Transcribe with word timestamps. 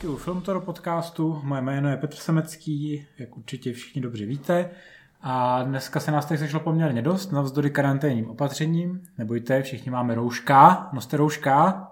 zpátky 0.00 0.14
u 0.14 0.16
Filmtoro 0.16 0.60
podcastu. 0.60 1.40
Moje 1.44 1.62
jméno 1.62 1.88
je 1.88 1.96
Petr 1.96 2.16
Semecký, 2.16 3.06
jak 3.18 3.36
určitě 3.36 3.72
všichni 3.72 4.02
dobře 4.02 4.26
víte. 4.26 4.70
A 5.20 5.62
dneska 5.62 6.00
se 6.00 6.10
nás 6.10 6.26
tady 6.26 6.38
sešlo 6.38 6.60
poměrně 6.60 7.02
dost, 7.02 7.32
navzdory 7.32 7.70
karanténním 7.70 8.30
opatřením. 8.30 9.02
Nebojte, 9.18 9.62
všichni 9.62 9.90
máme 9.90 10.14
rouška, 10.14 10.90
noste 10.92 11.16
rouška, 11.16 11.88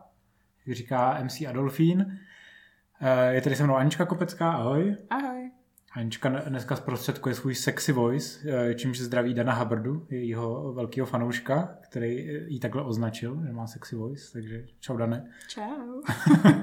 jak 0.66 0.76
říká 0.76 1.20
MC 1.24 1.40
Adolfín. 1.48 2.18
Eh, 3.00 3.34
je 3.34 3.40
tady 3.40 3.56
se 3.56 3.64
mnou 3.64 3.76
Anička 3.76 4.06
Kopecká, 4.06 4.52
ahoj. 4.52 4.96
Ahoj. 5.10 5.50
Anička 5.98 6.28
dneska 6.28 6.76
zprostředkuje 6.76 7.34
svůj 7.34 7.54
sexy 7.54 7.92
voice, 7.92 8.38
eh, 8.48 8.74
čímž 8.74 8.98
zdraví 8.98 9.34
Dana 9.34 9.54
Hubbardu, 9.54 10.06
jejího 10.10 10.72
velkého 10.72 11.06
fanouška, 11.06 11.68
který 11.80 12.28
jí 12.46 12.60
takhle 12.60 12.82
označil, 12.82 13.38
že 13.46 13.52
má 13.52 13.66
sexy 13.66 13.96
voice, 13.96 14.32
takže 14.32 14.64
čau 14.80 14.96
Dane. 14.96 15.30
Čau. 15.48 16.02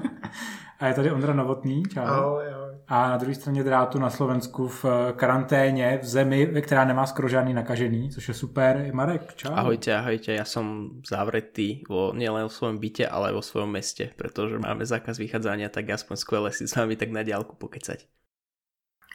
A 0.80 0.86
je 0.86 0.94
tady 0.94 1.12
Ondra 1.12 1.34
Novotný, 1.34 1.82
čau. 1.82 2.00
Ahoj, 2.00 2.44
ahoj. 2.54 2.74
A 2.88 3.08
na 3.10 3.16
druhé 3.16 3.34
straně 3.34 3.64
drátu 3.64 3.98
na 3.98 4.10
Slovensku 4.10 4.68
v 4.68 4.84
eh, 4.84 5.12
karanténě, 5.12 5.98
v 6.02 6.06
zemi, 6.06 6.46
ve 6.46 6.60
která 6.60 6.84
nemá 6.84 7.06
skoro 7.06 7.28
žádný 7.28 7.54
nakažený, 7.54 8.10
což 8.10 8.28
je 8.28 8.34
super. 8.34 8.90
Marek, 8.92 9.34
čau. 9.34 9.52
Ahojte, 9.52 9.96
ahojte, 9.96 10.32
ja 10.32 10.44
som 10.44 10.96
zavretý 11.04 11.84
vo, 11.88 12.12
nielen 12.16 12.48
v 12.48 12.52
svojom 12.52 12.78
byte, 12.80 13.04
ale 13.08 13.36
vo 13.36 13.44
svojom 13.44 13.68
meste, 13.68 14.16
pretože 14.16 14.58
máme 14.58 14.86
zákaz 14.86 15.18
vychádzania, 15.18 15.68
tak 15.68 15.90
aspoň 15.90 16.16
skvěle 16.16 16.52
si 16.52 16.68
s 16.68 16.76
vami 16.76 16.96
tak 16.96 17.10
na 17.10 17.22
diálku 17.22 17.56
pokecať. 17.56 18.15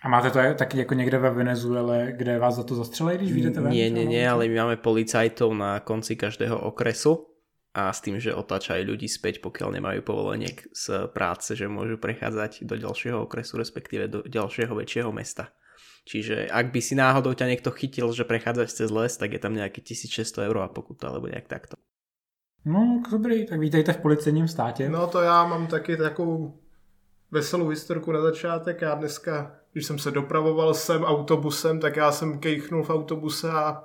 A 0.02 0.10
máte 0.10 0.30
to 0.30 0.40
taky 0.58 0.78
jako 0.78 0.94
někde 0.94 1.18
ve 1.18 1.30
Venezuele, 1.30 2.14
kde 2.16 2.40
vás 2.40 2.56
za 2.56 2.64
to 2.64 2.76
zastřelej, 2.76 3.18
když 3.18 3.32
vyjdete 3.34 3.62
ven? 3.62 3.72
Nie, 3.72 3.90
nie, 3.90 4.06
nie, 4.06 4.30
ale 4.30 4.48
my 4.48 4.56
máme 4.56 4.78
policajtov 4.82 5.54
na 5.54 5.80
konci 5.80 6.16
každého 6.18 6.58
okresu 6.58 7.30
a 7.74 7.94
s 7.94 8.02
tým, 8.02 8.18
že 8.20 8.34
otáčajú 8.34 8.84
ľudí 8.84 9.06
späť, 9.06 9.46
pokiaľ 9.46 9.78
nemajú 9.78 10.02
povolenie 10.02 10.50
z 10.74 11.08
práce, 11.14 11.54
že 11.54 11.70
môžu 11.70 12.02
prechádzať 12.02 12.66
do 12.66 12.76
ďalšieho 12.82 13.30
okresu, 13.30 13.62
respektíve 13.62 14.10
do 14.10 14.20
ďalšieho 14.26 14.74
väčšieho 14.74 15.14
mesta. 15.14 15.54
Čiže 16.10 16.50
ak 16.50 16.74
by 16.74 16.82
si 16.82 16.98
náhodou 16.98 17.38
ťa 17.38 17.46
niekto 17.46 17.70
chytil, 17.70 18.10
že 18.10 18.26
prechádzaš 18.26 18.74
cez 18.74 18.90
les, 18.90 19.14
tak 19.14 19.38
je 19.38 19.40
tam 19.40 19.54
nejaký 19.54 19.86
1600 19.86 20.50
eur 20.50 20.58
a 20.66 20.74
pokuta, 20.74 21.14
alebo 21.14 21.30
nejak 21.30 21.46
takto. 21.46 21.78
No, 22.66 23.02
dobrý, 23.12 23.46
tak 23.46 23.60
vítejte 23.60 23.94
v 23.94 23.98
policejním 23.98 24.48
státě. 24.48 24.90
No 24.90 25.08
to 25.08 25.22
já 25.22 25.46
mám 25.46 25.68
taky 25.68 25.98
takovou 25.98 26.61
veselou 27.32 27.68
historku 27.68 28.12
na 28.12 28.22
začátek. 28.22 28.82
Já 28.82 28.96
dneska, 28.96 29.52
když 29.74 29.86
jsem 29.86 30.00
se 30.00 30.12
dopravoval 30.12 30.74
sem 30.74 31.04
autobusem, 31.04 31.80
tak 31.80 31.96
já 31.96 32.12
jsem 32.12 32.40
kejchnul 32.40 32.84
v 32.84 32.90
autobuse 32.90 33.52
a 33.52 33.84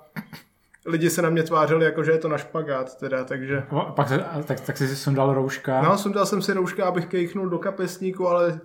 lidi 0.87 1.11
se 1.11 1.23
na 1.23 1.31
mě 1.31 1.43
tvářili, 1.43 1.85
jako 1.85 2.05
že 2.05 2.13
je 2.13 2.19
to 2.19 2.29
na 2.29 2.39
špagát 2.39 2.99
teda, 2.99 3.25
takže... 3.25 3.63
A 3.71 3.93
pak 3.93 4.09
se, 4.09 4.25
tak, 4.45 4.61
tak 4.61 4.77
jsi 4.77 4.89
si 4.89 4.97
sundal 4.97 5.35
rouška. 5.35 5.83
No, 5.83 5.99
sundal 5.99 6.27
jsem 6.27 6.43
si 6.43 6.53
rouška, 6.53 6.87
abych 6.87 7.07
kejchnul 7.07 7.49
do 7.49 7.59
kapesníku, 7.59 8.29
ale 8.29 8.61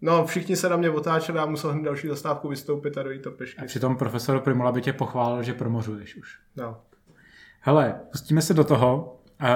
no, 0.00 0.26
všichni 0.26 0.56
se 0.56 0.68
na 0.68 0.76
mě 0.76 0.90
otáčeli 0.90 1.38
a 1.38 1.46
musel 1.46 1.72
hned 1.72 1.84
další 1.84 2.08
zastávku 2.08 2.48
vystoupit 2.48 2.98
a 2.98 3.02
dojít 3.02 3.22
to 3.22 3.30
pešky. 3.30 3.62
A 3.62 3.64
přitom 3.64 3.96
profesor 3.96 4.40
Primula 4.40 4.72
by 4.72 4.82
tě 4.82 4.92
pochválil, 4.92 5.42
že 5.42 5.54
promořuješ 5.54 6.16
už. 6.16 6.38
No. 6.56 6.80
Hele, 7.60 8.00
pustíme 8.12 8.42
se 8.42 8.54
do 8.54 8.64
toho. 8.64 9.18
Uh, 9.42 9.48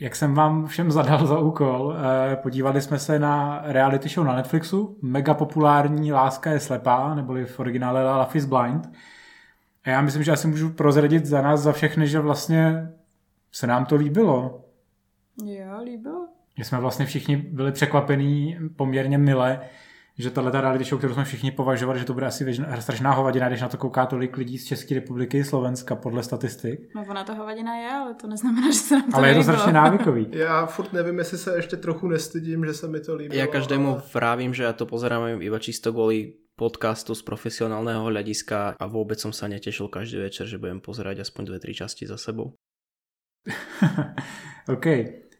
jak 0.00 0.16
jsem 0.16 0.34
vám 0.34 0.66
všem 0.66 0.90
zadal 0.90 1.26
za 1.26 1.38
úkol, 1.38 1.86
uh, 1.86 1.94
podívali 2.42 2.82
jsme 2.82 2.98
se 2.98 3.18
na 3.18 3.62
reality 3.64 4.08
show 4.08 4.26
na 4.26 4.36
Netflixu, 4.36 4.98
mega 5.02 5.34
populární 5.34 6.12
Láska 6.12 6.50
je 6.50 6.60
slepá, 6.60 7.14
neboli 7.14 7.44
v 7.44 7.60
originále 7.60 8.16
Love 8.16 8.30
is 8.34 8.44
Blind. 8.44 8.92
A 9.84 9.90
já 9.90 10.00
myslím, 10.00 10.22
že 10.22 10.32
asi 10.32 10.48
můžu 10.48 10.70
prozradit 10.70 11.26
za 11.26 11.42
nás, 11.42 11.60
za 11.60 11.72
všechny, 11.72 12.08
že 12.08 12.18
vlastně 12.18 12.88
se 13.52 13.66
nám 13.66 13.86
to 13.86 13.96
líbilo. 13.96 14.64
Jo, 15.44 15.80
líbilo. 15.84 16.28
Že 16.58 16.64
jsme 16.64 16.80
vlastně 16.80 17.06
všichni 17.06 17.36
byli 17.36 17.72
překvapení 17.72 18.58
poměrně 18.76 19.18
mile, 19.18 19.60
že 20.18 20.30
tahle 20.30 20.50
ta 20.50 20.60
reality 20.60 20.84
show, 20.84 20.98
kterou 20.98 21.14
jsme 21.14 21.24
všichni 21.24 21.50
považovali, 21.50 21.98
že 21.98 22.04
to 22.04 22.14
bude 22.14 22.26
asi 22.26 22.44
věžna, 22.44 22.80
strašná 22.80 23.10
hovadina, 23.12 23.48
když 23.48 23.60
na 23.60 23.68
to 23.68 23.76
kouká 23.76 24.06
tolik 24.06 24.36
lidí 24.36 24.58
z 24.58 24.64
České 24.66 24.94
republiky, 24.94 25.44
Slovenska, 25.44 25.96
podle 25.96 26.22
statistik. 26.22 26.80
No 26.94 27.04
ona 27.10 27.24
to 27.24 27.34
hovadina 27.34 27.76
je, 27.76 27.90
ale 27.90 28.14
to 28.14 28.26
neznamená, 28.26 28.66
že 28.70 28.78
se 28.78 28.94
nám 28.94 29.10
to 29.10 29.16
Ale 29.16 29.28
je 29.28 29.34
to 29.34 29.40
líbilo. 29.40 29.54
strašně 29.56 29.72
návykový. 29.72 30.26
Já 30.32 30.66
furt 30.66 30.92
nevím, 30.92 31.18
jestli 31.18 31.38
se 31.38 31.56
ještě 31.56 31.76
trochu 31.76 32.08
nestydím, 32.08 32.64
že 32.64 32.74
se 32.74 32.88
mi 32.88 33.00
to 33.00 33.14
líbilo. 33.16 33.40
Ja 33.42 33.46
každému 33.46 33.88
ale- 33.90 34.02
vravím, 34.14 34.54
že 34.54 34.62
ja 34.62 34.72
to 34.72 34.86
pozerám 34.86 35.42
iba 35.42 35.58
čisto 35.58 35.90
kvôli 35.90 36.38
podcastu 36.54 37.18
z 37.18 37.22
profesionálneho 37.26 38.06
hľadiska 38.06 38.78
a 38.78 38.84
vôbec 38.86 39.18
som 39.18 39.34
sa 39.34 39.50
netešil 39.50 39.90
každý 39.90 40.22
večer, 40.22 40.46
že 40.46 40.62
budem 40.62 40.78
pozerať 40.78 41.26
aspoň 41.26 41.42
dve, 41.50 41.58
tri 41.58 41.74
časti 41.74 42.06
za 42.06 42.14
sebou. 42.14 42.54
OK. 44.70 44.86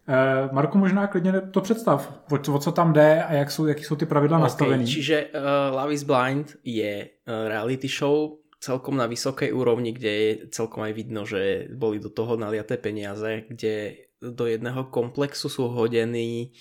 Uh, 0.08 0.52
Marku, 0.52 0.78
možná 0.78 1.06
klidně 1.06 1.32
to 1.40 1.60
představ, 1.60 2.22
o, 2.30 2.38
co- 2.38 2.54
o 2.54 2.58
co 2.58 2.72
tam 2.72 2.92
jde 2.92 3.24
a 3.24 3.32
jak 3.32 3.50
jsou, 3.50 3.66
jaký 3.66 3.84
jsou 3.84 3.96
ty 3.96 4.06
pravidla 4.06 4.38
nastavený. 4.38 4.86
čiže 4.86 5.24
uh, 5.24 5.76
Love 5.76 5.94
is 5.94 6.02
Blind 6.02 6.56
je 6.64 7.08
uh, 7.08 7.48
reality 7.48 7.88
show 7.88 8.36
celkom 8.60 8.96
na 8.96 9.06
vysokej 9.06 9.52
úrovni, 9.52 9.92
kde 9.92 10.12
je 10.12 10.30
celkom 10.48 10.88
aj 10.88 10.92
vidno, 10.92 11.28
že 11.28 11.68
boli 11.76 12.00
do 12.00 12.08
toho 12.08 12.36
naliaté 12.36 12.80
peniaze, 12.80 13.44
kde 13.48 14.08
do 14.20 14.48
jedného 14.48 14.88
komplexu 14.88 15.52
sú 15.52 15.68
hodení 15.68 16.56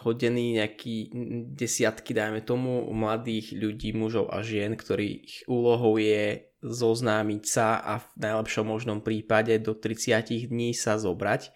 hodení 0.00 0.56
nejaký 0.56 1.12
desiatky, 1.52 2.16
dajme 2.16 2.40
tomu, 2.40 2.88
mladých 2.88 3.52
ľudí, 3.52 3.92
mužov 3.92 4.32
a 4.32 4.40
žien, 4.40 4.72
ktorých 4.72 5.44
úlohou 5.44 6.00
je 6.00 6.48
zoznámiť 6.64 7.42
sa 7.44 7.76
a 7.80 8.00
v 8.00 8.08
najlepšom 8.16 8.64
možnom 8.64 9.04
prípade 9.04 9.60
do 9.60 9.76
30 9.76 10.48
dní 10.48 10.72
sa 10.72 10.96
zobrať 10.96 11.52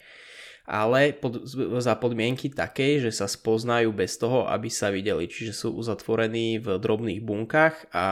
ale 0.64 1.12
pod, 1.12 1.44
za 1.80 1.94
podmienky 2.00 2.48
takej, 2.48 3.04
že 3.04 3.12
sa 3.12 3.28
spoznajú 3.28 3.92
bez 3.92 4.16
toho, 4.16 4.48
aby 4.48 4.72
sa 4.72 4.88
videli. 4.88 5.28
Čiže 5.28 5.52
sú 5.52 5.68
uzatvorení 5.76 6.56
v 6.56 6.80
drobných 6.80 7.20
bunkách 7.20 7.92
a 7.92 8.06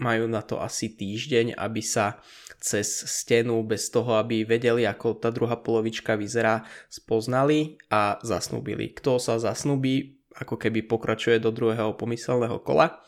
majú 0.00 0.24
na 0.24 0.40
to 0.40 0.56
asi 0.56 0.88
týždeň, 0.88 1.52
aby 1.52 1.84
sa 1.84 2.16
cez 2.58 2.88
stenu 2.88 3.60
bez 3.62 3.92
toho, 3.92 4.16
aby 4.18 4.42
vedeli, 4.42 4.88
ako 4.88 5.20
tá 5.20 5.28
druhá 5.28 5.60
polovička 5.60 6.16
vyzerá, 6.16 6.64
spoznali 6.88 7.76
a 7.92 8.16
zasnúbili. 8.24 8.96
Kto 8.96 9.20
sa 9.20 9.36
zasnúbi, 9.36 10.18
ako 10.32 10.56
keby 10.56 10.88
pokračuje 10.88 11.38
do 11.38 11.52
druhého 11.52 11.92
pomyselného 11.94 12.58
kola, 12.64 12.98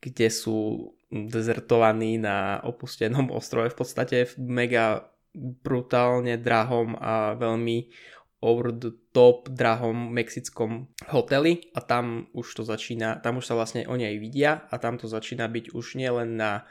kde 0.00 0.32
sú 0.32 0.88
dezertovaní 1.12 2.16
na 2.16 2.64
opustenom 2.64 3.28
ostrove 3.38 3.70
v 3.70 3.76
podstate 3.76 4.16
v 4.24 4.34
mega 4.40 5.04
brutálne 5.38 6.40
drahom 6.40 6.96
a 6.98 7.36
veľmi 7.36 7.92
over 8.38 8.70
the 8.70 8.94
top 9.10 9.50
drahom 9.50 10.14
mexickom 10.14 10.86
hoteli 11.10 11.70
a 11.74 11.82
tam 11.82 12.30
už 12.34 12.46
to 12.54 12.62
začína, 12.62 13.18
tam 13.18 13.42
už 13.42 13.50
sa 13.50 13.58
vlastne 13.58 13.82
oni 13.90 14.06
aj 14.06 14.16
vidia 14.22 14.52
a 14.70 14.78
tam 14.78 14.94
to 14.94 15.10
začína 15.10 15.50
byť 15.50 15.74
už 15.74 15.98
nielen 15.98 16.38
na 16.38 16.62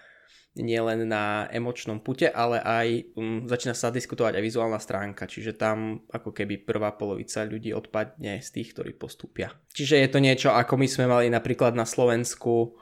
nielen 0.58 1.06
na 1.06 1.46
emočnom 1.54 2.02
pute, 2.02 2.26
ale 2.34 2.58
aj 2.58 3.14
um, 3.14 3.46
začína 3.46 3.78
sa 3.78 3.94
diskutovať 3.94 4.42
aj 4.42 4.44
vizuálna 4.44 4.82
stránka, 4.82 5.30
čiže 5.30 5.54
tam 5.54 6.02
ako 6.10 6.34
keby 6.34 6.66
prvá 6.66 6.98
polovica 6.98 7.46
ľudí 7.46 7.70
odpadne 7.74 8.42
z 8.42 8.50
tých, 8.50 8.74
ktorí 8.74 8.98
postúpia. 8.98 9.54
Čiže 9.74 10.02
je 10.02 10.10
to 10.10 10.18
niečo, 10.18 10.50
ako 10.50 10.82
my 10.82 10.88
sme 10.90 11.06
mali 11.06 11.30
napríklad 11.30 11.78
na 11.78 11.86
Slovensku 11.86 12.74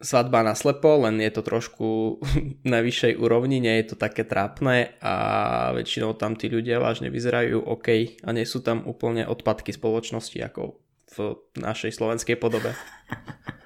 svadba 0.00 0.42
na 0.42 0.54
slepo, 0.54 0.96
len 1.08 1.20
je 1.20 1.30
to 1.30 1.42
trošku 1.42 2.20
na 2.72 2.80
vyššej 2.80 3.16
úrovni, 3.16 3.60
nie 3.60 3.76
je 3.82 3.94
to 3.94 3.96
také 3.96 4.24
trápne 4.24 4.92
a 5.00 5.14
väčšinou 5.72 6.12
tam 6.14 6.36
tí 6.36 6.52
ľudia 6.52 6.80
vážne 6.80 7.08
vyzerajú 7.08 7.64
OK 7.64 7.88
a 8.24 8.28
nie 8.32 8.44
sú 8.44 8.60
tam 8.60 8.84
úplne 8.84 9.24
odpadky 9.24 9.72
spoločnosti 9.72 10.38
ako 10.42 10.80
v 11.16 11.18
našej 11.56 11.92
slovenskej 11.96 12.36
podobe. 12.36 12.74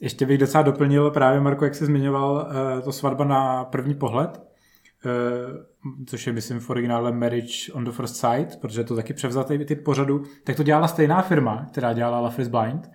Ještě 0.00 0.26
bych 0.26 0.38
docela 0.38 0.62
doplnil 0.62 1.10
právě, 1.10 1.40
Marko, 1.40 1.64
jak 1.64 1.74
jsi 1.74 1.86
zmiňoval, 1.86 2.48
eh, 2.50 2.80
to 2.82 2.92
svatba 2.92 3.24
na 3.24 3.64
první 3.64 3.94
pohled, 3.94 4.40
eh, 4.40 5.10
což 6.06 6.26
je, 6.26 6.32
myslím, 6.32 6.60
v 6.60 6.70
originále 6.70 7.12
Marriage 7.12 7.72
on 7.72 7.84
the 7.84 7.90
First 7.90 8.16
Sight, 8.16 8.60
protože 8.60 8.80
je 8.80 8.84
to 8.84 8.96
taky 8.96 9.14
převzatý 9.14 9.64
typ 9.64 9.84
pořadu, 9.84 10.22
tak 10.44 10.56
to 10.56 10.62
dělala 10.62 10.88
stejná 10.88 11.22
firma, 11.22 11.66
která 11.70 11.92
dělala 11.92 12.20
Love 12.20 12.42
is 12.42 12.48
Blind, 12.48 12.90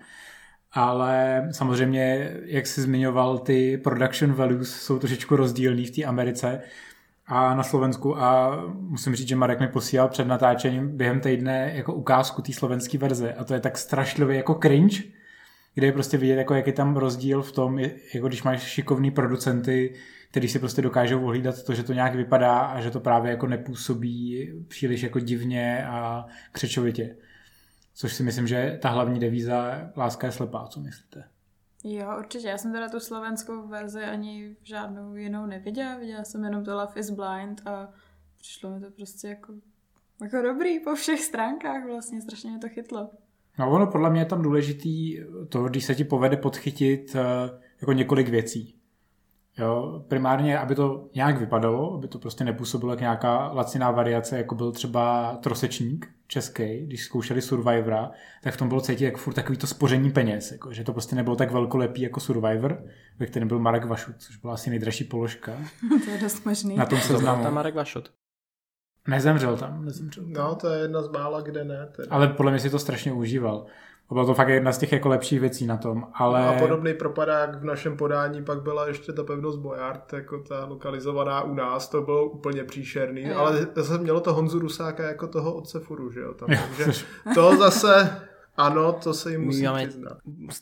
ale 0.72 1.48
samozřejmě, 1.52 2.30
jak 2.44 2.66
jsi 2.66 2.82
zmiňoval, 2.82 3.38
ty 3.38 3.78
production 3.78 4.32
values 4.32 4.74
jsou 4.74 4.98
trošičku 4.98 5.36
rozdílný 5.36 5.86
v 5.86 5.90
té 5.90 6.04
Americe 6.04 6.60
a 7.26 7.54
na 7.54 7.62
Slovensku 7.62 8.18
a 8.18 8.58
musím 8.70 9.14
říct, 9.14 9.28
že 9.28 9.36
Marek 9.36 9.60
mi 9.60 9.68
posílal 9.68 10.08
před 10.08 10.24
natáčením 10.24 10.96
během 10.96 11.20
týdne 11.20 11.72
jako 11.74 11.94
ukázku 11.94 12.42
té 12.42 12.52
slovenské 12.52 12.98
verze 12.98 13.34
a 13.34 13.44
to 13.44 13.54
je 13.54 13.60
tak 13.60 13.78
strašlivě 13.78 14.36
jako 14.36 14.54
cringe, 14.54 15.02
kde 15.74 15.86
je 15.86 15.92
prostě 15.92 16.16
vidět, 16.16 16.34
jako 16.34 16.54
jak 16.54 16.66
je 16.66 16.72
tam 16.72 16.96
rozdíl 16.96 17.42
v 17.42 17.52
tom, 17.52 17.78
jako 18.14 18.28
když 18.28 18.42
máš 18.42 18.62
šikovný 18.62 19.10
producenty, 19.10 19.94
který 20.30 20.48
si 20.48 20.58
prostě 20.58 20.82
dokážou 20.82 21.24
ohlídat 21.24 21.62
to, 21.62 21.74
že 21.74 21.82
to 21.82 21.92
nějak 21.92 22.14
vypadá 22.14 22.58
a 22.58 22.80
že 22.80 22.90
to 22.90 23.00
právě 23.00 23.30
jako 23.30 23.46
nepůsobí 23.46 24.48
příliš 24.68 25.02
jako 25.02 25.18
divně 25.18 25.86
a 25.86 26.26
křečovitě. 26.52 27.16
Což 27.94 28.14
si 28.14 28.22
myslím, 28.22 28.46
že 28.46 28.78
ta 28.82 28.88
hlavní 28.88 29.20
devíza 29.20 29.90
láska 29.96 30.26
je 30.26 30.32
slepá, 30.32 30.66
co 30.68 30.80
myslíte? 30.80 31.24
Jo, 31.84 32.16
určitě. 32.18 32.48
Já 32.48 32.58
jsem 32.58 32.72
teda 32.72 32.88
tu 32.88 33.00
slovenskou 33.00 33.68
verzi 33.68 34.04
ani 34.04 34.56
žádnou 34.62 35.14
jinou 35.14 35.46
neviděla. 35.46 35.98
Viděla 35.98 36.24
jsem 36.24 36.44
jenom 36.44 36.64
to 36.64 36.74
Love 36.74 36.92
is 36.96 37.10
Blind 37.10 37.66
a 37.66 37.88
přišlo 38.38 38.70
mi 38.70 38.80
to 38.80 38.90
prostě 38.90 39.28
jako, 39.28 39.52
jako 40.22 40.42
dobrý 40.42 40.80
po 40.80 40.94
všech 40.94 41.20
stránkách 41.20 41.86
vlastně. 41.86 42.20
Strašně 42.20 42.50
mě 42.50 42.58
to 42.58 42.68
chytlo. 42.68 43.10
No 43.58 43.70
ono 43.70 43.86
podle 43.86 44.10
mě 44.10 44.20
je 44.20 44.24
tam 44.24 44.42
důležitý 44.42 45.18
to, 45.48 45.64
když 45.64 45.84
se 45.84 45.94
ti 45.94 46.04
povede 46.04 46.36
podchytit 46.36 47.16
eh, 47.16 47.20
jako 47.80 47.92
několik 47.92 48.28
věcí. 48.28 48.81
Jo, 49.58 50.04
primárně, 50.08 50.58
aby 50.58 50.74
to 50.74 51.08
nějak 51.14 51.38
vypadalo, 51.38 51.94
aby 51.94 52.08
to 52.08 52.18
prostě 52.18 52.44
nepůsobilo 52.44 52.92
jak 52.92 53.00
nějaká 53.00 53.52
laciná 53.52 53.90
variace, 53.90 54.38
jako 54.38 54.54
byl 54.54 54.72
třeba 54.72 55.36
trosečník 55.42 56.08
český, 56.26 56.86
když 56.86 57.04
zkoušeli 57.04 57.42
Survivora, 57.42 58.10
tak 58.42 58.54
v 58.54 58.56
tom 58.56 58.68
bylo 58.68 58.80
cítit 58.80 59.04
jako 59.04 59.18
furt 59.18 59.34
takový 59.34 59.58
to 59.58 59.66
spoření 59.66 60.10
peněz, 60.10 60.52
jako, 60.52 60.72
že 60.72 60.84
to 60.84 60.92
prostě 60.92 61.16
nebylo 61.16 61.36
tak 61.36 61.50
velkolepý 61.50 62.02
jako 62.02 62.20
Survivor, 62.20 62.84
ve 63.18 63.26
kterém 63.26 63.48
byl 63.48 63.58
Marek 63.58 63.84
Vašut, 63.84 64.14
což 64.18 64.36
byla 64.36 64.54
asi 64.54 64.70
nejdražší 64.70 65.04
položka. 65.04 65.52
to 66.04 66.10
je 66.10 66.18
dost 66.18 66.46
možný. 66.46 66.76
Na 66.76 66.86
tom 66.86 66.98
seznamu. 66.98 67.42
Tam 67.42 67.54
Marek 67.54 67.74
Vašut. 67.74 68.10
Nezemřel 69.08 69.56
tam, 69.56 69.84
nezemřel 69.84 70.24
tam. 70.24 70.32
No, 70.32 70.54
to 70.54 70.68
je 70.68 70.82
jedna 70.82 71.02
z 71.02 71.08
mála, 71.08 71.40
kde 71.40 71.64
ne. 71.64 71.88
Teda. 71.96 72.08
Ale 72.10 72.28
podle 72.28 72.52
mě 72.52 72.60
si 72.60 72.70
to 72.70 72.78
strašně 72.78 73.12
užíval. 73.12 73.66
Bylo 74.12 74.26
to 74.26 74.34
fakt 74.34 74.48
jedna 74.48 74.72
z 74.72 74.78
těch 74.78 74.92
jako 74.92 75.08
lepších 75.08 75.40
věcí 75.40 75.66
na 75.66 75.76
tom, 75.76 76.06
ale... 76.14 76.46
A 76.46 76.58
podobný 76.58 76.94
propadák 76.94 77.60
v 77.60 77.64
našem 77.64 77.96
podání 77.96 78.44
pak 78.44 78.62
byla 78.62 78.88
ještě 78.88 79.12
ta 79.12 79.24
pevnost 79.24 79.58
Bojard, 79.58 80.12
jako 80.12 80.38
ta 80.38 80.64
lokalizovaná 80.64 81.42
u 81.42 81.54
nás, 81.54 81.88
to 81.88 82.02
bylo 82.02 82.24
úplně 82.24 82.64
příšerný, 82.64 83.30
ale 83.30 83.66
zase 83.74 83.98
mělo 83.98 84.20
to 84.20 84.34
Honzu 84.34 84.58
Rusáka 84.58 85.02
jako 85.02 85.26
toho 85.26 85.54
otce 85.54 85.80
Furu, 85.80 86.10
že 86.10 86.20
jo, 86.20 86.34
tam, 86.34 86.48
Jo, 86.52 86.58
takže 86.76 87.04
to 87.34 87.56
zase, 87.56 88.10
ano, 88.56 88.92
to 88.92 89.14
se 89.14 89.32
jim 89.32 89.44
musí 89.44 89.64
máme 89.64 89.88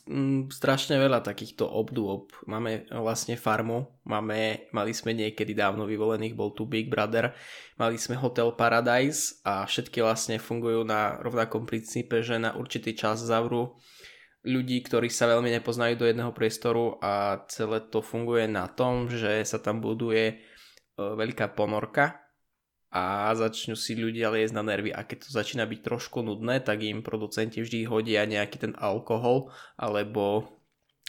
mm, 0.07 0.47
strašne 0.47 0.95
veľa 0.95 1.19
takýchto 1.19 1.67
obdôb. 1.67 2.31
Máme 2.47 2.87
vlastne 2.87 3.35
farmu, 3.35 3.99
máme, 4.07 4.71
mali 4.71 4.95
sme 4.95 5.11
niekedy 5.11 5.51
dávno 5.51 5.83
vyvolených, 5.83 6.31
bol 6.31 6.55
tu 6.55 6.63
Big 6.63 6.87
Brother, 6.87 7.35
mali 7.75 7.99
sme 7.99 8.15
Hotel 8.15 8.47
Paradise 8.55 9.43
a 9.43 9.67
všetky 9.67 9.99
vlastne 9.99 10.39
fungujú 10.39 10.87
na 10.87 11.19
rovnakom 11.19 11.67
princípe, 11.67 12.23
že 12.23 12.39
na 12.39 12.55
určitý 12.55 12.95
čas 12.95 13.19
zavrú 13.19 13.75
ľudí, 14.47 14.81
ktorí 14.87 15.11
sa 15.11 15.27
veľmi 15.27 15.51
nepoznajú 15.59 15.99
do 15.99 16.07
jedného 16.07 16.31
priestoru 16.31 16.97
a 17.03 17.43
celé 17.51 17.83
to 17.91 17.99
funguje 17.99 18.47
na 18.47 18.71
tom, 18.71 19.11
že 19.11 19.43
sa 19.45 19.61
tam 19.61 19.83
buduje 19.83 20.25
e, 20.31 20.35
veľká 20.97 21.53
ponorka 21.53 22.20
a 22.91 23.31
začnú 23.31 23.79
si 23.79 23.95
ľudia 23.95 24.27
liesť 24.35 24.51
na 24.51 24.67
nervy. 24.67 24.91
A 24.91 25.07
keď 25.07 25.23
to 25.23 25.29
začína 25.31 25.63
byť 25.63 25.79
trošku 25.79 26.19
nudné, 26.19 26.59
tak 26.59 26.83
im 26.83 26.99
producenti 26.99 27.63
vždy 27.63 27.87
hodia 27.87 28.27
nejaký 28.27 28.59
ten 28.59 28.73
alkohol 28.75 29.47
alebo 29.79 30.51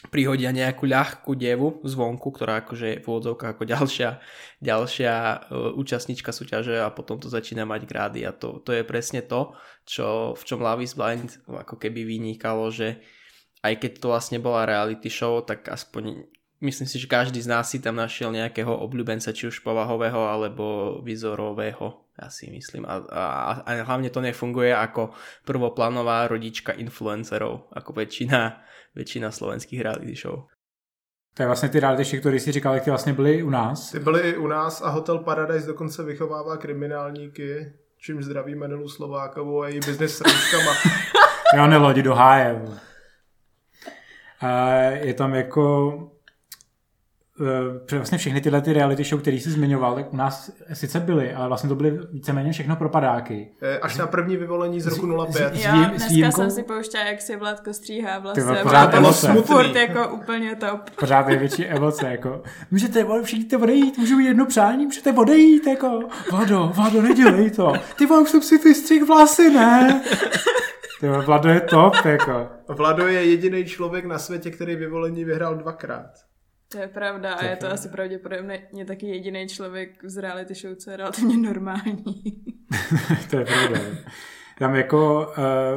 prihodia 0.07 0.51
nejakú 0.51 0.83
ľahkú 0.87 1.31
devu 1.35 1.79
zvonku, 1.83 2.31
ktorá 2.31 2.63
akože 2.63 2.87
je 2.87 2.99
v 2.99 3.07
úvodzovkách 3.07 3.55
ako 3.55 3.63
ďalšia, 3.63 4.09
ďalšia 4.59 5.13
e, 5.15 5.37
účastnička 5.79 6.35
súťaže 6.35 6.75
a 6.79 6.91
potom 6.91 7.19
to 7.19 7.31
začína 7.31 7.63
mať 7.63 7.87
grády. 7.87 8.19
A 8.27 8.35
to, 8.35 8.59
to 8.63 8.75
je 8.75 8.83
presne 8.83 9.23
to, 9.23 9.55
čo, 9.87 10.35
v 10.35 10.43
čom 10.43 10.59
Love 10.59 10.83
is 10.83 10.95
Blind 10.95 11.39
ako 11.47 11.79
keby 11.79 12.03
vynikalo, 12.03 12.67
že 12.71 12.99
aj 13.63 13.79
keď 13.79 13.91
to 14.03 14.07
vlastne 14.11 14.39
bola 14.43 14.67
reality 14.67 15.07
show, 15.07 15.39
tak 15.39 15.71
aspoň 15.71 16.27
myslím 16.63 16.87
si, 16.87 16.99
že 16.99 17.11
každý 17.11 17.41
z 17.41 17.51
nás 17.51 17.69
si 17.69 17.83
tam 17.83 17.99
našiel 17.99 18.31
nejakého 18.31 18.71
obľúbenca, 18.71 19.35
či 19.35 19.47
už 19.51 19.59
povahového 19.59 20.23
alebo 20.23 20.97
vizorového, 21.03 22.07
ja 22.15 22.31
si 22.31 22.47
myslím. 22.49 22.87
A, 22.87 23.03
a, 23.11 23.23
a 23.67 23.71
hlavne 23.83 24.07
to 24.09 24.23
nefunguje 24.23 24.71
ako 24.71 25.11
prvoplánová 25.43 26.27
rodička 26.31 26.71
influencerov, 26.71 27.67
ako 27.75 27.91
väčšina, 27.93 28.63
väčšina 28.95 29.27
slovenských 29.29 29.81
reality 29.83 30.15
show. 30.15 30.47
To 31.33 31.43
je 31.43 31.47
vlastně 31.47 31.69
ty 31.69 31.79
reality 31.79 32.03
show, 32.03 32.19
které 32.19 32.39
si 32.39 32.51
říkal, 32.51 32.73
jak 32.73 32.83
ty 32.83 32.89
vlastně 32.89 33.13
byly 33.13 33.43
u 33.43 33.49
nás. 33.49 33.91
Ty 33.91 33.99
byly 33.99 34.21
i 34.21 34.37
u 34.37 34.47
nás 34.47 34.81
a 34.81 34.89
Hotel 34.89 35.19
Paradise 35.19 35.67
dokonce 35.67 36.03
vychovává 36.03 36.57
kriminálníky, 36.57 37.73
čím 37.97 38.23
zdravíme 38.23 38.67
Nelu 38.67 38.89
Slovákovou 38.89 39.61
a 39.61 39.67
její 39.67 39.79
biznis 39.79 40.17
s 40.17 40.21
rouškama. 40.21 40.71
Jo, 41.55 41.67
nelodi 41.67 42.03
do 42.03 42.15
háje. 42.15 42.61
je 45.03 45.13
tam 45.13 45.33
jako 45.33 45.93
eh, 47.91 47.95
vlastně 47.97 48.17
všechny 48.17 48.41
tyhle 48.41 48.61
ty 48.61 48.73
reality 48.73 49.03
show, 49.03 49.21
které 49.21 49.37
jsi 49.37 49.49
zmiňoval, 49.51 49.95
tak 49.95 50.13
u 50.13 50.15
nás 50.17 50.51
sice 50.73 50.99
byly, 50.99 51.33
ale 51.33 51.47
vlastně 51.47 51.69
to 51.69 51.75
byly 51.75 51.99
víceméně 52.11 52.51
všechno 52.51 52.75
propadáky. 52.75 53.51
Eh, 53.61 53.79
Až 53.79 53.97
na 53.97 54.07
první 54.07 54.37
vyvolení 54.37 54.81
z 54.81 54.87
roku 54.87 55.07
05. 55.31 55.55
S 55.55 55.63
Já 55.63 55.73
výjim- 55.73 55.85
s 55.85 55.89
dneska 55.89 56.09
výjimkou- 56.09 56.35
jsem 56.41 56.51
si 56.51 56.63
pouštěla, 56.63 57.03
jak 57.03 57.21
si 57.21 57.35
Vladko 57.35 57.73
stříhá 57.73 58.19
vlasy. 58.19 58.41
Ty 58.41 58.45
vole, 58.47 58.59
a 58.59 58.63
pořád 58.63 58.89
bylo 58.89 59.13
to 59.13 59.27
emoce. 59.27 59.41
furt 59.53 59.75
jako 59.75 60.09
úplně 60.15 60.55
top. 60.55 60.89
Pořád 60.99 61.27
největší 61.27 61.65
emoce, 61.65 62.07
jako 62.11 62.43
můžete 62.71 63.05
všichni 63.23 63.57
odejít, 63.57 63.97
můžu 63.97 64.17
mít 64.17 64.25
jedno 64.25 64.45
přání, 64.45 64.85
můžete 64.85 65.11
odejít, 65.11 65.67
jako 65.67 65.99
Vlado, 66.31 66.71
Vlado, 66.75 67.01
nedělej 67.01 67.51
to. 67.51 67.73
Ty 67.97 68.05
vole, 68.05 68.21
už 68.21 68.29
jsem 68.29 68.41
si 68.41 68.57
vystřih 68.57 69.03
vlasy, 69.03 69.49
ne? 69.49 70.01
Ty 70.99 71.07
Vlado 71.09 71.49
je 71.49 71.61
top, 71.61 71.93
jako. 72.05 72.47
Vlado 72.67 73.07
je 73.07 73.23
jediný 73.25 73.65
člověk 73.65 74.05
na 74.05 74.19
světě, 74.19 74.51
který 74.51 74.75
vyvolení 74.75 75.25
vyhrál 75.25 75.55
dvakrát. 75.55 76.09
To 76.73 76.79
je 76.79 76.87
pravda 76.87 77.33
a 77.33 77.45
je 77.45 77.55
to 77.55 77.71
asi 77.71 77.89
pravděpodobně 77.89 78.85
taky 78.87 79.07
jediný 79.07 79.47
člověk 79.47 79.89
z 80.03 80.17
reality 80.17 80.53
show, 80.53 80.75
co 80.75 80.91
je 80.91 80.97
relativně 80.97 81.37
normální. 81.37 82.23
to 83.29 83.39
je 83.39 83.45
pravda. 83.45 83.79
Tam 84.59 84.75
jako 84.75 85.27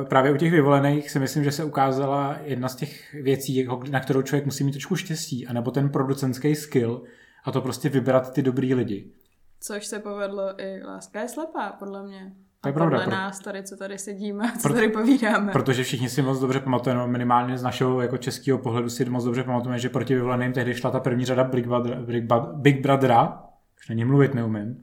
uh, 0.00 0.08
právě 0.08 0.32
u 0.32 0.36
těch 0.36 0.52
vyvolených 0.52 1.10
si 1.10 1.18
myslím, 1.18 1.44
že 1.44 1.52
se 1.52 1.64
ukázala 1.64 2.38
jedna 2.44 2.68
z 2.68 2.76
těch 2.76 3.14
věcí, 3.14 3.56
jako 3.56 3.82
na 3.90 4.00
kterou 4.00 4.22
člověk 4.22 4.44
musí 4.44 4.64
mít 4.64 4.72
trošku 4.72 4.96
štěstí, 4.96 5.46
anebo 5.46 5.70
ten 5.70 5.88
producentský 5.88 6.54
skill 6.54 7.04
a 7.44 7.52
to 7.52 7.60
prostě 7.60 7.88
vybrat 7.88 8.32
ty 8.32 8.42
dobrý 8.42 8.74
lidi. 8.74 9.12
Což 9.60 9.86
se 9.86 9.98
povedlo 9.98 10.60
i 10.60 10.82
Láska 10.82 11.20
je 11.20 11.28
slepá, 11.28 11.72
podle 11.78 12.06
mě. 12.06 12.32
To 12.66 12.68
je 12.68 12.72
A 12.72 12.74
pravda, 12.74 12.96
Podle 12.96 13.04
pro- 13.04 13.16
nás 13.16 13.40
tady, 13.40 13.62
co 13.62 13.76
tady 13.76 13.98
sedíme 13.98 14.44
a 14.44 14.58
co 14.58 14.62
Pro- 14.62 14.74
tady 14.74 14.88
povídáme. 14.88 15.52
Protože 15.52 15.82
všichni 15.84 16.08
si 16.08 16.22
moc 16.22 16.40
dobře 16.40 16.60
pamatujeme, 16.60 17.00
no 17.00 17.08
minimálně 17.08 17.58
z 17.58 17.62
našeho 17.62 18.00
jako 18.00 18.16
českého 18.18 18.58
pohledu 18.58 18.88
si 18.90 19.04
moc 19.04 19.24
dobře 19.24 19.42
pamatujeme, 19.42 19.78
že 19.78 19.88
proti 19.88 20.14
vyvoleným 20.14 20.52
tehdy 20.52 20.74
šla 20.74 20.90
ta 20.90 21.00
první 21.00 21.24
řada 21.24 21.44
Big, 21.44 21.66
Brother, 21.66 21.96
Big, 21.96 22.24
Bad- 22.24 22.54
Big 22.54 22.82
Brothera, 22.82 23.42
už 23.78 23.88
není 23.88 24.04
mluvit 24.04 24.34
neumím, 24.34 24.82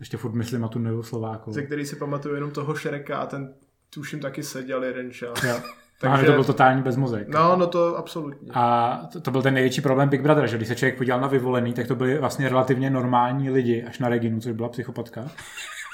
ještě 0.00 0.16
furt 0.16 0.32
myslím 0.34 0.60
na 0.60 0.68
tu 0.68 0.78
Nelu 0.78 1.02
Slovákovou. 1.02 1.54
Ze 1.54 1.62
který 1.62 1.86
si 1.86 1.96
pamatuju 1.96 2.34
jenom 2.34 2.50
toho 2.50 2.74
Šereka 2.74 3.18
a 3.18 3.26
ten 3.26 3.54
tuším 3.94 4.20
taky 4.20 4.42
seděl 4.42 4.84
jeden 4.84 5.10
čas. 5.10 5.42
Jo. 5.44 5.54
Takže- 6.00 6.16
Takže... 6.16 6.26
to 6.26 6.32
byl 6.32 6.44
totální 6.44 6.82
bezmozek. 6.82 7.28
No, 7.28 7.56
no 7.56 7.66
to 7.66 7.96
absolutně. 7.98 8.50
A 8.54 8.96
to, 9.12 9.20
to 9.20 9.30
byl 9.30 9.42
ten 9.42 9.54
největší 9.54 9.80
problém 9.80 10.08
Big 10.08 10.22
Brother, 10.22 10.46
že 10.46 10.56
když 10.56 10.68
se 10.68 10.74
člověk 10.74 10.96
podíval 10.98 11.20
na 11.20 11.28
vyvolený, 11.28 11.72
tak 11.72 11.86
to 11.86 11.94
byli 11.94 12.18
vlastně 12.18 12.48
relativně 12.48 12.90
normální 12.90 13.50
lidi, 13.50 13.84
až 13.84 13.98
na 13.98 14.08
Reginu, 14.08 14.40
což 14.40 14.52
byla 14.52 14.68
psychopatka 14.68 15.26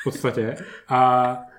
v 0.00 0.04
podstatě. 0.04 0.57
A, 0.88 0.99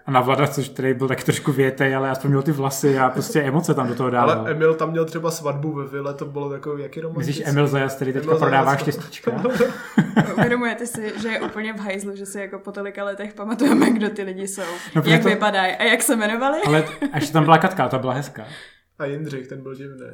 a 0.05 0.11
na 0.11 0.21
Vlada, 0.21 0.47
což 0.47 0.69
který 0.69 0.93
byl 0.93 1.07
taky 1.07 1.23
trošku 1.23 1.51
větej, 1.51 1.95
ale 1.95 2.09
aspoň 2.09 2.29
měl 2.29 2.41
ty 2.41 2.51
vlasy 2.51 2.99
a 2.99 3.09
prostě 3.09 3.41
emoce 3.41 3.73
tam 3.73 3.87
do 3.87 3.95
toho 3.95 4.09
dával. 4.09 4.39
Ale 4.39 4.51
Emil 4.51 4.73
tam 4.73 4.91
měl 4.91 5.05
třeba 5.05 5.31
svatbu 5.31 5.73
ve 5.73 5.87
vile, 5.87 6.13
to 6.13 6.25
bylo 6.25 6.49
takový 6.49 6.83
jaký 6.83 7.01
romantický. 7.01 7.29
Myslíš 7.29 7.47
Emil 7.47 7.67
Zajas, 7.67 7.95
který 7.95 8.13
teďka 8.13 8.27
Emil 8.29 8.39
prodává 8.39 8.65
Zajas. 8.65 8.81
štěstíčka? 8.81 9.31
Uvědomujete 10.37 10.85
si, 10.87 11.13
že 11.21 11.27
je 11.27 11.41
úplně 11.41 11.73
v 11.73 11.79
hajzlu, 11.79 12.15
že 12.15 12.25
si 12.25 12.39
jako 12.39 12.59
po 12.59 12.71
tolika 12.71 13.03
letech 13.03 13.33
pamatujeme, 13.33 13.91
kdo 13.91 14.09
ty 14.09 14.23
lidi 14.23 14.47
jsou. 14.47 14.61
No, 14.95 15.01
jak 15.05 15.21
to- 15.23 15.29
vypadají 15.29 15.73
a 15.73 15.83
jak 15.83 16.03
se 16.03 16.13
jmenovali? 16.13 16.61
Ale 16.65 16.85
až 17.13 17.29
tam 17.29 17.43
byla 17.43 17.57
Katka, 17.57 17.89
ta 17.89 17.97
byla 17.99 18.13
hezká. 18.13 18.45
A 18.99 19.05
Jindřich, 19.05 19.47
ten 19.47 19.61
byl 19.63 19.75
divný. 19.75 20.05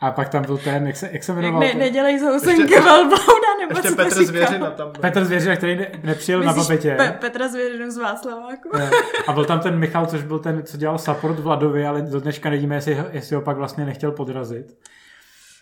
A 0.00 0.10
pak 0.10 0.28
tam 0.28 0.44
byl 0.44 0.58
ten, 0.58 0.86
jak 0.86 0.96
se, 0.96 1.08
jak 1.12 1.24
se 1.24 1.32
Jak 1.32 1.36
jmenoval? 1.36 1.60
ne, 1.60 1.68
ten- 1.68 1.78
nedělej 1.78 2.18
z 2.18 2.22
housenky 2.22 2.62
Ještě- 2.62 2.80
velblouda, 2.80 3.48
nebo 3.60 3.72
Ještě 3.76 3.88
co 3.88 3.96
Petr 3.96 4.10
říkal? 4.10 4.24
Zvěřina 4.26 4.70
tam 4.70 4.92
byl. 4.92 5.00
Petr 5.00 5.24
Zvěřina, 5.24 5.56
který 5.56 5.76
ne, 5.76 5.86
nepřijel 6.02 6.40
na 6.42 6.52
Myslíš 6.52 6.66
babetě. 6.68 6.96
Pe- 6.98 7.12
Petra 7.18 7.48
Zvěřinu 7.48 7.90
z 7.90 7.96
Václaváku? 7.98 8.68
Ne. 8.78 8.90
A 9.26 9.32
byl 9.32 9.44
tam 9.44 9.60
ten 9.60 9.78
Michal, 9.78 10.06
což 10.06 10.22
byl 10.22 10.38
ten, 10.38 10.62
co 10.64 10.76
dělal 10.76 10.98
support 10.98 11.38
Vladovi, 11.38 11.86
ale 11.86 12.02
do 12.02 12.20
dneška 12.20 12.50
nevíme, 12.50 12.74
jestli, 12.74 12.94
ho- 12.94 13.06
jestli 13.12 13.36
ho 13.36 13.42
pak 13.42 13.56
vlastně 13.56 13.84
nechtěl 13.84 14.12
podrazit. 14.12 14.66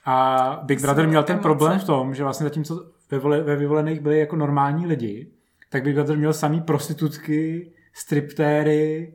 A 0.05 0.61
Big 0.65 0.81
Brother 0.83 1.09
měl 1.09 1.23
ten 1.23 1.39
problém 1.39 1.79
v 1.79 1.85
tom, 1.85 2.15
že 2.15 2.23
vlastně 2.23 2.45
zatímco 2.45 2.85
ve, 3.11 3.19
vole, 3.19 3.41
ve 3.41 3.57
vyvolených 3.57 4.01
byli 4.01 4.19
jako 4.19 4.37
normální 4.37 4.87
lidi, 4.87 5.31
tak 5.71 5.83
Big 5.83 5.95
Brother 5.95 6.17
měl 6.17 6.33
samý 6.33 6.61
prostitutky, 6.61 7.73
striptéry 7.95 9.15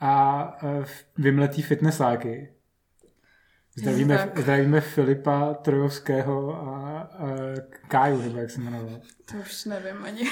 a 0.00 0.44
uh, 0.62 0.84
vymletý 1.18 1.62
fitnessáky. 1.62 2.48
Zdravíme, 3.76 4.18
Tak. 4.18 4.38
zdravíme 4.38 4.80
Filipa 4.80 5.54
Trojovského 5.54 6.54
a, 6.68 7.00
a 7.00 7.26
Káju, 7.88 8.22
nebo 8.22 8.38
jak 8.38 8.50
se 8.50 8.60
jmenoval. 8.60 9.00
To 9.30 9.36
už 9.36 9.64
nevím 9.64 10.04
ani. 10.04 10.20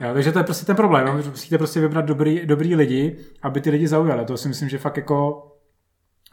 Jo, 0.00 0.14
takže 0.14 0.32
to 0.32 0.38
je 0.38 0.44
prostě 0.44 0.66
ten 0.66 0.76
problém, 0.76 1.16
musíte 1.30 1.58
prostě 1.58 1.80
vybrat 1.80 2.04
dobrý, 2.04 2.46
dobrý 2.46 2.74
lidi, 2.74 3.16
aby 3.42 3.60
ty 3.60 3.70
lidi 3.70 3.88
zaujali. 3.88 4.24
To 4.24 4.36
si 4.36 4.48
myslím, 4.48 4.68
že 4.68 4.78
fakt 4.78 4.96
jako 4.96 5.46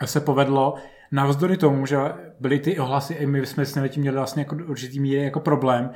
se 0.05 0.19
povedlo. 0.19 0.75
Navzdory 1.11 1.57
tomu, 1.57 1.85
že 1.85 1.97
byly 2.39 2.59
ty 2.59 2.79
ohlasy, 2.79 3.13
i 3.13 3.25
my 3.25 3.45
jsme 3.45 3.65
s 3.65 3.89
tím 3.89 4.01
měli 4.01 4.17
vlastně 4.17 4.41
jako 4.41 4.55
určitý 4.55 4.99
míry 4.99 5.23
jako 5.23 5.39
problém, 5.39 5.91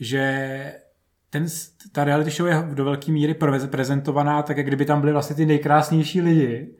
že 0.00 0.74
ten, 1.30 1.46
ta 1.92 2.04
reality 2.04 2.30
show 2.30 2.48
je 2.48 2.62
do 2.74 2.84
velké 2.84 3.12
míry 3.12 3.34
preze- 3.34 3.68
prezentovaná 3.68 4.42
tak, 4.42 4.56
jak 4.56 4.66
kdyby 4.66 4.84
tam 4.84 5.00
byly 5.00 5.12
vlastně 5.12 5.36
ty 5.36 5.46
nejkrásnější 5.46 6.20
lidi. 6.20 6.74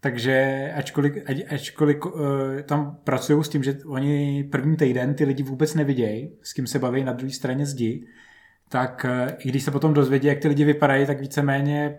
Takže 0.00 0.72
ačkoliv, 0.76 1.12
ačkoliv 1.50 2.04
uh, 2.04 2.12
tam 2.62 2.98
pracují 3.04 3.44
s 3.44 3.48
tím, 3.48 3.62
že 3.62 3.78
oni 3.86 4.44
první 4.44 4.76
týden 4.76 5.14
ty 5.14 5.24
lidi 5.24 5.42
vůbec 5.42 5.74
nevidějí, 5.74 6.32
s 6.42 6.52
kým 6.52 6.66
se 6.66 6.78
baví 6.78 7.04
na 7.04 7.12
druhé 7.12 7.32
straně 7.32 7.66
zdi, 7.66 8.06
tak 8.68 9.04
eh, 9.04 9.36
i 9.38 9.48
když 9.48 9.62
se 9.62 9.70
potom 9.70 9.94
dozvědí, 9.94 10.26
jak 10.26 10.38
ty 10.38 10.48
lidi 10.48 10.64
vypadají, 10.64 11.06
tak 11.06 11.20
víceméně 11.20 11.98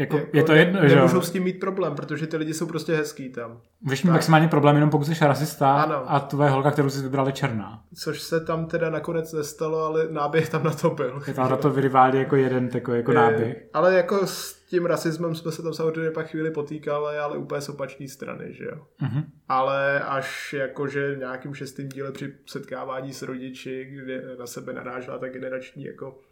Jako, 0.00 0.16
jako 0.16 0.36
je 0.36 0.42
to 0.42 0.52
jedno, 0.52 0.88
že 0.88 0.96
Nemůžou 0.96 1.20
s 1.20 1.30
tím 1.30 1.42
mít 1.42 1.60
problém, 1.60 1.94
protože 1.94 2.26
ty 2.26 2.36
lidi 2.36 2.54
jsou 2.54 2.66
prostě 2.66 2.94
hezký 2.96 3.28
tam. 3.28 3.60
Můžeš 3.80 4.02
mít 4.02 4.10
maximálně 4.10 4.48
problém 4.48 4.74
jenom 4.74 4.90
pokud 4.90 5.04
jsi 5.04 5.24
rasista 5.24 5.74
Ano. 5.74 6.04
a 6.06 6.20
tvoje 6.20 6.50
holka, 6.50 6.70
kterou 6.70 6.90
jsi 6.90 7.02
vybral, 7.02 7.26
je 7.26 7.32
černá. 7.32 7.82
Což 7.94 8.20
se 8.20 8.40
tam 8.40 8.66
teda 8.66 8.90
nakonec 8.90 9.32
nestalo, 9.32 9.84
ale 9.84 10.06
náběh 10.10 10.48
tam 10.48 10.64
na 10.64 10.70
to 10.70 10.90
byl. 10.90 11.22
Je 11.26 11.34
tam 11.34 11.50
na 11.50 11.56
to 11.56 11.70
vyriváli 11.70 12.18
jako 12.18 12.36
jeden 12.36 12.68
takový 12.68 12.96
jako 12.96 13.12
náběh. 13.12 13.56
Eh, 13.56 13.68
Ale 13.74 13.94
jako 13.94 14.26
s 14.26 14.54
tím 14.54 14.86
rasismem 14.86 15.34
jsme 15.34 15.52
se 15.52 15.62
tam 15.62 15.74
samozřejmě 15.74 16.10
pak 16.10 16.26
chvíli 16.26 16.50
potýkali, 16.50 17.18
ale 17.18 17.38
úplně 17.38 17.60
z 17.60 17.68
opačné 17.68 18.08
strany, 18.08 18.54
že 18.54 18.64
jo. 18.64 18.86
Mhm. 19.00 19.22
Ale 19.48 20.00
až 20.00 20.52
jakože 20.58 21.14
v 21.14 21.18
nějakým 21.18 21.54
šestým 21.54 21.88
díle 21.88 22.12
při 22.12 22.34
setkávání 22.46 23.12
s 23.12 23.22
rodiči, 23.22 23.84
kde 23.84 24.36
na 24.38 24.46
sebe 24.46 24.72
narážela 24.72 25.18
ta 25.18 25.28
generační 25.28 25.84
jako 25.84 26.06
je 26.06 26.29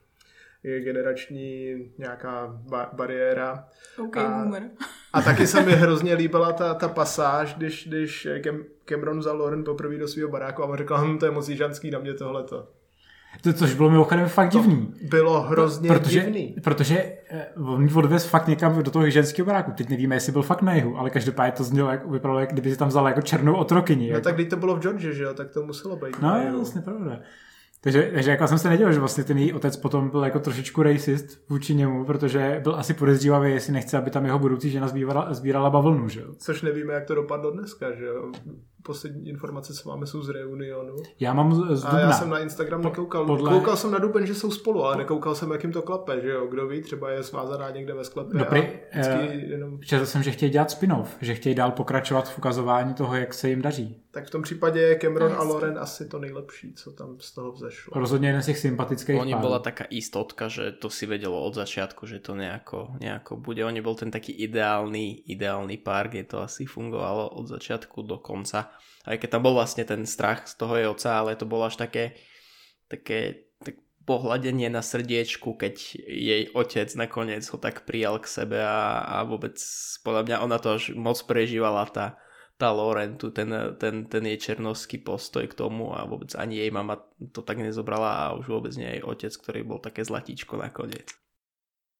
generační 0.62 1.74
nějaká 1.98 2.60
ba- 2.70 2.90
bariéra. 2.92 3.64
OK, 4.04 4.16
A- 4.16 4.28
boomer. 4.42 4.62
A 5.12 5.22
taky 5.22 5.46
se 5.46 5.62
mi 5.62 5.72
hrozně 5.72 6.14
líbila 6.14 6.52
ta, 6.52 6.74
ta 6.74 6.88
pasáž, 6.88 7.54
když, 7.54 7.88
když 7.88 8.28
Cam, 8.44 8.56
Cameron 8.84 9.18
vzal 9.18 9.36
Lauren 9.36 9.64
poprvé 9.64 9.98
do 9.98 10.08
svého 10.08 10.28
baráku 10.30 10.62
a 10.62 10.66
on 10.66 10.76
řekl, 10.76 10.96
hm, 10.98 11.18
to 11.18 11.24
je 11.26 11.30
moc 11.32 11.48
jižanský 11.48 11.90
na 11.90 11.98
mě 11.98 12.14
tohleto. 12.14 12.68
To, 13.42 13.52
což 13.52 13.74
bylo 13.74 13.90
mimochodem 13.90 14.28
fakt 14.28 14.48
divný. 14.50 14.94
Bylo 15.02 15.40
hrozně 15.42 15.88
Protože, 15.88 16.20
divný. 16.20 16.56
protože 16.64 17.12
eh, 17.30 17.46
on 17.56 17.88
odvez 17.94 18.26
fakt 18.26 18.46
někam 18.48 18.82
do 18.82 18.90
toho 18.90 19.10
ženského 19.10 19.46
baráku. 19.46 19.72
Teď 19.72 19.88
nevíme, 19.88 20.16
jestli 20.16 20.32
byl 20.32 20.42
fakt 20.42 20.62
na 20.62 20.74
jihu, 20.74 20.96
ale 20.98 21.10
každopádně 21.10 21.52
to 21.52 21.64
znělo, 21.64 21.90
jak, 21.90 22.06
vypadalo, 22.10 22.40
jak 22.40 22.52
kdyby 22.52 22.70
si 22.70 22.76
tam 22.76 22.88
vzal 22.88 23.06
jako 23.06 23.22
černou 23.22 23.54
otrokyni. 23.56 24.08
No 24.08 24.14
jako. 24.14 24.24
tak 24.24 24.34
když 24.34 24.48
to 24.48 24.56
bylo 24.56 24.76
v 24.76 24.80
Georgia, 24.80 25.12
že 25.12 25.22
jo, 25.22 25.34
tak 25.34 25.50
to 25.50 25.62
muselo 25.62 25.96
být. 25.96 26.22
No, 26.22 26.36
je 26.44 26.52
vlastně 26.52 26.80
pravda. 26.80 27.20
Takže, 27.80 28.10
takže 28.14 28.30
jako 28.30 28.46
jsem 28.46 28.58
se 28.58 28.68
nedělal, 28.68 28.92
že 28.92 28.98
vlastně 28.98 29.24
ten 29.24 29.38
její 29.38 29.52
otec 29.52 29.76
potom 29.76 30.10
byl 30.10 30.24
jako 30.24 30.40
trošičku 30.40 30.82
racist 30.82 31.48
vůči 31.48 31.74
němu, 31.74 32.04
protože 32.04 32.60
byl 32.62 32.74
asi 32.74 32.94
podezřívavý, 32.94 33.52
jestli 33.52 33.72
nechce, 33.72 33.98
aby 33.98 34.10
tam 34.10 34.24
jeho 34.24 34.38
budoucí 34.38 34.70
žena 34.70 34.88
sbírala, 34.88 35.34
sbírala 35.34 35.70
bavlnu, 35.70 36.08
že 36.08 36.20
jo. 36.20 36.34
Což 36.38 36.62
nevíme, 36.62 36.92
jak 36.94 37.04
to 37.04 37.14
dopadlo 37.14 37.50
dneska, 37.50 37.94
že 37.94 38.04
jo. 38.04 38.32
Poslední 38.88 39.28
informace, 39.28 39.74
co 39.74 39.88
máme, 39.88 40.06
jsou 40.06 40.22
z 40.22 40.28
Reunionu. 40.28 40.96
Já 41.20 41.32
mám 41.32 41.54
z, 41.54 41.76
z 41.76 41.84
A 41.84 41.90
Dubna. 41.90 42.00
já 42.00 42.12
jsem 42.12 42.30
na 42.30 42.38
Instagram 42.38 42.82
nekoukal. 42.82 43.26
podle- 43.26 43.50
Koukal 43.50 43.76
jsem 43.76 43.90
na 43.90 43.98
Duben, 43.98 44.26
že 44.26 44.34
jsou 44.34 44.50
spolu, 44.50 44.84
ale 44.84 44.96
nekoukal 44.96 45.34
jsem, 45.34 45.50
jak 45.50 45.62
jim 45.62 45.72
to 45.72 45.82
klape, 45.82 46.20
že 46.20 46.30
jo. 46.30 46.46
Kdo 46.46 46.66
ví, 46.66 46.82
třeba 46.82 47.10
je 47.10 47.22
svázaná 47.22 47.70
někde 47.70 47.94
ve 47.94 48.04
sklepě 48.04 48.38
Dobrý, 48.38 48.60
a 48.60 48.64
vždycky 48.92 49.12
eh, 49.28 49.32
jenom... 49.34 49.80
Četl 49.82 50.06
jsem, 50.06 50.22
že 50.22 50.30
chtějí 50.30 50.52
dělat 50.52 50.70
spin-off, 50.70 51.08
že 51.20 51.34
chtějí 51.34 51.54
dál 51.54 51.70
pokračovat 51.70 52.28
v 52.28 52.38
ukazování 52.38 52.94
toho, 52.94 53.16
jak 53.16 53.34
se 53.34 53.48
jim 53.48 53.62
daří. 53.62 54.02
Tak 54.10 54.26
v 54.26 54.30
tom 54.30 54.42
případě 54.42 54.80
je 54.80 54.96
Cameron 54.98 55.32
a. 55.32 55.42
Loren 55.42 55.78
asi 55.78 56.08
to 56.08 56.18
nejlepší, 56.18 56.72
co 56.74 56.92
tam 56.92 57.16
z 57.18 57.34
toho 57.34 57.52
vzešlo. 57.52 57.92
Rozhodně 58.00 58.28
jeden 58.28 58.42
z 58.42 58.46
těch 58.46 58.58
sympatických 58.58 59.20
Oni 59.20 59.32
párů. 59.32 59.42
bola 59.42 59.58
taká 59.58 59.84
istotka, 59.90 60.48
že 60.48 60.72
to 60.72 60.90
si 60.90 61.06
vedelo 61.06 61.44
od 61.44 61.54
začiatku, 61.54 62.06
že 62.06 62.18
to 62.18 62.34
nejako, 62.34 62.88
nejako 63.00 63.36
bude. 63.36 63.64
Oni 63.64 63.80
bol 63.80 63.94
ten 63.94 64.10
taký 64.10 64.32
ideálny, 64.32 65.22
ideálny 65.26 65.76
pár, 65.76 66.08
kde 66.08 66.24
to 66.24 66.40
asi 66.42 66.66
fungovalo 66.66 67.28
od 67.28 67.46
začiatku 67.46 68.02
do 68.02 68.18
konca. 68.18 68.70
Aj 69.04 69.16
keď 69.16 69.28
tam 69.38 69.42
bol 69.44 69.54
vlastne 69.56 69.84
ten 69.84 70.04
strach 70.04 70.48
z 70.48 70.54
toho 70.58 70.74
jej 70.76 70.88
oca, 70.88 71.10
ale 71.14 71.38
to 71.38 71.48
bolo 71.48 71.66
až 71.68 71.80
také, 71.80 72.18
také 72.86 73.48
tak 73.62 73.80
pohľadenie 74.04 74.72
na 74.72 74.80
srdiečku, 74.84 75.56
keď 75.56 75.74
jej 76.08 76.42
otec 76.52 76.88
nakoniec 76.96 77.44
ho 77.52 77.58
tak 77.60 77.84
prijal 77.84 78.20
k 78.22 78.26
sebe 78.28 78.58
a, 78.60 79.04
a 79.04 79.16
vôbec 79.28 79.56
podľa 80.02 80.22
mňa 80.24 80.36
ona 80.44 80.56
to 80.60 80.68
až 80.76 80.96
moc 80.96 81.18
prežívala 81.28 81.84
tá, 81.90 82.20
Lauren, 82.58 83.14
tu 83.14 83.30
ten, 83.30 83.46
ten, 83.78 84.10
ten 84.10 84.22
jej 84.34 84.50
černovský 84.50 84.98
postoj 84.98 85.46
k 85.46 85.54
tomu 85.54 85.94
a 85.94 86.02
vôbec 86.02 86.34
ani 86.34 86.58
jej 86.58 86.74
mama 86.74 86.98
to 87.30 87.46
tak 87.46 87.62
nezobrala 87.62 88.10
a 88.18 88.34
už 88.34 88.50
vôbec 88.50 88.74
nie 88.74 88.98
jej 88.98 89.02
otec, 89.06 89.30
ktorý 89.30 89.62
bol 89.62 89.78
také 89.78 90.02
zlatíčko 90.02 90.58
nakoniec. 90.58 91.14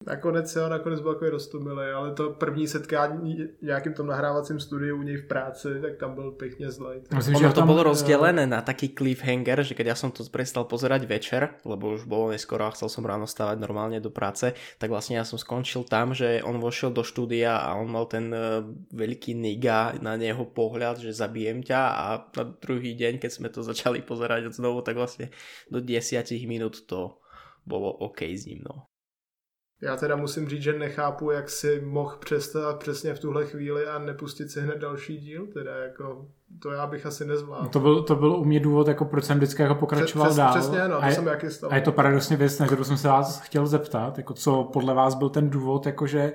Nakonec 0.07 0.57
jo, 0.57 0.69
nakonec 0.69 1.00
byl 1.00 1.14
takový 1.14 1.31
roztomilý, 1.31 1.87
ale 1.95 2.14
to 2.14 2.31
první 2.31 2.69
setkání 2.69 3.49
nějakým 3.62 3.93
tom 3.93 4.07
nahrávacím 4.07 4.61
studiu 4.61 4.97
u 4.97 5.02
něj 5.02 5.17
v 5.17 5.28
práci, 5.28 5.69
tak 5.83 5.97
tam 5.97 6.14
byl 6.14 6.31
pěkně 6.31 6.71
zlej. 6.71 7.02
Myslím, 7.14 7.37
Ono 7.37 7.49
ho 7.49 7.55
to 7.55 7.61
tam, 7.61 7.69
bolo 7.69 7.81
eh, 7.81 7.85
rozdelené 7.85 8.47
na 8.47 8.62
taký 8.62 8.95
cliffhanger, 8.95 9.67
že 9.67 9.75
keď 9.75 9.87
ja 9.87 9.97
som 9.99 10.14
to 10.14 10.23
prestal 10.31 10.71
pozerať 10.71 11.02
večer, 11.02 11.59
lebo 11.67 11.99
už 11.99 12.07
bolo 12.07 12.31
neskoro 12.31 12.71
a 12.71 12.75
chcel 12.78 12.87
som 12.87 13.02
ráno 13.02 13.26
stávať 13.26 13.59
normálne 13.59 13.99
do 13.99 14.14
práce, 14.14 14.55
tak 14.78 14.87
vlastne 14.87 15.19
ja 15.19 15.26
som 15.26 15.35
skončil 15.35 15.83
tam, 15.83 16.14
že 16.14 16.47
on 16.47 16.62
vošiel 16.62 16.95
do 16.95 17.02
štúdia 17.02 17.59
a 17.59 17.75
on 17.75 17.90
mal 17.90 18.07
ten 18.07 18.31
eh, 18.31 18.62
veľký 18.95 19.35
niga 19.35 19.99
na 19.99 20.14
neho 20.14 20.47
pohľad, 20.47 21.02
že 21.02 21.11
zabijem 21.11 21.59
ťa 21.67 21.81
a 21.83 22.05
na 22.38 22.45
druhý 22.47 22.95
deň, 22.95 23.19
keď 23.19 23.31
sme 23.35 23.50
to 23.50 23.67
začali 23.67 24.07
pozerať 24.07 24.55
znovu, 24.55 24.78
tak 24.87 24.95
vlastne 24.95 25.35
do 25.67 25.83
10 25.83 26.23
minút 26.47 26.87
to 26.87 27.19
bolo 27.67 27.90
OK 27.90 28.23
s 28.31 28.47
ním, 28.47 28.62
no. 28.62 28.88
Já 29.83 29.97
teda 29.97 30.17
musím 30.17 30.49
říct, 30.49 30.63
že 30.63 30.79
nechápu, 30.79 31.31
jak 31.31 31.51
si 31.51 31.81
mohl 31.85 32.17
přestat 32.21 32.79
přesně 32.79 33.15
v 33.15 33.19
tuhle 33.19 33.47
chvíli 33.47 33.87
a 33.87 33.99
nepustit 33.99 34.51
si 34.51 34.61
hned 34.61 34.79
další 34.79 35.17
díl, 35.17 35.47
teda 35.47 35.77
jako 35.77 36.27
to 36.63 36.71
já 36.71 36.87
bych 36.87 37.07
asi 37.07 37.25
nezvládl. 37.25 37.69
To 37.69 37.81
byl, 37.81 38.03
to 38.03 38.17
byl 38.17 38.33
u 38.33 38.45
mě 38.45 38.61
důvod, 38.61 38.89
jako 38.89 39.05
proč 39.05 39.25
jsem 39.25 39.37
vždycky 39.37 39.63
jako 39.63 39.75
pokračoval 39.75 40.29
Přes- 40.29 40.37
dál. 40.37 40.51
Přesně, 40.55 40.89
no, 40.89 40.97
a, 40.97 41.01
to 41.01 41.07
je, 41.07 41.13
jsem 41.13 41.27
jaký 41.27 41.51
stalo. 41.51 41.73
a 41.73 41.77
je 41.77 41.83
to 41.83 41.93
paradoxně 41.93 42.37
věc, 42.37 42.59
na 42.59 42.67
kterou 42.67 42.85
jsem 42.85 42.97
se 42.97 43.09
vás 43.09 43.41
chtěl 43.41 43.67
zeptat, 43.67 44.19
jako 44.19 44.35
co 44.35 44.65
podle 44.73 44.95
vás 44.95 45.15
byl 45.15 45.29
ten 45.29 45.51
důvod, 45.51 45.87
jakože 45.87 46.33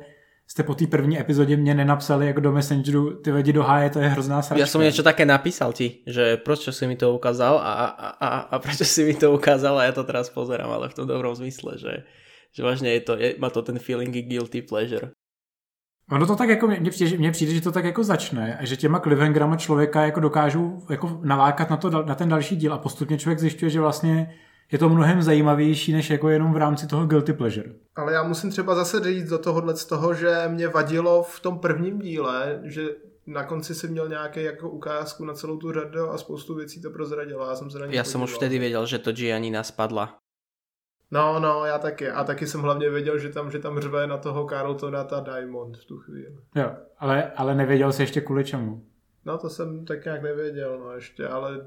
jste 0.48 0.64
po 0.64 0.76
té 0.76 0.88
první 0.88 1.20
epizodě 1.20 1.58
mě 1.58 1.74
nenapsali 1.74 2.28
jako 2.28 2.40
do 2.40 2.52
Messengeru, 2.52 3.14
ty 3.14 3.32
lidi 3.32 3.54
do 3.54 3.64
háje, 3.64 3.90
to 3.90 4.00
je 4.00 4.08
hrozná 4.08 4.42
sračka. 4.42 4.60
Ja 4.60 4.68
som 4.68 4.84
niečo 4.84 5.04
také 5.04 5.26
napísal 5.26 5.74
ti, 5.74 6.04
že 6.06 6.38
prečo 6.38 6.70
si 6.76 6.84
mi 6.88 6.96
to 7.00 7.16
ukázal 7.16 7.58
a, 7.58 7.74
a, 7.74 8.08
a, 8.20 8.30
a 8.54 8.56
prečo 8.60 8.86
si 8.86 9.08
mi 9.08 9.16
to 9.16 9.32
ukázal 9.34 9.80
a 9.80 9.88
ja 9.88 9.94
to 9.96 10.04
teraz 10.04 10.30
pozerám, 10.30 10.70
ale 10.70 10.92
v 10.92 10.96
tom 11.00 11.08
dobrom 11.08 11.36
zmysle, 11.36 11.80
že, 11.80 12.04
že 12.54 12.64
vážne 12.64 12.90
je 12.90 13.02
to, 13.02 13.18
je, 13.18 13.36
má 13.38 13.50
to 13.50 13.62
ten 13.62 13.80
feeling 13.80 14.16
guilty 14.16 14.62
pleasure. 14.62 15.12
Ono 16.12 16.26
to 16.28 16.36
tak 16.36 16.50
jako, 16.50 16.68
mně 16.68 16.92
přijde, 16.92 17.18
mně 17.18 17.32
přijde, 17.32 17.54
že 17.54 17.62
to 17.62 17.72
tak 17.72 17.86
jako 17.86 18.04
začne 18.04 18.58
a 18.58 18.66
že 18.66 18.78
těma 18.78 19.00
cliffhangerama 19.00 19.56
člověka 19.56 20.06
jako 20.06 20.20
dokážou 20.20 20.82
jako 20.90 21.20
nalákat 21.24 21.70
na, 21.70 21.78
to, 21.78 21.90
na 21.90 22.16
ten 22.16 22.30
další 22.30 22.56
díl 22.56 22.74
a 22.74 22.78
postupně 22.78 23.18
člověk 23.18 23.40
zjišťuje, 23.40 23.70
že 23.70 23.80
vlastně 23.80 24.34
je 24.72 24.80
to 24.80 24.90
mnohem 24.90 25.22
zajímavější, 25.22 25.94
než 25.94 26.10
jako 26.10 26.30
jenom 26.30 26.54
v 26.54 26.58
rámci 26.58 26.88
toho 26.88 27.06
guilty 27.06 27.34
pleasure. 27.34 27.70
Ale 27.96 28.14
já 28.14 28.24
musím 28.24 28.50
třeba 28.50 28.76
zase 28.76 29.00
říct 29.00 29.30
do 29.30 29.38
tohohle 29.38 29.78
z 29.78 29.86
toho, 29.86 30.14
že 30.14 30.44
mě 30.48 30.68
vadilo 30.68 31.24
v 31.24 31.40
tom 31.40 31.60
prvním 31.60 32.00
díle, 32.00 32.60
že 32.64 32.84
na 33.28 33.44
konci 33.44 33.76
si 33.76 33.88
měl 33.88 34.10
nějaký 34.10 34.44
jako 34.44 34.70
ukázku 34.70 35.26
na 35.26 35.34
celou 35.34 35.58
tu 35.58 35.72
řadu 35.72 36.10
a 36.10 36.18
spoustu 36.18 36.56
věcí 36.56 36.82
to 36.82 36.90
prozradilo. 36.90 37.48
Já 37.50 37.56
jsem 37.56 37.72
se 37.72 37.80
na 37.80 37.86
Ja 37.86 38.04
som 38.04 38.22
už 38.24 38.36
vtedy 38.36 38.60
vedel, 38.60 38.86
že 38.86 39.00
to 39.00 39.12
Giannina 39.12 39.64
spadla. 39.64 40.23
No, 41.14 41.40
no, 41.40 41.66
já 41.66 41.80
taky. 41.80 42.10
A 42.10 42.24
taky 42.24 42.48
jsem 42.48 42.62
hlavně 42.62 42.90
věděl, 42.90 43.20
že 43.20 43.30
tam, 43.30 43.52
že 43.52 43.60
tam 43.60 43.80
řve 43.80 44.08
na 44.08 44.18
toho 44.18 44.48
Carltona 44.50 45.04
ta 45.04 45.20
Diamond 45.20 45.78
v 45.78 45.86
tu 45.86 45.98
chvíli. 45.98 46.38
Jo, 46.56 46.72
ale, 46.98 47.32
ale 47.32 47.56
nevěděl 47.56 47.92
jsi 47.92 48.02
ještě 48.02 48.22
kvůli 48.22 48.44
čemu. 48.44 48.84
No 49.26 49.38
to 49.38 49.50
jsem 49.50 49.86
tak 49.86 50.06
nějak 50.06 50.24
nevěděl, 50.24 50.80
no 50.80 50.92
ještě, 50.92 51.28
ale 51.28 51.66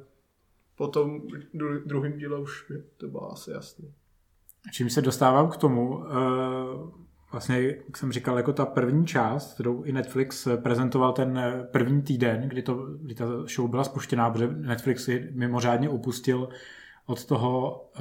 po 0.77 0.89
tom 0.89 1.21
dru- 1.55 1.83
druhém 1.87 2.19
díle 2.19 2.39
už 2.39 2.69
mi 2.69 2.77
to 2.97 3.09
bylo 3.09 3.33
asi 3.33 3.51
jasný. 3.51 3.95
Čím 4.73 4.91
se 4.91 5.03
dostávám 5.03 5.51
k 5.51 5.57
tomu, 5.57 6.05
eh, 6.07 6.13
vlastně, 7.33 7.63
jak 7.63 7.97
jsem 7.97 8.13
říkal, 8.13 8.37
jako 8.37 8.53
ta 8.53 8.67
první 8.67 9.07
část, 9.07 9.55
kterou 9.55 9.83
i 9.83 9.93
Netflix 9.93 10.49
prezentoval 10.63 11.13
ten 11.13 11.39
eh, 11.39 11.69
první 11.73 12.03
týden, 12.03 12.49
kdy, 12.49 12.63
to, 12.63 12.75
kdy 12.75 13.15
ta 13.15 13.25
show 13.55 13.71
byla 13.71 13.85
spuštěná, 13.85 14.31
protože 14.31 14.49
Netflix 14.49 15.05
si 15.05 15.29
mimořádně 15.33 15.89
upustil 15.89 16.49
od 17.07 17.25
toho 17.25 17.85
eh, 17.95 18.01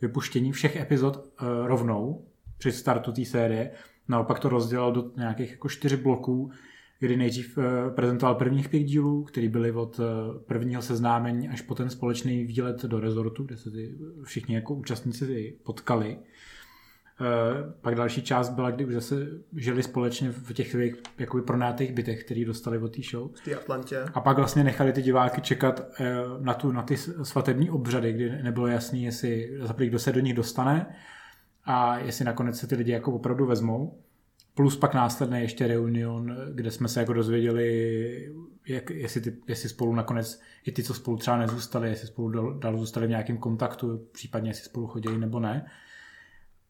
vypuštění 0.00 0.52
všech 0.52 0.76
epizod 0.76 1.26
eh, 1.26 1.44
rovnou 1.66 2.24
při 2.58 2.72
startu 2.72 3.12
té 3.12 3.24
série. 3.24 3.70
Naopak 4.08 4.38
to 4.38 4.48
rozdělal 4.48 4.92
do 4.92 5.10
nějakých 5.16 5.50
jako 5.50 5.68
čtyř 5.68 5.94
bloků, 5.94 6.50
kdy 6.98 7.16
nejdřív 7.16 7.58
eh, 7.58 7.90
prezentoval 7.90 8.34
prvních 8.34 8.68
pět 8.68 8.82
dílů, 8.82 9.24
který 9.24 9.48
byly 9.48 9.72
od 9.72 10.00
prvního 10.46 10.82
seznámení 10.82 11.48
až 11.48 11.60
po 11.60 11.74
ten 11.74 11.90
společný 11.90 12.44
výlet 12.44 12.84
do 12.84 13.00
rezortu, 13.00 13.44
kde 13.44 13.56
se 13.56 13.70
ty 13.70 13.94
všichni 14.24 14.54
jako 14.54 14.74
účastníci 14.74 15.56
potkali. 15.62 16.18
Eh, 17.22 17.72
Pak 17.80 17.94
další 17.94 18.22
část 18.22 18.48
byla, 18.48 18.70
kdy 18.70 18.84
už 18.84 18.94
zase 18.94 19.26
žili 19.56 19.82
společně 19.82 20.30
v 20.30 20.52
těch 20.52 20.70
svých 20.70 20.94
jakoby 21.18 21.42
pronátých 21.42 21.92
bytech, 21.92 22.24
který 22.24 22.44
dostali 22.44 22.78
od 22.78 22.96
té 22.96 23.02
show. 23.10 23.30
V 23.34 23.40
té 23.40 23.54
Atlantě. 23.54 24.04
A 24.14 24.20
pak 24.20 24.36
vlastně 24.36 24.64
nechali 24.64 24.92
ty 24.92 25.02
diváky 25.02 25.40
čekat 25.40 25.80
eh, 26.00 26.14
na, 26.38 26.54
tu, 26.54 26.72
na 26.72 26.82
ty 26.82 26.96
svatební 27.22 27.70
obřady, 27.70 28.12
kdy 28.12 28.42
nebylo 28.42 28.66
jasný, 28.66 29.04
jestli 29.04 29.58
za 29.62 29.74
kdo 29.78 29.98
se 29.98 30.12
do 30.12 30.20
nich 30.20 30.34
dostane 30.34 30.94
a 31.64 31.98
jestli 31.98 32.24
nakonec 32.24 32.58
se 32.58 32.66
ty 32.66 32.74
lidi 32.74 32.92
jako 32.92 33.12
opravdu 33.12 33.46
vezmou. 33.46 33.98
Plus 34.54 34.76
pak 34.76 34.94
následně 34.94 35.40
ještě 35.40 35.66
reunion, 35.66 36.36
kde 36.54 36.70
jsme 36.70 36.88
se 36.88 37.00
jako 37.00 37.12
dozvěděli, 37.12 38.34
jak, 38.68 38.90
jestli, 38.90 39.20
ty, 39.20 39.36
jestli 39.48 39.68
spolu 39.68 39.94
nakonec, 39.94 40.40
i 40.66 40.72
ty, 40.72 40.82
co 40.82 40.94
spolu 40.94 41.16
třeba 41.16 41.36
nezůstali, 41.36 41.88
jestli 41.88 42.08
spolu 42.08 42.28
dal, 42.28 42.54
dál 42.54 42.78
zůstali 42.78 43.06
v 43.06 43.10
nějakém 43.10 43.38
kontaktu, 43.38 44.06
případně 44.12 44.50
jestli 44.50 44.64
spolu 44.64 44.86
chodili 44.86 45.18
nebo 45.18 45.40
ne. 45.40 45.70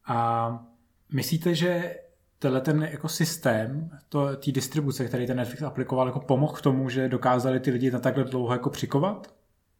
A 0.05 0.67
myslíte, 1.13 1.55
že 1.55 1.95
tenhle 2.39 2.61
ten 2.61 2.83
jako 2.83 3.09
systém, 3.09 3.89
to, 4.09 4.35
tý 4.35 4.51
distribuce, 4.51 5.05
který 5.05 5.27
ten 5.27 5.37
Netflix 5.37 5.61
aplikoval, 5.61 6.07
jako 6.07 6.19
pomohl 6.19 6.53
k 6.53 6.61
tomu, 6.61 6.89
že 6.89 7.09
dokázali 7.09 7.59
ty 7.59 7.71
lidi 7.71 7.91
na 7.91 7.99
takhle 7.99 8.23
dlouho 8.23 8.53
jako 8.53 8.69
přikovat? 8.69 9.33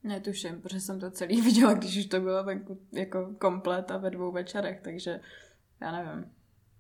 Netuším, 0.04 0.62
protože 0.62 0.80
jsem 0.80 1.00
to 1.00 1.12
celý 1.12 1.42
viděla, 1.46 1.74
když 1.74 1.98
už 1.98 2.06
to 2.06 2.20
bylo 2.20 2.44
venku 2.44 2.80
jako 2.92 3.30
komplet 3.40 3.92
a 3.92 3.98
ve 3.98 4.10
dvou 4.10 4.32
večerech, 4.32 4.82
takže 4.82 5.20
já 5.82 5.92
nevím. 5.92 6.26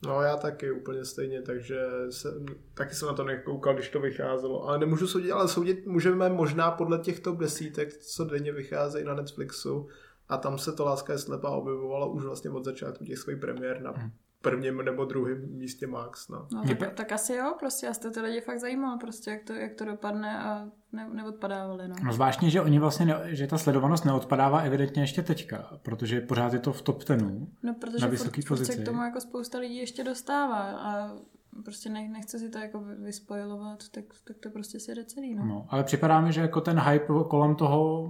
No 0.05 0.21
já 0.21 0.37
taky 0.37 0.71
úplně 0.71 1.05
stejně, 1.05 1.41
takže 1.41 1.79
se, 2.09 2.29
taky 2.73 2.95
jsem 2.95 3.07
na 3.07 3.13
to 3.13 3.23
nekoukal, 3.23 3.73
když 3.73 3.89
to 3.89 3.99
vycházelo. 3.99 4.67
Ale 4.67 4.79
nemůžu 4.79 5.07
soudit, 5.07 5.31
ale 5.31 5.47
soudit 5.47 5.85
můžeme 5.85 6.29
možná 6.29 6.71
podle 6.71 6.99
těch 6.99 7.19
top 7.19 7.39
desítek, 7.39 7.97
co 7.97 8.25
denně 8.25 8.51
vycházejí 8.51 9.05
na 9.05 9.13
Netflixu. 9.13 9.89
A 10.29 10.37
tam 10.37 10.57
se 10.57 10.71
to 10.73 10.85
Láska 10.85 11.13
je 11.13 11.19
slepá 11.19 11.49
objevovalo 11.49 12.11
už 12.11 12.23
vlastně 12.23 12.49
od 12.49 12.65
začátku 12.65 13.05
těch 13.05 13.17
svých 13.19 13.37
premiér 13.37 13.81
na 13.81 13.91
Hmm. 13.91 14.11
prvním 14.41 14.77
nebo 14.77 15.05
druhém 15.05 15.49
místě 15.57 15.87
Max. 15.87 16.29
No. 16.29 16.47
No, 16.53 16.63
tak, 16.79 16.93
tak, 16.93 17.11
asi 17.11 17.33
jo, 17.35 17.55
prostě 17.59 17.87
a 17.87 17.93
jste 17.93 18.11
ty 18.11 18.19
lidi 18.21 18.41
fakt 18.41 18.59
zajímalo, 18.59 18.97
prostě 18.99 19.31
jak 19.31 19.43
to, 19.43 19.53
jak 19.53 19.73
to 19.75 19.85
dopadne 19.85 20.39
a 20.43 20.65
ne, 20.91 21.09
neodpadávali, 21.13 21.87
no. 21.87 21.95
No 22.05 22.13
zvláštně, 22.13 22.49
že 22.49 22.61
oni 22.61 22.79
vlastně, 22.79 23.05
ne, 23.05 23.19
že 23.25 23.47
ta 23.47 23.57
sledovanost 23.57 24.05
neodpadává 24.05 24.59
evidentně 24.59 25.03
ještě 25.03 25.21
teďka, 25.23 25.79
protože 25.83 26.21
pořád 26.21 26.53
je 26.53 26.59
to 26.59 26.73
v 26.73 26.81
top 26.81 27.03
tenu. 27.03 27.47
No, 27.63 27.73
protože 27.81 28.05
na 28.05 28.11
vysoký 28.11 28.41
furt, 28.41 28.47
furt 28.57 28.65
se 28.65 28.71
pozici. 28.71 28.81
k 28.81 28.85
tomu 28.85 29.01
jako 29.03 29.21
spousta 29.21 29.57
lidí 29.59 29.77
ještě 29.77 30.03
dostává 30.03 30.59
a 30.61 31.15
prostě 31.65 31.89
ne, 31.89 32.09
nechce 32.09 32.39
si 32.39 32.49
to 32.49 32.57
jako 32.57 32.79
vy- 32.79 32.95
vyspojovat, 32.95 33.89
tak, 33.89 34.05
tak 34.27 34.37
to 34.37 34.49
prostě 34.49 34.79
si 34.79 34.95
jde 34.95 35.05
celý, 35.05 35.35
no. 35.35 35.45
No, 35.45 35.65
ale 35.69 35.83
připadá 35.83 36.21
mi, 36.21 36.33
že 36.33 36.41
jako 36.41 36.61
ten 36.61 36.79
hype 36.79 37.13
kolem 37.29 37.55
toho 37.55 38.09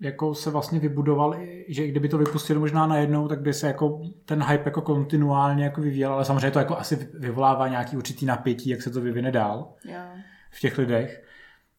jako 0.00 0.34
se 0.34 0.50
vlastně 0.50 0.78
vybudoval, 0.80 1.34
i- 1.34 1.64
že 1.68 1.86
kdyby 1.88 2.08
to 2.08 2.18
vypustili 2.18 2.58
možná 2.58 2.86
najednou, 2.86 3.28
tak 3.28 3.40
by 3.40 3.52
se 3.52 3.66
jako 3.66 4.02
ten 4.24 4.42
hype 4.42 4.62
jako 4.64 4.82
kontinuálně 4.82 5.64
jako 5.64 5.80
vyvíjel, 5.80 6.12
ale 6.12 6.24
samozřejmě 6.24 6.50
to 6.50 6.58
jako 6.58 6.76
asi 6.78 7.08
vyvolává 7.14 7.68
nějaký 7.68 7.96
určitý 7.96 8.26
napětí, 8.26 8.70
jak 8.70 8.82
se 8.82 8.90
to 8.90 9.00
vyvine 9.00 9.32
dál 9.32 9.68
Jo. 9.84 9.98
v 10.50 10.60
těch 10.60 10.78
lidech. 10.78 11.24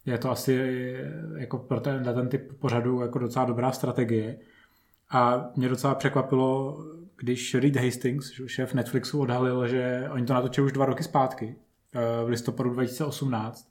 Je 0.06 0.18
to 0.18 0.30
asi 0.30 0.94
jako 1.36 1.58
pro 1.58 1.80
ten, 1.80 2.04
ten 2.04 2.28
typ 2.28 2.52
pořadu 2.60 3.00
jako 3.00 3.18
docela 3.18 3.44
dobrá 3.44 3.72
strategie. 3.72 4.36
A 5.10 5.50
mě 5.56 5.68
docela 5.68 5.94
překvapilo, 5.94 6.78
když 7.16 7.54
Reed 7.54 7.76
Hastings, 7.76 8.32
šéf 8.46 8.74
Netflixu, 8.74 9.20
odhalil, 9.20 9.68
že 9.68 10.08
oni 10.12 10.26
to 10.26 10.34
natočili 10.34 10.64
už 10.64 10.72
dva 10.72 10.86
roky 10.86 11.02
zpátky, 11.04 11.54
eh, 11.94 12.24
v 12.24 12.28
listopadu 12.28 12.70
2018. 12.70 13.68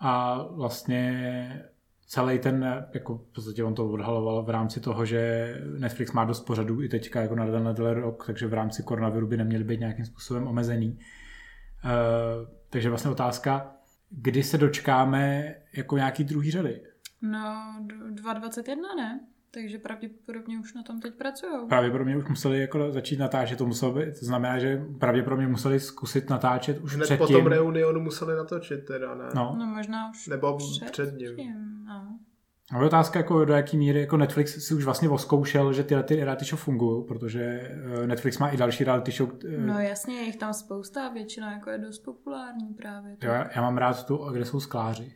A 0.00 0.42
vlastně 0.50 1.62
celý 2.10 2.38
ten, 2.38 2.86
jako 2.94 3.18
v 3.18 3.32
podstatě 3.34 3.64
on 3.64 3.74
to 3.74 3.90
odhaloval 3.90 4.42
v 4.42 4.50
rámci 4.50 4.80
toho, 4.80 5.04
že 5.04 5.54
Netflix 5.78 6.12
má 6.12 6.24
dost 6.24 6.40
pořadů 6.40 6.82
i 6.82 6.88
teďka 6.88 7.20
jako 7.20 7.34
na 7.34 7.46
tenhle 7.46 7.94
rok, 7.94 8.26
takže 8.26 8.46
v 8.46 8.54
rámci 8.54 8.82
koronaviru 8.82 9.26
by 9.26 9.36
neměly 9.36 9.64
být 9.64 9.80
nějakým 9.80 10.04
způsobem 10.04 10.46
omezený. 10.46 10.98
Uh, 11.84 12.48
takže 12.70 12.88
vlastně 12.88 13.10
otázka, 13.10 13.76
kdy 14.10 14.42
se 14.42 14.58
dočkáme 14.58 15.54
jako 15.72 15.96
nějaký 15.96 16.24
druhý 16.24 16.50
řady. 16.50 16.82
No, 17.22 17.74
d- 17.80 18.22
2.21 18.22 18.76
ne? 18.96 19.20
Takže 19.54 19.78
pravděpodobně 19.78 20.58
už 20.58 20.74
na 20.74 20.82
tom 20.82 21.00
teď 21.00 21.14
pracují. 21.14 21.68
Pravděpodobně 21.68 22.16
už 22.16 22.28
museli 22.28 22.60
jako 22.60 22.92
začít 22.92 23.18
natáčet, 23.18 23.58
to 23.58 23.66
muselo 23.66 23.92
být, 23.94 24.18
to 24.20 24.26
znamená, 24.26 24.58
že 24.58 24.84
pravděpodobně 24.98 25.46
museli 25.46 25.80
zkusit 25.80 26.30
natáčet 26.30 26.78
už 26.78 26.94
Hned 26.94 27.04
předtím. 27.04 27.26
po 27.26 27.32
tom 27.32 27.46
reunionu 27.46 28.00
museli 28.00 28.36
natočit 28.36 28.84
teda, 28.84 29.14
ne? 29.14 29.24
No, 29.34 29.56
No 29.58 29.66
možná 29.66 30.10
už 30.10 30.26
Nebo 30.26 30.58
před 30.90 31.18
ním. 31.18 31.36
no. 31.86 32.18
A 32.72 32.78
je 32.80 32.86
otázka, 32.86 33.18
jako 33.18 33.44
do 33.44 33.52
jaký 33.54 33.76
míry 33.76 34.00
jako 34.00 34.16
Netflix 34.16 34.66
si 34.66 34.74
už 34.74 34.84
vlastně 34.84 35.08
oskoušel, 35.08 35.72
že 35.72 35.84
tyhle 35.84 36.02
ty 36.02 36.16
reality 36.16 36.44
show 36.44 36.58
fungují, 36.60 37.04
protože 37.08 37.42
eh, 37.42 38.06
Netflix 38.06 38.38
má 38.38 38.48
i 38.48 38.56
další 38.56 38.84
reality 38.84 39.12
show. 39.12 39.30
eh, 39.44 39.58
no 39.58 39.78
jasně, 39.80 40.14
je 40.16 40.22
jich 40.22 40.36
tam 40.36 40.54
spousta 40.54 41.06
a 41.06 41.12
většina 41.12 41.52
jako 41.52 41.70
je 41.70 41.78
dost 41.78 41.98
populární 41.98 42.74
právě. 42.74 43.16
jo, 43.22 43.32
já 43.56 43.62
mám 43.62 43.78
rád 43.78 44.06
tu, 44.06 44.16
kde 44.32 44.44
jsou 44.44 44.60
skláři. 44.60 45.12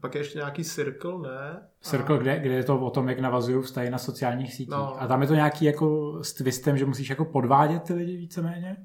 Pak 0.00 0.14
je 0.14 0.20
ještě 0.20 0.38
nějaký 0.38 0.64
Circle, 0.64 1.18
ne? 1.18 1.62
Circle, 1.80 2.18
kde, 2.18 2.38
kde 2.38 2.54
je 2.54 2.64
to 2.64 2.80
o 2.80 2.90
tom, 2.90 3.08
jak 3.08 3.18
navazují 3.18 3.62
vztahy 3.62 3.90
na 3.90 3.98
sociálních 3.98 4.54
sítích. 4.54 4.68
No. 4.68 5.02
A 5.02 5.06
tam 5.06 5.22
je 5.22 5.28
to 5.28 5.34
nějaký 5.34 5.64
jako 5.64 6.18
s 6.24 6.32
twistem, 6.32 6.78
že 6.78 6.86
musíš 6.86 7.10
jako 7.10 7.24
podvádět 7.24 7.82
ty 7.82 7.94
lidi 7.94 8.16
víceméně. 8.16 8.76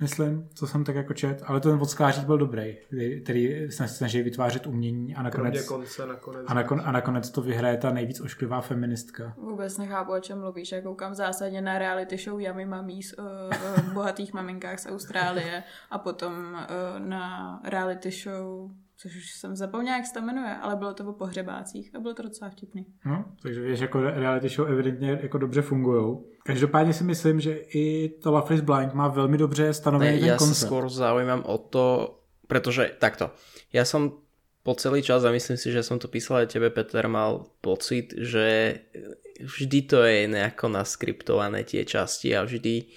Myslím, 0.00 0.48
co 0.54 0.66
jsem 0.66 0.84
tak 0.84 0.96
jako 0.96 1.14
čet, 1.14 1.42
ale 1.46 1.60
ten 1.60 1.78
od 1.82 1.90
sklářík 1.90 2.24
byl 2.24 2.38
dobrý, 2.38 2.76
který, 3.22 3.70
se 3.70 3.88
snaží 3.88 4.22
vytvářet 4.22 4.66
umění 4.66 5.14
a 5.14 5.22
nakonec, 5.22 5.68
konce 5.68 6.06
nakonec. 6.06 6.44
a, 6.46 6.54
nakon, 6.54 6.82
a 6.84 6.92
nakonec 6.92 7.30
to 7.30 7.42
vyhraje 7.42 7.76
ta 7.76 7.90
nejvíc 7.90 8.20
ošklivá 8.20 8.60
feministka. 8.60 9.34
Vůbec 9.36 9.78
nechápu, 9.78 10.12
o 10.12 10.20
čem 10.20 10.40
mluvíš. 10.40 10.72
Já 10.72 10.80
koukám 10.80 11.14
zásadně 11.14 11.60
na 11.60 11.78
reality 11.78 12.16
show 12.16 12.40
Yummy 12.40 12.66
Mummies 12.66 13.12
o, 13.12 13.22
o 13.22 13.92
bohatých 13.92 14.32
maminkách 14.32 14.78
z 14.78 14.86
Austrálie 14.86 15.62
a 15.90 15.98
potom 15.98 16.32
o, 16.54 16.98
na 16.98 17.60
reality 17.64 18.10
show, 18.10 18.70
což 18.96 19.16
už 19.16 19.30
jsem 19.30 19.56
zapomněla, 19.56 19.96
jak 19.96 20.06
se 20.06 20.14
to 20.14 20.22
jmenuje, 20.22 20.54
ale 20.54 20.76
bylo 20.76 20.94
to 20.94 21.04
o 21.04 21.12
pohřebácích 21.12 21.94
a 21.94 22.00
bylo 22.00 22.14
to 22.14 22.22
docela 22.22 22.50
vtipný. 22.50 22.86
No, 23.06 23.24
takže 23.42 23.60
víš, 23.60 23.80
jako 23.80 24.00
reality 24.00 24.48
show 24.48 24.68
evidentně 24.68 25.18
jako 25.22 25.38
dobře 25.38 25.62
fungují. 25.62 26.18
Každopádně 26.44 26.92
si 26.92 27.04
myslím, 27.04 27.40
že 27.40 27.56
i 27.74 28.08
to 28.22 28.32
Love 28.32 28.54
is 28.54 28.60
Blind 28.60 28.94
má 28.94 29.08
velmi 29.08 29.38
dobře 29.38 29.72
stanovený 29.74 30.20
Ne, 30.20 30.20
ten 30.20 30.38
sa 30.38 30.44
koncept. 30.44 30.68
skôr 30.68 30.84
zaujímam 30.88 31.42
o 31.48 31.58
to, 31.58 32.18
pretože 32.46 32.92
takto, 33.00 33.32
ja 33.72 33.88
som 33.88 34.20
po 34.64 34.72
celý 34.76 35.04
čas, 35.04 35.24
a 35.24 35.32
myslím 35.32 35.60
si, 35.60 35.68
že 35.72 35.84
som 35.84 36.00
to 36.00 36.08
písal 36.08 36.44
aj 36.44 36.56
tebe, 36.56 36.72
Peter, 36.72 37.04
mal 37.04 37.52
pocit, 37.60 38.16
že 38.16 38.80
vždy 39.40 39.78
to 39.84 40.00
je 40.04 40.24
nejako 40.28 40.72
naskriptované 40.72 41.68
tie 41.68 41.84
časti 41.84 42.32
a 42.32 42.44
vždy, 42.48 42.88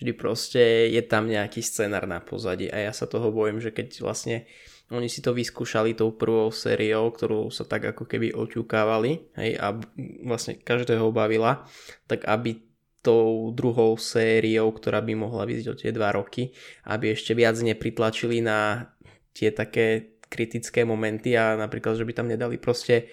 vždy 0.00 0.10
proste 0.16 0.88
je 0.88 1.02
tam 1.04 1.28
nejaký 1.28 1.60
scenár 1.60 2.08
na 2.08 2.24
pozadí 2.24 2.72
a 2.72 2.88
ja 2.88 2.92
sa 2.96 3.04
toho 3.04 3.28
bojím, 3.28 3.60
že 3.60 3.68
keď 3.68 4.00
vlastne 4.00 4.48
oni 4.90 5.06
si 5.06 5.22
to 5.22 5.30
vyskúšali 5.30 5.94
tou 5.94 6.10
prvou 6.10 6.50
sériou, 6.50 7.14
ktorú 7.14 7.54
sa 7.54 7.62
tak 7.62 7.94
ako 7.94 8.10
keby 8.10 8.34
oťukávali 8.34 9.32
hej, 9.38 9.54
a 9.56 9.78
vlastne 10.26 10.58
každého 10.58 11.14
bavila, 11.14 11.62
tak 12.10 12.26
aby 12.26 12.58
tou 13.00 13.54
druhou 13.56 13.96
sériou, 13.96 14.68
ktorá 14.76 15.00
by 15.00 15.14
mohla 15.16 15.48
vyjsť 15.48 15.66
o 15.72 15.78
tie 15.78 15.90
dva 15.94 16.12
roky, 16.12 16.52
aby 16.84 17.16
ešte 17.16 17.32
viac 17.32 17.56
nepritlačili 17.56 18.44
na 18.44 18.92
tie 19.32 19.48
také 19.54 20.20
kritické 20.30 20.84
momenty 20.84 21.34
a 21.34 21.56
napríklad, 21.56 21.96
že 21.96 22.04
by 22.04 22.12
tam 22.12 22.28
nedali 22.28 22.60
proste 22.60 23.08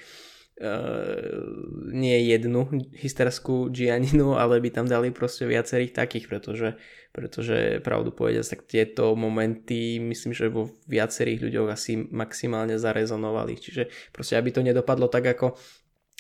uh, 0.59 1.39
nie 1.93 2.19
jednu 2.29 2.67
hysterskú 2.93 3.71
Gianninu, 3.71 4.35
ale 4.35 4.59
by 4.59 4.69
tam 4.75 4.85
dali 4.85 5.09
proste 5.09 5.47
viacerých 5.47 5.95
takých, 5.95 6.25
pretože, 6.29 6.75
pretože 7.17 7.81
pravdu 7.81 8.13
povedať, 8.13 8.45
tak 8.45 8.69
tieto 8.69 9.17
momenty 9.17 9.97
myslím, 9.97 10.37
že 10.37 10.53
vo 10.53 10.69
viacerých 10.85 11.49
ľuďoch 11.49 11.69
asi 11.73 11.97
maximálne 12.13 12.77
zarezonovali. 12.77 13.57
Čiže 13.57 13.89
proste 14.13 14.37
aby 14.37 14.53
to 14.53 14.61
nedopadlo 14.61 15.09
tak 15.09 15.25
ako 15.33 15.57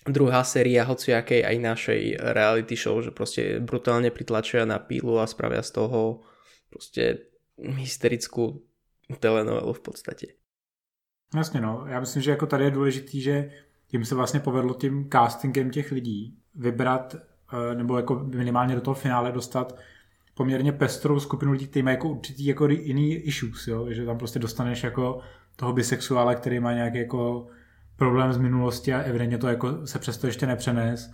druhá 0.09 0.41
séria 0.41 0.89
hociakej 0.89 1.45
aj 1.45 1.57
našej 1.61 2.01
reality 2.33 2.73
show, 2.73 2.97
že 2.97 3.13
proste 3.13 3.61
brutálne 3.61 4.09
pritlačia 4.09 4.65
na 4.65 4.81
pílu 4.81 5.21
a 5.21 5.29
spravia 5.29 5.61
z 5.61 5.77
toho 5.77 6.25
proste 6.73 7.29
hysterickú 7.61 8.65
telenovelu 9.21 9.73
v 9.73 9.79
podstate. 9.79 10.27
Jasně 11.35 11.61
no, 11.61 11.85
já 11.87 11.99
myslím, 11.99 12.21
že 12.21 12.31
jako 12.31 12.45
tady 12.45 12.63
je 12.63 12.71
důležitý, 12.71 13.21
že 13.21 13.51
tím 13.87 14.05
se 14.05 14.15
vlastně 14.15 14.39
povedlo 14.39 14.73
tím 14.73 15.09
castingem 15.09 15.69
těch 15.71 15.91
lidí 15.91 16.37
vybrat, 16.55 17.15
eh, 17.15 17.75
nebo 17.75 17.97
jako 17.97 18.15
minimálně 18.15 18.75
do 18.75 18.81
toho 18.81 18.95
finále 18.95 19.31
dostat 19.31 19.77
poměrně 20.37 20.71
pestrou 20.71 21.19
skupinu 21.19 21.51
lidí, 21.51 21.67
kteří 21.67 21.83
mají 21.83 21.95
jako 21.95 22.09
určitý 22.09 22.45
jako 22.45 22.67
jiný 22.67 23.15
issues, 23.15 23.67
jo? 23.67 23.87
že 23.89 24.05
tam 24.05 24.17
prostě 24.17 24.39
dostaneš 24.39 24.83
jako 24.83 25.19
toho 25.55 25.73
bisexuála, 25.73 26.35
který 26.35 26.59
má 26.59 26.73
nějaký 26.73 26.97
jako 26.97 27.47
problém 27.95 28.33
z 28.33 28.37
minulosti 28.37 28.93
a 28.93 29.01
evidentně 29.01 29.37
to 29.37 29.47
jako 29.47 29.87
se 29.87 29.99
přesto 29.99 30.27
ještě 30.27 30.47
nepřenes. 30.47 31.13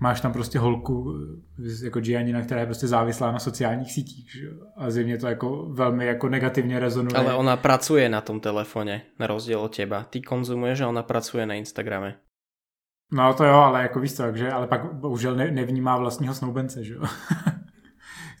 Máš 0.00 0.20
tam 0.20 0.32
prostě 0.32 0.58
holku 0.58 1.14
eh, 1.58 1.84
jako 1.84 2.00
Giannina, 2.00 2.42
která 2.42 2.60
je 2.60 2.66
prostě 2.66 2.86
závislá 2.86 3.32
na 3.32 3.38
sociálních 3.38 3.92
sítích. 3.92 4.30
Že? 4.32 4.48
A 4.76 4.90
zjevně 4.90 5.18
to 5.18 5.26
jako 5.26 5.66
velmi 5.70 6.06
jako 6.06 6.28
negativně 6.28 6.78
rezonuje. 6.78 7.16
Ale 7.16 7.34
ona 7.34 7.56
pracuje 7.56 8.08
na 8.08 8.20
tom 8.20 8.40
telefone, 8.40 9.02
na 9.18 9.26
rozdiel 9.26 9.60
od 9.60 9.76
teba. 9.76 10.04
Ty 10.10 10.20
konzumuješ 10.20 10.80
a 10.80 10.88
ona 10.88 11.02
pracuje 11.02 11.46
na 11.46 11.54
Instagrame. 11.54 12.14
No 13.12 13.34
to 13.34 13.44
jo, 13.44 13.54
ale 13.54 13.82
jako 13.82 14.00
víš 14.00 14.14
co, 14.14 14.22
takže, 14.22 14.50
ale 14.50 14.66
pak 14.66 14.94
bohužel 14.94 15.36
ne, 15.36 15.50
nevnímá 15.50 15.96
vlastního 15.96 16.34
snoubence, 16.34 16.84
že 16.84 16.94
jo. 16.94 17.02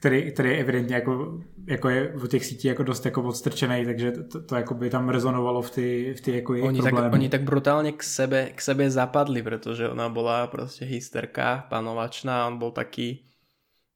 který, 0.06 0.32
který 0.32 0.48
je 0.50 0.58
evidentně 0.58 0.94
jako, 0.94 1.40
jako 1.66 1.88
je 1.88 2.12
v 2.14 2.28
těch 2.28 2.44
sítích 2.44 2.64
jako 2.64 2.82
dost 2.82 3.04
jako 3.04 3.22
odstrčený, 3.22 3.84
takže 3.84 4.12
to, 4.12 4.42
to 4.42 4.56
jako 4.56 4.74
by 4.74 4.90
tam 4.90 5.08
rezonovalo 5.08 5.62
v 5.62 5.70
ty, 5.70 6.14
v 6.14 6.20
ty 6.20 6.34
jako 6.34 6.54
jejich 6.54 6.68
Oni 6.68 6.82
tak, 6.82 6.90
problémy. 6.90 7.14
oni 7.14 7.28
tak 7.28 7.42
brutálne 7.42 7.92
k 7.92 8.02
sebe, 8.02 8.50
k 8.54 8.60
sebe 8.62 8.90
zapadli, 8.90 9.42
pretože 9.42 9.90
ona 9.90 10.06
bola 10.08 10.46
proste 10.46 10.86
hysterka, 10.86 11.66
panovačná, 11.66 12.46
on 12.46 12.62
bol 12.62 12.70
taký 12.70 13.26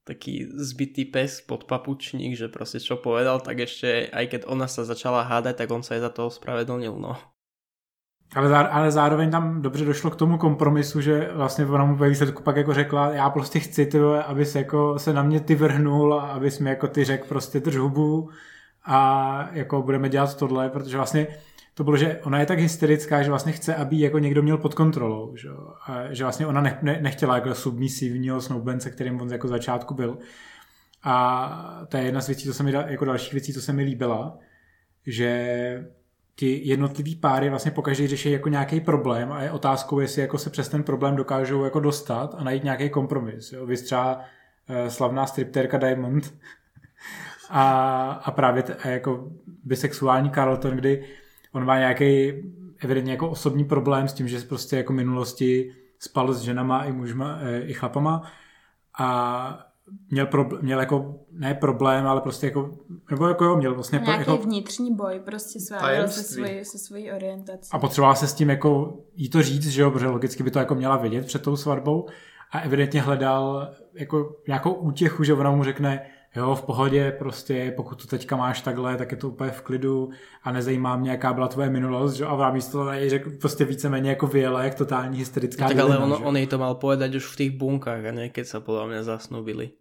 taký 0.05 0.51
zbytý 0.51 1.07
pes 1.07 1.39
pod 1.39 1.71
papučník, 1.71 2.35
že 2.35 2.51
proste 2.51 2.83
čo 2.83 2.99
povedal, 2.99 3.39
tak 3.39 3.63
ešte 3.63 4.11
aj 4.11 4.27
keď 4.27 4.41
ona 4.51 4.67
sa 4.67 4.83
začala 4.83 5.23
hádať, 5.23 5.63
tak 5.63 5.71
on 5.71 5.87
sa 5.87 5.95
aj 5.95 6.03
za 6.03 6.11
to 6.11 6.27
ospravedlnil, 6.27 6.99
no. 6.99 7.15
Ale, 8.35 8.49
zá, 8.49 8.61
ale 8.61 8.91
zároveň 8.91 9.31
tam 9.31 9.63
dobře 9.63 9.85
došlo 9.85 10.11
k 10.11 10.17
tomu 10.17 10.39
kompromisu, 10.39 11.01
že 11.01 11.31
vlastně 11.35 11.67
ona 11.67 11.85
mu 11.85 11.97
ve 11.97 12.09
výsledku 12.09 12.43
pak 12.43 12.57
jako 12.57 12.75
řekla, 12.75 13.13
já 13.13 13.31
prostě 13.31 13.61
chci, 13.61 13.87
ty, 13.87 13.99
vole, 13.99 14.25
aby 14.25 14.47
se, 14.47 14.59
jako, 14.59 14.99
se 14.99 15.13
na 15.13 15.23
mě 15.23 15.41
ty 15.41 15.55
vrhnul 15.55 16.15
a 16.15 16.27
aby 16.27 16.51
mi 16.61 16.71
jako 16.71 16.89
ty 16.89 17.05
řekl 17.05 17.29
prostě 17.29 17.61
drž 17.61 17.77
hubu 17.77 18.31
a 18.85 19.49
jako 19.53 19.83
budeme 19.83 20.09
dělat 20.09 20.37
tohle, 20.37 20.69
protože 20.69 20.97
vlastně 20.97 21.27
to 21.75 21.85
bylo, 21.85 21.97
že 21.97 22.21
ona 22.23 22.41
je 22.41 22.47
tak 22.47 22.59
hysterická, 22.59 23.23
že 23.23 23.31
vlastně 23.31 23.53
chce, 23.53 23.75
aby 23.75 24.01
jako 24.01 24.19
někdo 24.19 24.43
měl 24.43 24.59
pod 24.59 24.75
kontrolou, 24.75 25.37
že, 25.37 25.49
a 25.87 26.15
že 26.15 26.25
vlastně 26.25 26.47
ona 26.47 26.61
ne, 26.61 26.79
ne, 26.83 26.99
nechtěla 27.03 27.35
jako 27.35 27.55
submisivního 27.55 28.41
snoubence, 28.41 28.91
kterým 28.91 29.21
on 29.21 29.33
jako 29.33 29.49
začátku 29.49 29.95
byl. 29.95 30.19
A 31.03 31.87
to 31.89 31.97
je 31.97 32.03
jedna 32.03 32.21
z 32.21 32.27
věcí, 32.27 32.45
co 32.45 32.55
se 32.55 32.63
mi, 32.63 32.73
jako 32.73 33.05
dalších 33.05 33.33
věcí, 33.33 33.53
co 33.53 33.63
se 33.63 33.73
mi 33.73 33.83
líbila, 33.83 34.39
že 35.07 35.85
ty 36.41 36.69
jednotlivý 36.69 37.17
páry 37.17 37.51
vlastně 37.51 37.71
pokaždé 37.71 38.09
řeší 38.09 38.31
jako 38.31 38.49
nějaký 38.49 38.81
problém 38.81 39.33
a 39.33 39.43
je 39.43 39.51
otázkou, 39.51 40.01
jestli 40.01 40.23
jako 40.23 40.39
se 40.39 40.51
přes 40.51 40.69
ten 40.69 40.83
problém 40.83 41.17
dokážou 41.17 41.65
jako 41.65 41.81
dostat 41.81 42.35
a 42.39 42.45
najít 42.45 42.65
nějaký 42.65 42.91
kompromis. 42.91 43.53
Jo. 43.53 43.67
Vy 43.67 43.77
třeba 43.77 44.17
uh, 44.17 44.89
slavná 44.89 45.27
striptérka 45.27 45.79
Diamond 45.79 46.35
a, 47.51 48.11
a 48.25 48.31
právě 48.31 48.63
t, 48.63 48.75
a 48.75 48.89
jako 48.89 49.29
bisexuální 49.65 50.31
Carlton, 50.31 50.77
kdy 50.77 51.05
on 51.53 51.65
má 51.65 51.79
nějaký 51.79 52.33
evidentně 52.79 53.13
jako 53.13 53.31
osobní 53.31 53.65
problém 53.65 54.09
s 54.09 54.13
tím, 54.13 54.29
že 54.29 54.41
prostě 54.41 54.77
jako 54.77 54.93
minulosti 54.93 55.75
spal 55.99 56.33
s 56.33 56.41
ženama 56.41 56.85
i 56.85 56.93
mužma, 56.93 57.39
eh, 57.43 57.61
i 57.61 57.73
chlapama 57.73 58.33
a 58.99 59.70
měl, 60.11 60.27
pro, 60.27 60.49
měl 60.61 60.81
jako, 60.81 61.15
ne 61.33 61.55
problém, 61.55 62.07
ale 62.07 62.21
prostě 62.21 62.47
jako, 62.47 62.71
nebo 63.11 63.29
jako 63.29 63.45
jo, 63.45 63.57
měl 63.57 63.75
vlastně... 63.75 63.99
Nějaký 63.99 64.31
jako, 64.31 64.37
vnitřní 64.37 64.95
boj 64.95 65.21
prostě 65.25 65.61
sváděl 65.61 66.09
se 66.09 66.23
svojí, 66.23 66.65
se 66.65 66.79
svojí 66.79 67.13
orientací. 67.13 67.71
A 67.73 67.79
potřeboval 67.79 68.17
se 68.17 68.27
s 68.27 68.35
tím 68.35 68.51
jako 68.51 68.99
jí 69.15 69.31
to 69.31 69.43
říct, 69.43 69.69
že 69.69 69.83
jo, 69.83 69.91
protože 69.91 70.07
logicky 70.07 70.43
by 70.43 70.51
to 70.51 70.59
jako 70.59 70.75
měla 70.75 70.97
vědět 70.97 71.27
před 71.27 71.43
tou 71.43 71.57
svatbou 71.57 72.07
a 72.51 72.61
evidentně 72.61 73.01
hledal 73.01 73.69
jako 73.95 74.37
nějakou 74.49 74.73
útěchu, 74.73 75.25
že 75.25 75.35
ona 75.35 75.51
mu 75.51 75.65
řekne, 75.65 76.07
jo, 76.37 76.55
v 76.55 76.63
pohodě, 76.63 77.17
prostě 77.19 77.73
pokud 77.77 78.03
to 78.03 78.07
teďka 78.07 78.37
máš 78.37 78.61
takhle, 78.61 78.97
tak 78.97 79.11
je 79.11 79.17
to 79.17 79.29
úplně 79.29 79.51
v 79.51 79.63
klidu 79.63 80.11
a 80.43 80.53
nezajímá 80.53 80.97
mě, 80.97 81.11
jaká 81.11 81.33
byla 81.33 81.49
tvoje 81.49 81.71
minulost, 81.71 82.15
že? 82.15 82.27
a 82.27 82.35
vám 82.35 82.55
místo 82.55 82.73
toho 82.73 82.91
řekl 83.07 83.31
prostě 83.41 83.65
víceméně 83.65 84.11
jako 84.11 84.27
vyjela, 84.27 84.65
jak 84.65 84.75
totální 84.75 85.19
hysterická 85.19 85.65
no, 85.65 85.71
tak 85.71 85.79
ale 85.79 85.99
on, 85.99 86.17
on 86.25 86.37
jej 86.37 86.47
to 86.47 86.59
mal 86.59 86.75
povedať 86.75 87.15
už 87.15 87.27
v 87.27 87.37
těch 87.37 87.51
bunkách 87.51 88.05
a 88.05 88.13
ne 88.13 88.29
keď 88.29 88.47
sa 88.47 88.59
podľa 88.61 88.87
mňa 88.87 89.01
zasnubili. 89.03 89.80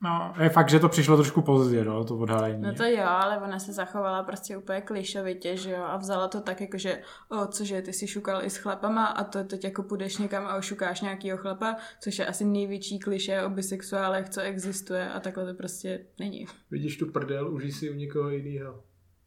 No, 0.00 0.34
je 0.42 0.48
fakt, 0.48 0.68
že 0.70 0.80
to 0.80 0.88
přišlo 0.88 1.16
trošku 1.16 1.42
pozdě, 1.42 1.84
no, 1.84 2.04
to 2.04 2.16
odhalení. 2.16 2.62
No 2.62 2.74
to 2.74 2.84
jo, 2.84 3.04
ale 3.04 3.38
ona 3.38 3.58
se 3.58 3.72
zachovala 3.72 4.22
prostě 4.22 4.56
úplně 4.56 4.80
klišovitě, 4.80 5.56
že 5.56 5.70
jo, 5.70 5.82
a 5.82 5.96
vzala 5.96 6.28
to 6.28 6.40
tak 6.40 6.60
jako, 6.60 6.78
že 6.78 7.02
o, 7.28 7.46
cože, 7.46 7.82
ty 7.82 7.92
si 7.92 8.06
šukal 8.06 8.44
i 8.44 8.50
s 8.50 8.56
chlapama 8.56 9.06
a 9.06 9.24
to 9.24 9.44
teď 9.44 9.64
jako 9.64 9.82
půjdeš 9.82 10.18
někam 10.18 10.46
a 10.46 10.56
ošukáš 10.56 11.00
nějakýho 11.00 11.36
chlapa, 11.36 11.76
což 12.00 12.18
je 12.18 12.26
asi 12.26 12.44
největší 12.44 12.98
kliše 12.98 13.42
o 13.42 13.50
bisexuálech, 13.50 14.28
co 14.28 14.40
existuje 14.40 15.10
a 15.10 15.20
takhle 15.20 15.46
to 15.46 15.54
prostě 15.54 16.06
není. 16.18 16.46
Vidíš 16.70 16.96
tu 16.96 17.06
prdel, 17.06 17.54
užij 17.54 17.72
si 17.72 17.90
u 17.90 17.94
někoho 17.94 18.30
jiného. 18.30 18.82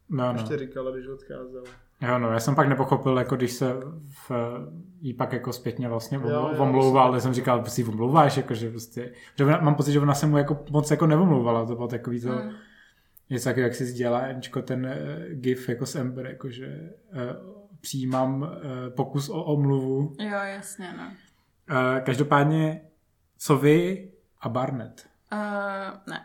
No, 0.08 0.32
no. 0.32 0.40
Ještě 0.40 0.58
říkala, 0.58 0.90
když 0.90 1.06
odcházela. 1.06 1.68
Jo, 2.02 2.18
no, 2.18 2.32
já 2.32 2.40
jsem 2.40 2.54
pak 2.54 2.68
nepochopil, 2.68 3.18
jako 3.18 3.36
když 3.36 3.52
se 3.52 3.72
v, 4.28 4.30
jí 5.00 5.14
pak 5.14 5.32
jako 5.32 5.52
zpětně 5.52 5.88
vlastně 5.88 6.18
omlouval, 6.58 7.20
jsem 7.20 7.34
říkal, 7.34 7.64
si 7.64 7.84
omlouváš, 7.84 8.36
jako, 8.36 8.54
že 8.54 8.70
prostě, 8.70 9.12
že 9.38 9.44
mám 9.44 9.74
pocit, 9.74 9.92
že 9.92 10.00
ona 10.00 10.14
se 10.14 10.26
mu 10.26 10.38
jako 10.38 10.64
moc 10.70 10.90
jako 10.90 11.06
nevomlouvala, 11.06 11.66
to 11.66 11.74
bylo 11.74 11.88
takový 11.88 12.20
to, 12.20 12.28
mm. 12.28 12.50
něco 13.30 13.48
jako, 13.48 13.60
jak 13.60 13.74
si 13.74 13.86
sdělá 13.86 14.20
Enčko 14.20 14.62
ten 14.62 14.86
uh, 14.86 15.34
gif 15.34 15.68
jako 15.68 15.86
s 15.86 15.96
Ember, 15.96 16.26
jako, 16.26 16.50
že 16.50 16.90
uh, 17.12 17.62
přijímám 17.80 18.42
uh, 18.42 18.48
pokus 18.96 19.28
o 19.28 19.44
omluvu. 19.44 20.16
Jo, 20.20 20.38
jasně, 20.44 20.94
no. 20.98 21.04
Uh, 21.04 22.04
každopádně, 22.04 22.80
co 23.38 23.56
vy 23.56 24.08
a 24.40 24.48
Barnett? 24.48 25.06
Uh, 25.32 25.38
ne. 26.06 26.20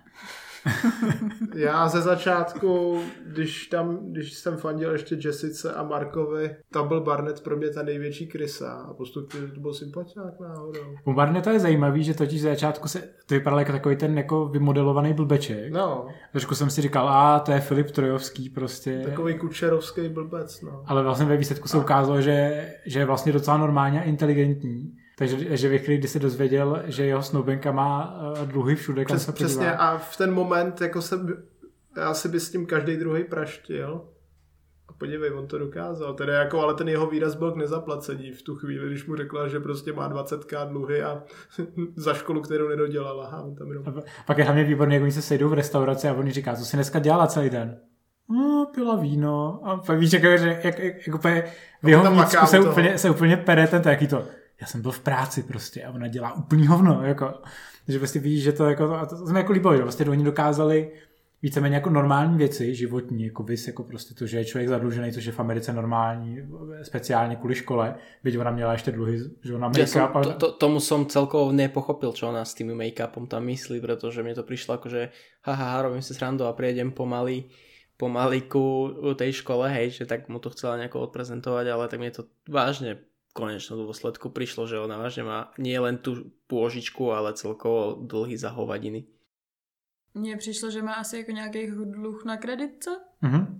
Já 1.55 1.87
ze 1.87 2.01
začátku, 2.01 3.01
když 3.25 3.67
tam, 3.67 3.99
když 4.11 4.33
jsem 4.33 4.57
fandil 4.57 4.91
ještě 4.91 5.17
Jessice 5.25 5.73
a 5.73 5.83
Markovi, 5.83 6.55
tam 6.71 6.87
byl 6.87 7.01
Barnett 7.01 7.43
pro 7.43 7.57
mě 7.57 7.69
ta 7.69 7.83
největší 7.83 8.27
krysa 8.27 8.71
a 8.71 8.93
postupně 8.93 9.41
to 9.47 9.59
byl 9.59 9.73
sympatiák 9.73 10.39
náhodou. 10.39 10.95
U 11.05 11.13
Barnetta 11.13 11.51
je 11.51 11.59
zajímavý, 11.59 12.03
že 12.03 12.13
totiž 12.13 12.41
ze 12.41 12.49
začátku 12.49 12.87
se, 12.87 12.99
to 13.25 13.35
vypadal 13.35 13.59
jako 13.59 13.71
takový 13.71 13.95
ten 13.95 14.17
jako 14.17 14.47
vymodelovaný 14.47 15.13
blbeček. 15.13 15.73
No. 15.73 16.07
Trošku 16.31 16.55
jsem 16.55 16.69
si 16.69 16.81
říkal, 16.81 17.09
a 17.09 17.39
to 17.39 17.51
je 17.51 17.59
Filip 17.59 17.91
Trojovský 17.91 18.49
prostě. 18.49 19.01
Takový 19.05 19.37
kučerovský 19.37 20.09
blbec, 20.09 20.61
no. 20.61 20.83
Ale 20.85 21.03
vlastně 21.03 21.25
ve 21.25 21.37
výsledku 21.37 21.67
se 21.67 21.77
ukázalo, 21.77 22.21
že, 22.21 22.67
že 22.85 22.99
je 22.99 23.05
vlastně 23.05 23.31
docela 23.31 23.57
normálně 23.57 24.01
a 24.01 24.03
inteligentní 24.03 24.93
takže 25.19 25.57
že 25.57 25.69
ve 25.69 25.77
chvíli, 25.77 25.97
kdy 25.97 26.07
se 26.07 26.19
dozvěděl, 26.19 26.83
že 26.85 27.05
jeho 27.05 27.23
snoubenka 27.23 27.71
má 27.71 28.19
uh, 28.41 28.47
dluhy 28.47 28.75
všude, 28.75 29.05
kam 29.05 29.17
Přes, 29.17 29.25
se 29.25 29.31
podívá. 29.31 29.47
Přesně 29.47 29.71
a 29.71 29.97
v 29.97 30.17
ten 30.17 30.33
moment 30.33 30.81
jako 30.81 31.01
se, 31.01 31.19
já 31.95 32.13
si 32.13 32.29
by 32.29 32.39
s 32.39 32.51
tím 32.51 32.65
každý 32.65 32.97
druhý 32.97 33.23
praštil. 33.23 34.01
A 34.87 34.93
podívej, 34.93 35.31
on 35.31 35.47
to 35.47 35.57
dokázal. 35.57 36.13
Tedy 36.13 36.31
jako, 36.31 36.59
ale 36.59 36.73
ten 36.73 36.89
jeho 36.89 37.07
výraz 37.07 37.35
byl 37.35 37.51
k 37.51 37.55
nezaplacení 37.55 38.31
v 38.31 38.41
tu 38.41 38.55
chvíli, 38.55 38.87
když 38.87 39.05
mu 39.05 39.15
řekla, 39.15 39.47
že 39.47 39.59
prostě 39.59 39.93
má 39.93 40.09
20k 40.09 40.69
dluhy 40.69 41.03
a 41.03 41.23
za 41.95 42.13
školu, 42.13 42.41
kterou 42.41 42.67
nedodělala. 42.67 43.25
A 43.25 43.41
on 43.41 43.55
tam 43.55 43.67
jenom... 43.67 43.83
A 43.87 43.93
pak 44.25 44.37
je 44.37 44.43
hlavně 44.43 44.63
výborný, 44.63 44.93
jak 44.93 45.03
oni 45.03 45.11
se 45.11 45.21
sejdou 45.21 45.49
v 45.49 45.53
restauraci 45.53 46.09
a 46.09 46.13
on 46.13 46.31
říká, 46.31 46.55
co 46.55 46.65
si 46.65 46.77
dneska 46.77 46.99
dělala 46.99 47.27
celý 47.27 47.49
den? 47.49 47.79
No, 48.29 48.71
pila 48.75 48.95
víno. 48.95 49.61
A 49.63 49.77
pak 49.77 49.99
víš, 49.99 50.13
jako, 50.13 50.37
že 50.37 50.47
jak, 50.47 50.63
jak, 50.63 50.79
jak 50.79 51.15
úplně 51.15 51.43
v 51.83 51.89
jeho 51.89 52.27
se 52.45 52.59
úplně, 52.59 52.97
se 52.97 53.09
úplně 53.09 53.37
pere 53.37 53.67
ten 53.67 53.81
taký 53.81 54.07
to 54.07 54.23
já 54.61 54.67
jsem 54.67 54.81
byl 54.81 54.91
v 54.91 54.99
práci 54.99 55.43
prostě 55.43 55.83
a 55.83 55.91
ona 55.91 56.07
dělá 56.07 56.33
úplný 56.33 56.67
hovno, 56.67 57.01
jako, 57.03 57.33
že 57.87 57.97
prostě 57.97 58.19
vidíš, 58.19 58.43
že 58.43 58.51
to 58.51 58.65
jako, 58.65 58.93
a 58.93 59.05
to, 59.05 59.25
to 59.25 59.33
mi 59.33 59.39
jako 59.39 59.51
líbilo, 59.51 59.75
že 59.75 59.83
vlastně 59.83 60.05
oni 60.05 60.23
dokázali 60.23 60.91
víceméně 61.41 61.75
jako 61.75 61.89
normální 61.89 62.37
věci 62.37 62.75
životní, 62.75 63.23
jako 63.25 63.43
vys, 63.43 63.67
jako 63.67 63.83
prostě 63.83 64.13
to, 64.13 64.27
že 64.27 64.37
je 64.37 64.45
člověk 64.45 64.69
zadlužený, 64.69 65.11
což 65.11 65.25
je 65.25 65.31
v 65.31 65.39
Americe 65.39 65.73
normální, 65.73 66.37
speciálně 66.81 67.35
kvůli 67.35 67.55
škole, 67.55 67.95
byť 68.23 68.37
ona 68.37 68.51
měla 68.51 68.73
ještě 68.73 68.91
dluhy, 68.91 69.19
že 69.43 69.55
ona 69.55 69.67
make 69.67 69.99
ja 69.99 70.07
to, 70.07 70.33
to, 70.33 70.51
tomu 70.51 70.79
som 70.79 71.05
celkovo 71.05 71.51
nepochopil, 71.51 72.13
čo 72.13 72.29
ona 72.29 72.45
s 72.45 72.53
tým 72.53 72.73
make-upom 72.73 73.27
tam 73.27 73.45
myslí, 73.45 73.81
protože 73.81 74.23
mi 74.23 74.33
to 74.33 74.43
přišlo 74.43 74.73
jako, 74.73 74.89
že 74.89 75.09
haha, 75.41 75.81
robím 75.81 76.01
si 76.01 76.13
srandu 76.13 76.45
a 76.45 76.53
prijedem 76.53 76.91
pomaly 76.91 77.43
pomaly 77.97 78.45
ku 78.45 78.93
tej 79.17 79.41
škole, 79.41 79.69
hej, 79.73 79.89
že 79.89 80.05
tak 80.05 80.29
mu 80.29 80.37
to 80.37 80.53
chcela 80.53 80.77
nejako 80.77 81.09
odprezentovať, 81.09 81.65
ale 81.67 81.89
tak 81.89 81.99
mi 81.99 82.13
to 82.13 82.29
vážne 82.45 83.01
konečnom 83.37 83.85
dôsledku 83.85 84.33
prišlo, 84.33 84.65
že 84.65 84.81
ona 84.81 84.97
vážne 84.97 85.21
má 85.21 85.53
nie 85.61 85.77
len 85.77 86.01
tú 86.01 86.33
pôžičku, 86.49 87.13
ale 87.13 87.37
celkovo 87.37 88.01
dlhy 88.01 88.33
za 88.33 88.49
hovadiny. 88.49 89.05
Mně 90.13 90.37
přišlo, 90.37 90.69
že 90.71 90.81
má 90.81 90.93
asi 90.93 91.17
jako 91.17 91.31
nějaký 91.31 91.71
dluh 91.71 92.25
na 92.25 92.37
kreditce. 92.37 92.89
Mm-hmm. 93.23 93.59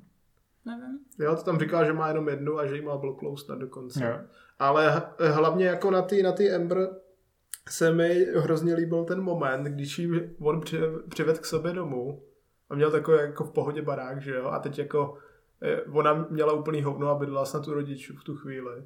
Nevím. 0.65 0.99
Jo, 1.19 1.35
to 1.35 1.43
tam 1.43 1.59
říká, 1.59 1.85
že 1.85 1.93
má 1.93 2.07
jenom 2.07 2.29
jednu 2.29 2.59
a 2.59 2.65
že 2.65 2.75
jí 2.75 2.81
má 2.81 2.97
bloklou 2.97 3.35
na 3.49 3.55
dokonce. 3.55 4.05
Jo. 4.05 4.19
Ale 4.59 5.01
hlavně 5.19 5.65
jako 5.65 5.91
na 5.91 6.01
ty, 6.01 6.23
na 6.23 6.31
ty 6.31 6.49
Ember 6.49 6.89
se 7.69 7.93
mi 7.93 8.25
hrozně 8.35 8.73
líbil 8.73 9.03
ten 9.03 9.21
moment, 9.21 9.63
když 9.63 9.99
jí 9.99 10.09
on 10.39 10.61
přived 11.09 11.39
k 11.39 11.45
sobě 11.45 11.73
domů 11.73 12.23
a 12.69 12.75
měl 12.75 12.91
takový 12.91 13.17
jako 13.17 13.43
v 13.43 13.51
pohodě 13.51 13.81
barák, 13.81 14.21
že 14.21 14.35
jo, 14.35 14.45
a 14.45 14.59
teď 14.59 14.79
jako 14.79 15.17
eh, 15.61 15.81
ona 15.81 16.27
měla 16.29 16.53
úplný 16.53 16.81
hovno 16.81 17.09
a 17.09 17.15
bydlela 17.15 17.45
snad 17.45 17.67
u 17.67 17.73
rodičů 17.73 18.15
v 18.15 18.23
tu 18.23 18.35
chvíli. 18.35 18.83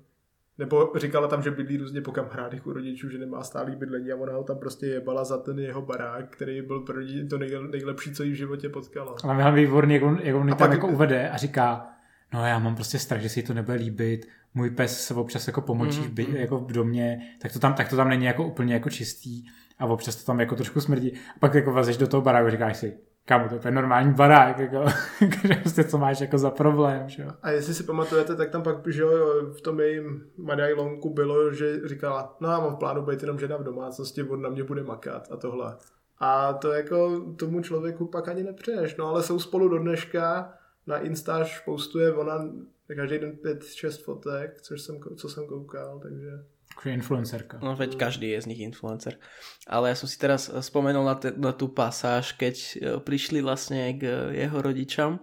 Nebo 0.62 0.92
říkala 0.96 1.28
tam, 1.28 1.44
že 1.44 1.52
bydlí 1.52 1.78
různě 1.78 2.02
po 2.02 2.12
kamarádech 2.12 2.68
u 2.68 2.74
rodičů, 2.74 3.10
že 3.10 3.18
nemá 3.18 3.44
stálý 3.44 3.76
bydlení 3.76 4.12
a 4.12 4.16
ona 4.16 4.34
ho 4.34 4.44
tam 4.44 4.58
prostě 4.58 4.86
jebala 4.86 5.24
za 5.24 5.38
ten 5.38 5.60
jeho 5.60 5.82
barák, 5.82 6.30
který 6.30 6.62
byl 6.62 6.80
pro 6.80 7.00
lidi 7.00 7.28
to 7.28 7.38
nejlepší, 7.72 8.12
co 8.12 8.24
jí 8.24 8.32
v 8.32 8.36
životě 8.36 8.70
potkalo. 8.70 9.16
Ale 9.24 9.34
mám 9.34 9.56
výborný, 9.56 9.94
jak 9.94 10.04
on, 10.04 10.20
jak 10.24 10.36
on 10.36 10.52
a 10.52 10.56
tam 10.56 10.72
jako 10.72 10.88
uvede 10.88 11.30
a 11.30 11.38
říká, 11.38 11.88
no 12.34 12.46
já 12.46 12.60
mám 12.60 12.76
prostě 12.76 13.00
strach, 13.00 13.22
že 13.22 13.30
si 13.30 13.44
to 13.44 13.54
nebude 13.54 13.78
líbit, 13.78 14.28
můj 14.54 14.70
pes 14.70 15.06
se 15.06 15.14
občas 15.14 15.48
jako 15.48 15.62
pomočí 15.62 16.00
mm-hmm. 16.00 16.10
v, 16.10 16.12
by, 16.12 16.24
mhm. 16.24 16.36
jako 16.36 16.58
v 16.58 16.72
domě, 16.72 17.20
tak 17.42 17.54
to, 17.54 17.60
tam, 17.60 17.74
tak 17.74 17.90
to 17.90 17.96
tam 17.96 18.10
není 18.10 18.26
jako 18.26 18.44
úplně 18.44 18.74
jako 18.74 18.90
čistý 18.90 19.46
a 19.80 19.86
občas 19.86 20.16
to 20.16 20.26
tam 20.26 20.40
jako 20.40 20.56
trošku 20.56 20.82
smrdí. 20.82 21.14
A 21.14 21.40
pak 21.40 21.54
jako 21.54 21.72
vlezeš 21.72 21.98
do 21.98 22.08
toho 22.08 22.22
baráku 22.22 22.48
a 22.48 22.52
říkáš 22.52 22.78
si, 22.78 22.98
Kámo, 23.32 23.50
to 23.50 23.68
je 23.68 23.72
normální 23.72 24.14
barák, 24.14 24.60
jako, 24.60 24.86
že 25.48 25.56
prostě 25.56 25.84
co 25.84 25.98
máš 25.98 26.22
jako 26.22 26.38
za 26.38 26.50
problém, 26.50 27.10
že 27.10 27.26
A 27.42 27.52
jestli 27.52 27.74
si 27.74 27.84
pamatujete, 27.84 28.36
tak 28.36 28.50
tam 28.50 28.64
pak, 28.64 28.88
že 28.88 29.02
jo, 29.02 29.12
v 29.52 29.62
tom 29.62 29.80
jejím 29.80 30.26
medailonku 30.38 31.14
bylo, 31.14 31.54
že 31.54 31.88
říkala, 31.88 32.38
no 32.40 32.50
já 32.50 32.60
mám 32.60 32.76
v 32.76 32.80
plánu 32.80 33.02
být 33.02 33.22
jenom 33.22 33.40
žena 33.40 33.58
v 33.58 33.64
domácnosti, 33.64 34.24
on 34.24 34.42
na 34.42 34.50
mě 34.50 34.64
bude 34.64 34.84
makat 34.84 35.28
a 35.32 35.38
tohle. 35.38 35.78
A 36.20 36.54
to 36.54 36.72
jako 36.72 37.26
tomu 37.40 37.62
člověku 37.62 38.06
pak 38.06 38.28
ani 38.28 38.44
nepřeješ, 38.44 38.96
no 38.96 39.08
ale 39.08 39.24
jsou 39.24 39.40
spolu 39.40 39.68
do 39.68 39.80
dneška, 39.80 40.54
na 40.88 40.98
Instaž 40.98 41.60
postuje 41.60 42.14
ona 42.14 42.50
každý 42.96 43.20
den 43.20 43.32
pět, 43.32 43.64
šest 43.64 44.04
fotek, 44.04 44.62
což 44.62 44.82
jsem, 44.82 45.00
co 45.16 45.30
jsem 45.30 45.46
koukal, 45.46 46.00
takže 46.00 46.44
influencerka. 46.86 47.60
No 47.62 47.76
veď 47.78 48.00
každý 48.00 48.34
je 48.34 48.42
z 48.42 48.50
nich 48.50 48.62
influencer. 48.64 49.20
Ale 49.68 49.92
ja 49.92 49.96
som 49.96 50.10
si 50.10 50.18
teraz 50.18 50.50
spomenul 50.50 51.06
na, 51.06 51.16
te, 51.16 51.30
na 51.36 51.52
tú 51.54 51.70
pasáž, 51.70 52.34
keď 52.34 52.56
e, 52.58 52.76
prišli 53.04 53.44
vlastne 53.44 53.96
k 54.00 54.34
jeho 54.34 54.58
rodičom. 54.58 55.22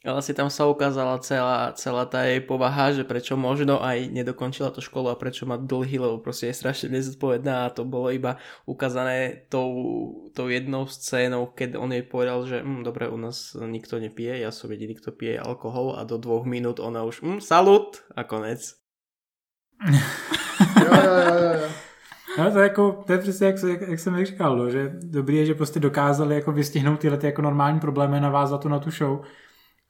A 0.00 0.16
vlastne 0.16 0.32
tam 0.32 0.48
sa 0.48 0.64
ukázala 0.64 1.20
celá, 1.20 1.76
celá 1.76 2.08
tá 2.08 2.24
jej 2.24 2.40
povaha, 2.40 2.88
že 2.88 3.04
prečo 3.04 3.36
možno 3.36 3.84
aj 3.84 4.08
nedokončila 4.08 4.72
tú 4.72 4.80
školu 4.80 5.12
a 5.12 5.20
prečo 5.20 5.44
má 5.44 5.60
dlhy, 5.60 6.00
lebo 6.00 6.16
proste 6.24 6.48
je 6.48 6.56
strašne 6.56 6.88
nezodpovedná 6.88 7.68
a 7.68 7.72
to 7.72 7.84
bolo 7.84 8.08
iba 8.08 8.40
ukázané 8.64 9.44
tou, 9.52 9.68
tou 10.32 10.48
jednou 10.48 10.88
scénou, 10.88 11.52
keď 11.52 11.76
on 11.76 11.92
jej 11.92 12.00
povedal, 12.00 12.48
že 12.48 12.64
hm, 12.64 12.80
dobre, 12.80 13.12
u 13.12 13.20
nás 13.20 13.52
nikto 13.52 14.00
nepije, 14.00 14.40
ja 14.40 14.48
som 14.48 14.72
jediný, 14.72 14.96
kto 14.96 15.12
pije 15.12 15.36
alkohol 15.36 16.00
a 16.00 16.08
do 16.08 16.16
dvoch 16.16 16.48
minút 16.48 16.80
ona 16.80 17.04
už 17.04 17.20
hm, 17.20 17.44
salut 17.44 18.00
a 18.16 18.24
konec. 18.24 18.80
jo, 20.96 21.34
jo. 21.62 21.68
No, 22.38 22.50
to, 22.50 22.58
je 22.58 22.62
jako, 22.62 23.02
to 23.06 23.12
je 23.12 23.18
přesně, 23.18 23.46
jak, 23.46 23.62
jak, 23.62 23.80
jak 23.80 24.00
jsem 24.00 24.24
říkal, 24.24 24.56
no, 24.56 24.70
že 24.70 24.92
dobrý 25.02 25.36
je, 25.36 25.46
že 25.46 25.54
prostě 25.54 25.80
dokázali 25.80 26.34
jako 26.34 26.52
vystihnout 26.52 27.00
tyhle 27.00 27.18
ty 27.18 27.26
jako 27.26 27.42
normální 27.42 27.80
problémy, 27.80 28.20
navázat 28.20 28.60
to 28.60 28.68
na 28.68 28.78
tu 28.78 28.90
show. 28.90 29.20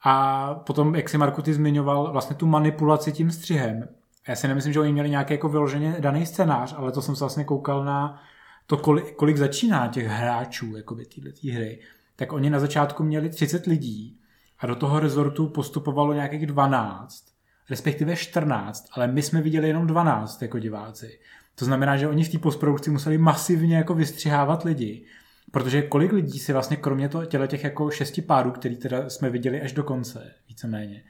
A 0.03 0.53
potom, 0.53 0.95
jak 0.95 1.09
si 1.09 1.17
Marku 1.17 1.41
ty 1.41 1.53
zmiňoval, 1.53 2.11
vlastně 2.11 2.35
tu 2.35 2.45
manipulaci 2.45 3.11
tím 3.11 3.31
střihem. 3.31 3.87
Já 4.27 4.35
si 4.35 4.47
nemyslím, 4.47 4.73
že 4.73 4.79
oni 4.79 4.93
měli 4.93 5.09
nějaký 5.09 5.33
jako 5.33 5.49
vyloženě 5.49 5.95
daný 5.99 6.25
scénář, 6.25 6.75
ale 6.77 6.91
to 6.91 7.01
jsem 7.01 7.15
se 7.15 7.19
vlastně 7.19 7.43
koukal 7.43 7.85
na 7.85 8.21
to, 8.67 8.77
kolik, 8.77 9.15
kolik 9.15 9.37
začíná 9.37 9.87
těch 9.87 10.07
hráčů 10.07 10.75
jakoby 10.77 11.05
této 11.05 11.53
hry. 11.53 11.79
Tak 12.15 12.33
oni 12.33 12.49
na 12.49 12.59
začátku 12.59 13.03
měli 13.03 13.29
30 13.29 13.65
lidí 13.65 14.19
a 14.59 14.67
do 14.67 14.75
toho 14.75 14.99
rezortu 14.99 15.47
postupovalo 15.47 16.13
nějakých 16.13 16.45
12, 16.45 17.30
respektive 17.71 18.15
14, 18.15 18.89
ale 18.91 19.07
my 19.07 19.21
jsme 19.21 19.41
viděli 19.41 19.67
jenom 19.67 19.87
12 19.87 20.41
jako 20.41 20.59
diváci. 20.59 21.19
To 21.55 21.65
znamená, 21.65 21.97
že 21.97 22.07
oni 22.07 22.23
v 22.23 22.31
té 22.31 22.37
postprodukci 22.37 22.89
museli 22.91 23.17
masivně 23.17 23.77
jako 23.77 23.93
vystřihávat 23.93 24.63
lidi, 24.63 25.05
protože 25.51 25.81
kolik 25.81 26.11
lidí 26.11 26.39
si 26.39 26.53
vlastně 26.53 26.77
kromě 26.77 27.09
toho, 27.09 27.25
těle 27.25 27.47
těch 27.47 27.63
jako 27.63 27.91
šesti 27.91 28.21
párů, 28.21 28.51
který 28.51 28.75
teda 28.77 29.09
jsme 29.09 29.29
viděli 29.29 29.61
až 29.61 29.73
do 29.73 29.83
konce, 29.83 30.33
víceméně, 30.49 31.03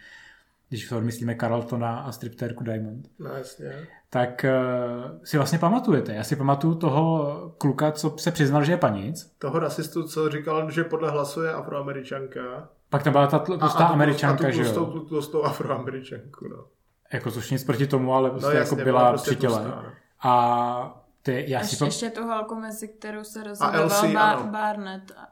když 0.70 0.90
to 0.90 1.02
myslíme 1.02 1.36
Carltona 1.36 2.00
a 2.00 2.12
striptérku 2.12 2.64
Diamond. 2.64 3.08
No 3.20 3.30
jasně. 3.30 3.88
Tak 4.10 4.46
uh, 4.46 5.20
si 5.24 5.38
vlastně 5.38 5.60
pamatujete. 5.60 6.14
Já 6.14 6.24
si 6.24 6.36
pamatuju 6.36 6.76
toho 6.76 7.56
kluka, 7.58 7.92
co 7.92 8.16
se 8.18 8.32
přiznal, 8.32 8.64
že 8.64 8.72
je 8.72 8.78
panic. 8.78 9.32
Toho 9.40 9.60
rasistu, 9.60 10.04
co 10.04 10.30
říkal, 10.30 10.72
že 10.72 10.84
podle 10.84 11.10
hlasu 11.10 11.42
je 11.42 11.54
afroameričanka. 11.54 12.70
Pak 12.92 13.04
tam 13.04 13.14
byla 13.14 13.28
ta 13.28 13.40
tlustá 13.40 13.86
američanka, 13.86 14.48
a 14.48 14.52
tu 14.52 14.56
že 14.56 14.64
jo? 14.64 14.86
tu 14.86 15.00
tlustou 15.00 15.44
afroameričanku, 15.44 16.48
no. 16.48 16.66
Jako 17.14 17.32
což 17.32 17.52
nic 17.52 17.64
proti 17.64 17.88
tomu, 17.88 18.14
ale 18.14 18.30
prostě 18.30 18.46
No 18.48 18.52
jako 18.54 18.76
jasně, 18.76 18.84
byla 18.84 19.10
prostě 19.10 19.32
při 19.32 19.40
těle. 19.40 19.54
tlustá, 19.62 19.82
no. 19.86 19.90
A 20.32 21.04
ty, 21.22 21.46
já 21.48 21.60
si 21.60 21.64
Ještě, 21.66 21.78
pam... 21.78 21.86
ještě 21.88 22.10
tu 22.10 22.24
holku, 22.28 22.56
mezi 22.56 22.88
kterou 22.88 23.24
se 23.24 23.44
rozhodoval 23.44 23.88
Bar- 23.90 24.18
ano. 24.18 24.52
Barnett. 24.52 25.12
a- 25.18 25.28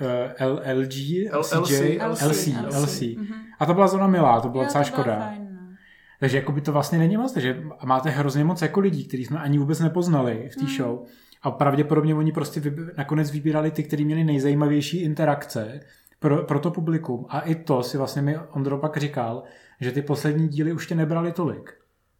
uh, 0.00 0.06
L, 0.36 0.60
LG, 0.74 1.28
L- 1.30 1.38
LCJ, 1.60 1.98
LC, 2.00 2.22
LC, 2.22 2.46
LC. 2.66 2.76
LC. 2.76 3.00
Mhm. 3.16 3.34
A 3.58 3.66
to 3.66 3.74
byla 3.74 3.86
zóna 3.88 4.06
milá, 4.06 4.40
to 4.40 4.48
byla 4.48 4.62
Jo, 4.64 4.66
docela 4.68 4.84
to 4.84 4.90
bylo 4.90 5.02
škoda. 5.02 5.16
fajn, 5.26 5.48
no. 5.60 5.76
Takže 6.20 6.36
jako 6.36 6.52
by 6.52 6.60
to 6.60 6.72
vlastně 6.72 6.98
není 6.98 7.16
moc, 7.16 7.36
že 7.36 7.62
máte 7.84 8.10
hrozně 8.10 8.44
moc 8.44 8.62
jako 8.62 8.80
lidí, 8.80 9.04
který 9.08 9.24
jsme 9.24 9.38
ani 9.38 9.58
vůbec 9.58 9.80
nepoznali 9.80 10.48
v 10.52 10.56
té 10.56 10.64
Hmm. 10.64 10.76
show. 10.76 11.06
A 11.42 11.50
pravděpodobně 11.50 12.14
oni 12.14 12.32
prostě 12.32 12.60
vyb- 12.60 12.90
nakonec 12.98 13.30
vybírali 13.30 13.70
ty, 13.70 13.82
kteří 13.82 14.04
měli 14.04 14.24
nejzajímavější 14.24 15.02
interakce 15.02 15.80
pro, 16.26 16.42
pro 16.42 16.58
to 16.58 16.70
publikum. 16.70 17.26
A 17.28 17.40
i 17.40 17.54
to 17.54 17.82
si 17.82 17.98
vlastně 17.98 18.22
mi 18.22 18.38
Ondro 18.50 18.78
pak 18.78 18.96
říkal, 18.96 19.42
že 19.80 19.92
ty 19.92 20.02
poslední 20.02 20.48
díly 20.48 20.72
už 20.72 20.86
tě 20.86 20.94
nebrali 20.94 21.32
tolik. 21.32 21.74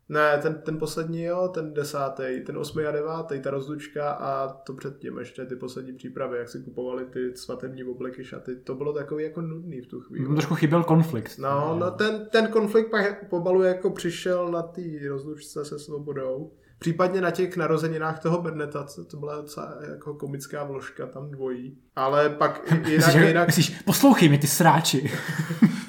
Ne, 0.08 0.38
ten, 0.42 0.62
ten 0.64 0.78
poslední 0.78 1.22
jo, 1.22 1.48
ten 1.54 1.74
desátý, 1.74 2.22
ten 2.46 2.58
osmý 2.58 2.84
a 2.84 2.90
devátý, 2.90 3.40
ta 3.40 3.50
rozlučka 3.50 4.10
a 4.10 4.48
to 4.48 4.74
předtím 4.74 5.18
ještě 5.18 5.44
ty 5.44 5.56
poslední 5.56 5.92
přípravy, 5.92 6.38
jak 6.38 6.48
si 6.48 6.58
kupovali 6.58 7.04
ty 7.04 7.36
svatební 7.36 7.84
obleky, 7.84 8.24
šaty, 8.24 8.56
to 8.56 8.74
bylo 8.74 8.92
takový 8.92 9.24
jako 9.24 9.40
nudný 9.40 9.80
v 9.80 9.86
tu 9.86 10.00
chvíli. 10.00 10.28
Trošku 10.28 10.54
chyběl 10.54 10.84
konflikt. 10.84 11.38
No, 11.38 11.76
no 11.78 11.90
ten, 11.90 12.28
ten 12.32 12.48
konflikt 12.48 12.90
pak 12.90 13.28
pomalu 13.28 13.62
jako 13.62 13.90
přišel 13.90 14.50
na 14.50 14.62
té 14.62 14.82
rozlučce 15.08 15.64
se 15.64 15.78
svobodou. 15.78 16.52
Případně 16.78 17.20
na 17.20 17.30
těch 17.30 17.56
narozeninách 17.56 18.22
toho 18.22 18.42
Berneta, 18.42 18.84
co 18.84 19.04
to 19.04 19.16
byla 19.16 19.36
docela 19.36 19.76
jako 19.90 20.14
komická 20.14 20.64
vložka, 20.64 21.06
tam 21.06 21.30
dvojí. 21.30 21.78
Ale 21.96 22.30
pak 22.30 22.70
jinak, 22.70 23.06
Myslíš, 23.06 23.14
jinak, 23.14 23.46
myslíš, 23.46 23.82
poslouchej 23.84 24.28
mi 24.28 24.38
ty 24.38 24.46
sráči. 24.46 25.10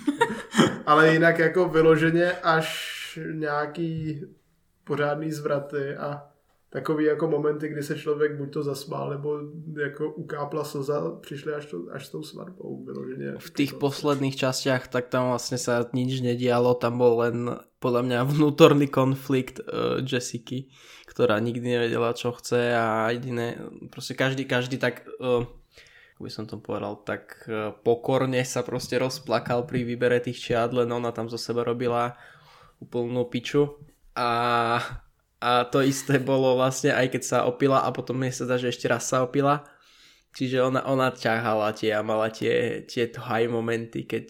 ale 0.86 1.14
jinak 1.14 1.40
jako 1.40 1.70
vyloženě 1.70 2.32
až 2.32 3.20
nějaký 3.34 4.22
pořádný 4.84 5.32
zvraty 5.32 5.96
a 5.96 6.24
takový 6.70 7.06
jako 7.06 7.28
momenty, 7.28 7.70
kdy 7.70 7.84
se 7.84 8.00
člověk 8.00 8.38
buď 8.38 8.54
to 8.54 8.64
zasmál, 8.64 9.10
nebo 9.10 9.40
jako 9.82 10.12
ukápla 10.12 10.64
slza, 10.64 11.12
přišly 11.22 11.54
až, 11.54 11.66
to, 11.66 11.78
až 11.92 12.06
s 12.06 12.10
tou 12.10 12.24
svatbou 12.24 12.84
vyloženě. 12.86 13.34
v 13.40 13.50
tých 13.50 13.74
posledných 13.74 14.36
častiach, 14.36 14.88
tak 14.88 15.08
tam 15.08 15.32
vlastne 15.32 15.56
sa 15.58 15.88
nič 15.96 16.20
nedialo, 16.20 16.76
tam 16.76 17.00
bol 17.00 17.24
len 17.24 17.56
podľa 17.80 18.02
mňa 18.04 18.20
vnútorný 18.36 18.88
konflikt 18.92 19.64
uh, 19.64 20.04
Jessiky, 20.04 20.68
ktorá 21.08 21.40
nikdy 21.40 21.80
nevedela, 21.80 22.12
čo 22.18 22.36
chce 22.36 22.76
a 22.76 23.10
jediné, 23.16 23.56
proste 23.88 24.18
každý, 24.18 24.44
každý 24.44 24.76
tak, 24.76 25.08
uh, 25.24 25.48
ako 26.18 26.22
by 26.22 26.32
som 26.32 26.46
to 26.52 26.60
povedal, 26.60 27.00
tak 27.00 27.48
uh, 27.48 27.72
pokorne 27.72 28.44
sa 28.44 28.60
proste 28.66 29.00
rozplakal 29.00 29.64
pri 29.64 29.88
výbere 29.88 30.20
tých 30.20 30.52
čiad, 30.52 30.76
len 30.76 30.92
ona 30.92 31.16
tam 31.16 31.32
zo 31.32 31.40
seba 31.40 31.64
robila 31.64 32.20
úplnú 32.84 33.24
piču 33.26 33.80
a 34.14 34.30
a 35.42 35.64
to 35.70 35.86
isté 35.86 36.18
bolo 36.20 36.58
vlastne 36.58 36.94
aj 36.94 37.14
keď 37.14 37.24
sa 37.24 37.38
opila 37.46 37.86
a 37.86 37.94
potom 37.94 38.18
mi 38.18 38.32
sa 38.34 38.46
zdá, 38.46 38.58
že 38.58 38.74
ešte 38.74 38.90
raz 38.90 39.06
sa 39.06 39.22
opila. 39.22 39.64
Čiže 40.38 40.62
ona, 40.62 40.86
ona 40.86 41.10
ťahala 41.10 41.74
tie 41.74 41.98
a 41.98 42.06
mala 42.06 42.30
tie, 42.30 42.86
tieto 42.86 43.26
high 43.26 43.50
momenty, 43.50 44.06
keď 44.06 44.30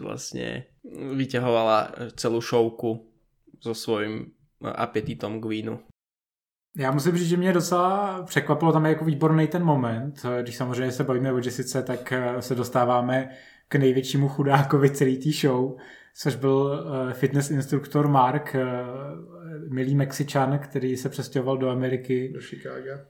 vlastne 0.00 0.64
vyťahovala 1.12 2.08
celú 2.16 2.40
šovku 2.40 3.04
so 3.60 3.76
svojím 3.76 4.32
apetitom 4.64 5.40
k 5.40 5.44
vínu. 5.44 5.76
Já 6.76 6.90
musím 6.90 7.16
říct, 7.16 7.28
že 7.28 7.36
mě 7.36 7.52
docela 7.52 8.22
překvapilo, 8.22 8.72
tam 8.72 8.86
je 8.86 8.92
jako 8.92 9.04
výborný 9.04 9.46
ten 9.46 9.64
moment, 9.64 10.26
když 10.42 10.56
samozřejmě 10.56 10.92
se 10.92 11.04
bavíme 11.04 11.32
o 11.32 11.38
Jessice, 11.38 11.82
tak 11.82 12.12
eh, 12.12 12.42
se 12.42 12.54
dostáváme 12.54 13.28
k 13.68 13.74
největšímu 13.74 14.28
chudákovi 14.28 14.90
celý 14.90 15.16
té 15.16 15.30
show, 15.30 15.76
což 16.14 16.36
byl 16.36 16.84
eh, 17.10 17.14
fitness 17.14 17.50
instruktor 17.50 18.08
Mark, 18.08 18.54
eh, 18.54 18.64
milý 19.68 19.94
Mexičan, 19.94 20.58
který 20.58 20.96
se 20.96 21.08
přestěhoval 21.08 21.58
do 21.58 21.68
Ameriky 21.70 22.30
Do 22.34 22.40
Chicaga. 22.40 23.00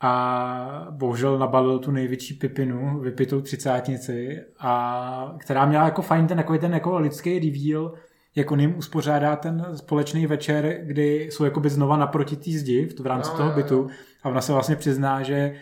a 0.00 0.86
bohužel 0.90 1.38
nabalil 1.38 1.78
tu 1.78 1.90
největší 1.90 2.34
pipinu, 2.34 3.00
vypitou 3.00 3.40
třicátnici, 3.40 4.42
a 4.58 5.36
která 5.38 5.66
měla 5.66 5.84
jako 5.84 6.02
fajn 6.02 6.26
ten, 6.26 6.38
jako 6.38 6.58
ten 6.58 6.74
jako 6.74 6.98
lidský 6.98 7.38
reveal, 7.38 7.94
jak 8.34 8.50
on 8.50 8.60
jim 8.60 8.78
uspořádá 8.78 9.36
ten 9.36 9.66
společný 9.74 10.26
večer, 10.26 10.80
kdy 10.82 11.28
jsou 11.30 11.44
jakoby 11.44 11.70
znova 11.70 11.96
naproti 11.96 12.36
té 12.36 12.50
zdi 12.50 12.86
v, 12.86 13.00
v 13.00 13.06
rámci 13.06 13.30
No, 13.30 13.36
toho 13.36 13.52
bytu 13.52 13.88
a 14.22 14.28
ona 14.28 14.40
se 14.40 14.52
vlastně 14.52 14.76
přizná, 14.76 15.22
že 15.22 15.54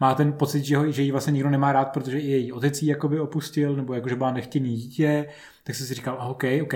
má 0.00 0.14
ten 0.14 0.32
pocit, 0.32 0.64
že, 0.64 0.76
ho, 0.76 0.90
že 0.90 1.02
ji 1.02 1.10
vlastně 1.12 1.32
nikdo 1.32 1.50
nemá 1.50 1.72
rád, 1.72 1.84
protože 1.84 2.18
i 2.20 2.26
její 2.30 2.52
otec 2.52 2.82
ji 2.82 2.88
jakoby 2.88 3.20
opustil, 3.20 3.76
nebo 3.76 3.94
jako, 3.94 4.08
že 4.08 4.16
byla 4.16 4.32
nechtěný 4.32 4.76
dítě, 4.76 5.26
tak 5.64 5.74
jsem 5.76 5.86
si 5.86 5.94
říkal, 5.94 6.16
a 6.20 6.26
OK, 6.26 6.44
OK. 6.62 6.74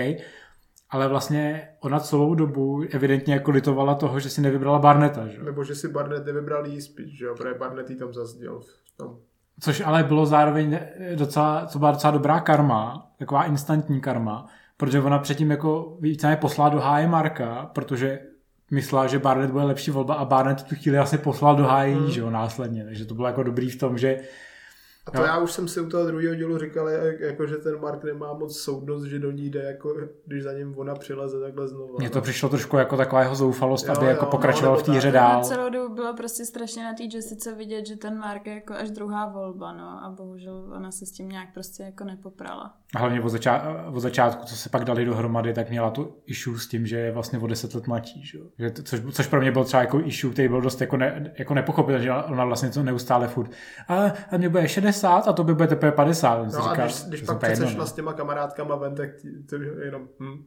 Ale 0.91 1.07
vlastně 1.07 1.67
ona 1.79 1.99
celou 1.99 2.35
dobu 2.35 2.81
evidentně 2.89 3.33
jako 3.33 3.51
litovala 3.51 3.95
toho, 3.95 4.19
že 4.19 4.29
si 4.29 4.41
nevybrala 4.41 4.79
Barneta, 4.79 5.27
že? 5.27 5.43
Nebo 5.43 5.63
že 5.63 5.75
si 5.75 5.87
Barnett 5.87 6.25
nevybral 6.25 6.65
jí 6.65 6.81
spíš, 6.81 7.17
že 7.17 7.25
jo, 7.25 7.35
protože 7.35 7.53
Barnett 7.53 7.89
jí 7.89 7.95
tam 7.95 8.13
zazděl 8.13 8.59
v 8.59 8.97
tom. 8.97 9.17
Což 9.59 9.81
ale 9.85 10.03
bylo 10.03 10.25
zároveň 10.25 10.79
docela, 11.15 11.65
to 11.65 11.79
byla 11.79 11.91
docela 11.91 12.11
dobrá 12.11 12.39
karma, 12.39 13.11
taková 13.17 13.43
instantní 13.43 14.01
karma, 14.01 14.47
protože 14.77 15.01
ona 15.01 15.19
předtím 15.19 15.51
jako 15.51 15.97
víceméně 15.99 16.37
poslala 16.37 16.69
do 16.69 16.79
háje 16.79 17.07
Marka, 17.07 17.69
protože 17.73 18.19
myslela, 18.71 19.07
že 19.07 19.19
Barnett 19.19 19.51
bude 19.51 19.63
lepší 19.63 19.91
volba 19.91 20.15
a 20.15 20.25
Barnett 20.25 20.61
v 20.61 20.63
tu 20.63 20.75
chvíli 20.75 20.97
asi 20.97 21.17
poslal 21.17 21.55
do 21.55 21.63
háje 21.63 21.95
Hmm. 21.95 22.09
že 22.11 22.19
jo, 22.21 22.29
následně. 22.29 22.85
Takže 22.85 23.05
to 23.05 23.13
bylo 23.15 23.27
jako 23.27 23.43
dobrý 23.43 23.69
v 23.69 23.79
tom, 23.79 23.97
že 23.97 24.19
A 25.07 25.11
to 25.11 25.17
Jo. 25.17 25.23
já 25.25 25.37
už 25.37 25.51
jsem 25.51 25.67
si 25.67 25.81
u 25.81 25.89
toho 25.89 26.05
druhého 26.05 26.35
dílu 26.35 26.57
říkal, 26.57 26.89
jak- 26.89 27.19
jako, 27.19 27.47
že 27.47 27.55
ten 27.55 27.79
Mark 27.81 28.03
nemá 28.03 28.33
moc 28.33 28.57
soudnost, 28.59 29.03
že 29.03 29.19
do 29.19 29.31
ní 29.31 29.49
jde, 29.49 29.63
jako, 29.63 29.95
když 30.25 30.43
za 30.43 30.53
ním 30.53 30.73
ona 30.77 30.95
přileze 30.95 31.39
takhle 31.39 31.67
znovu. 31.67 31.95
mně 31.99 32.09
to 32.09 32.21
přišlo 32.21 32.49
trošku 32.49 32.77
jako 32.77 32.97
taková 32.97 33.21
jeho 33.21 33.35
zoufalost, 33.35 33.87
Jo, 33.87 33.93
aby 33.97 34.05
jo, 34.05 34.09
jako 34.11 34.25
no, 34.25 34.31
pokračoval 34.31 34.71
nebo 34.75 34.83
v 34.83 34.85
té 34.85 34.91
hře 34.91 35.07
Na 35.11 35.13
dál. 35.13 35.43
celou 35.43 35.69
dobu 35.69 35.95
bylo 35.95 36.13
prostě 36.13 36.45
strašně 36.45 36.83
na 36.83 36.93
té 36.93 37.03
Jessice 37.03 37.55
vidět, 37.55 37.85
že 37.87 37.95
ten 37.95 38.17
Mark 38.17 38.47
je 38.47 38.53
jako 38.53 38.73
až 38.73 38.91
druhá 38.91 39.25
volba, 39.27 39.73
no 39.73 39.83
a 40.03 40.13
bohužel 40.17 40.71
ona 40.77 40.91
se 40.91 41.05
s 41.05 41.11
tím 41.11 41.29
nějak 41.29 41.53
prostě 41.53 41.83
jako 41.83 42.03
nepoprala. 42.03 42.73
A 42.95 42.99
Hlavně 42.99 43.21
od, 43.21 43.29
začá, 43.29 43.85
od 43.93 43.99
začátku, 43.99 44.45
co 44.45 44.55
se 44.55 44.69
pak 44.69 44.85
dali 44.85 45.05
dohromady, 45.05 45.53
tak 45.53 45.69
měla 45.69 45.89
tu 45.91 46.13
issue 46.25 46.59
s 46.59 46.67
tím, 46.67 46.85
že 46.85 46.97
je 46.97 47.11
vlastně 47.11 47.39
o 47.39 47.47
10 47.47 47.73
let 47.73 47.87
mladší. 47.87 48.25
Že? 48.25 48.37
jo. 48.37 48.43
Že 48.59 48.71
to, 48.71 48.83
což, 48.83 48.99
což, 49.11 49.27
pro 49.27 49.41
mě 49.41 49.51
byl 49.51 49.63
třeba 49.63 49.81
jako 49.83 49.99
issue, 49.99 50.33
který 50.33 50.47
byl 50.47 50.61
dost 50.61 50.81
jako, 50.81 50.97
ne, 50.97 51.33
jako 51.39 51.53
nepochopitelný, 51.53 52.03
že 52.05 52.11
ona 52.11 52.45
vlastně 52.45 52.69
to 52.69 52.83
neustále 52.83 53.27
furt. 53.27 53.51
A, 53.87 53.95
a 54.31 54.37
mě 54.37 54.49
bude 54.49 54.67
60 54.67 54.90
a 55.27 55.33
to 55.33 55.43
by 55.43 55.53
bude 55.55 55.67
teprve 55.67 55.91
50. 55.91 56.35
On 56.35 56.51
si 56.51 56.57
No 56.57 56.67
a 56.67 56.71
říká, 56.71 56.83
když, 56.85 57.03
když 57.03 57.21
pak 57.21 57.27
jsem 57.29 57.39
to 57.39 57.45
jedno, 57.45 57.55
přece 57.65 57.73
šla 57.73 57.83
no. 57.83 57.87
s 57.87 57.93
těma 57.93 58.13
kamarádkama 58.13 58.75
ven, 58.75 58.95
tak 58.95 59.09
to 59.49 59.55
jenom 59.55 60.07
hm, 60.19 60.45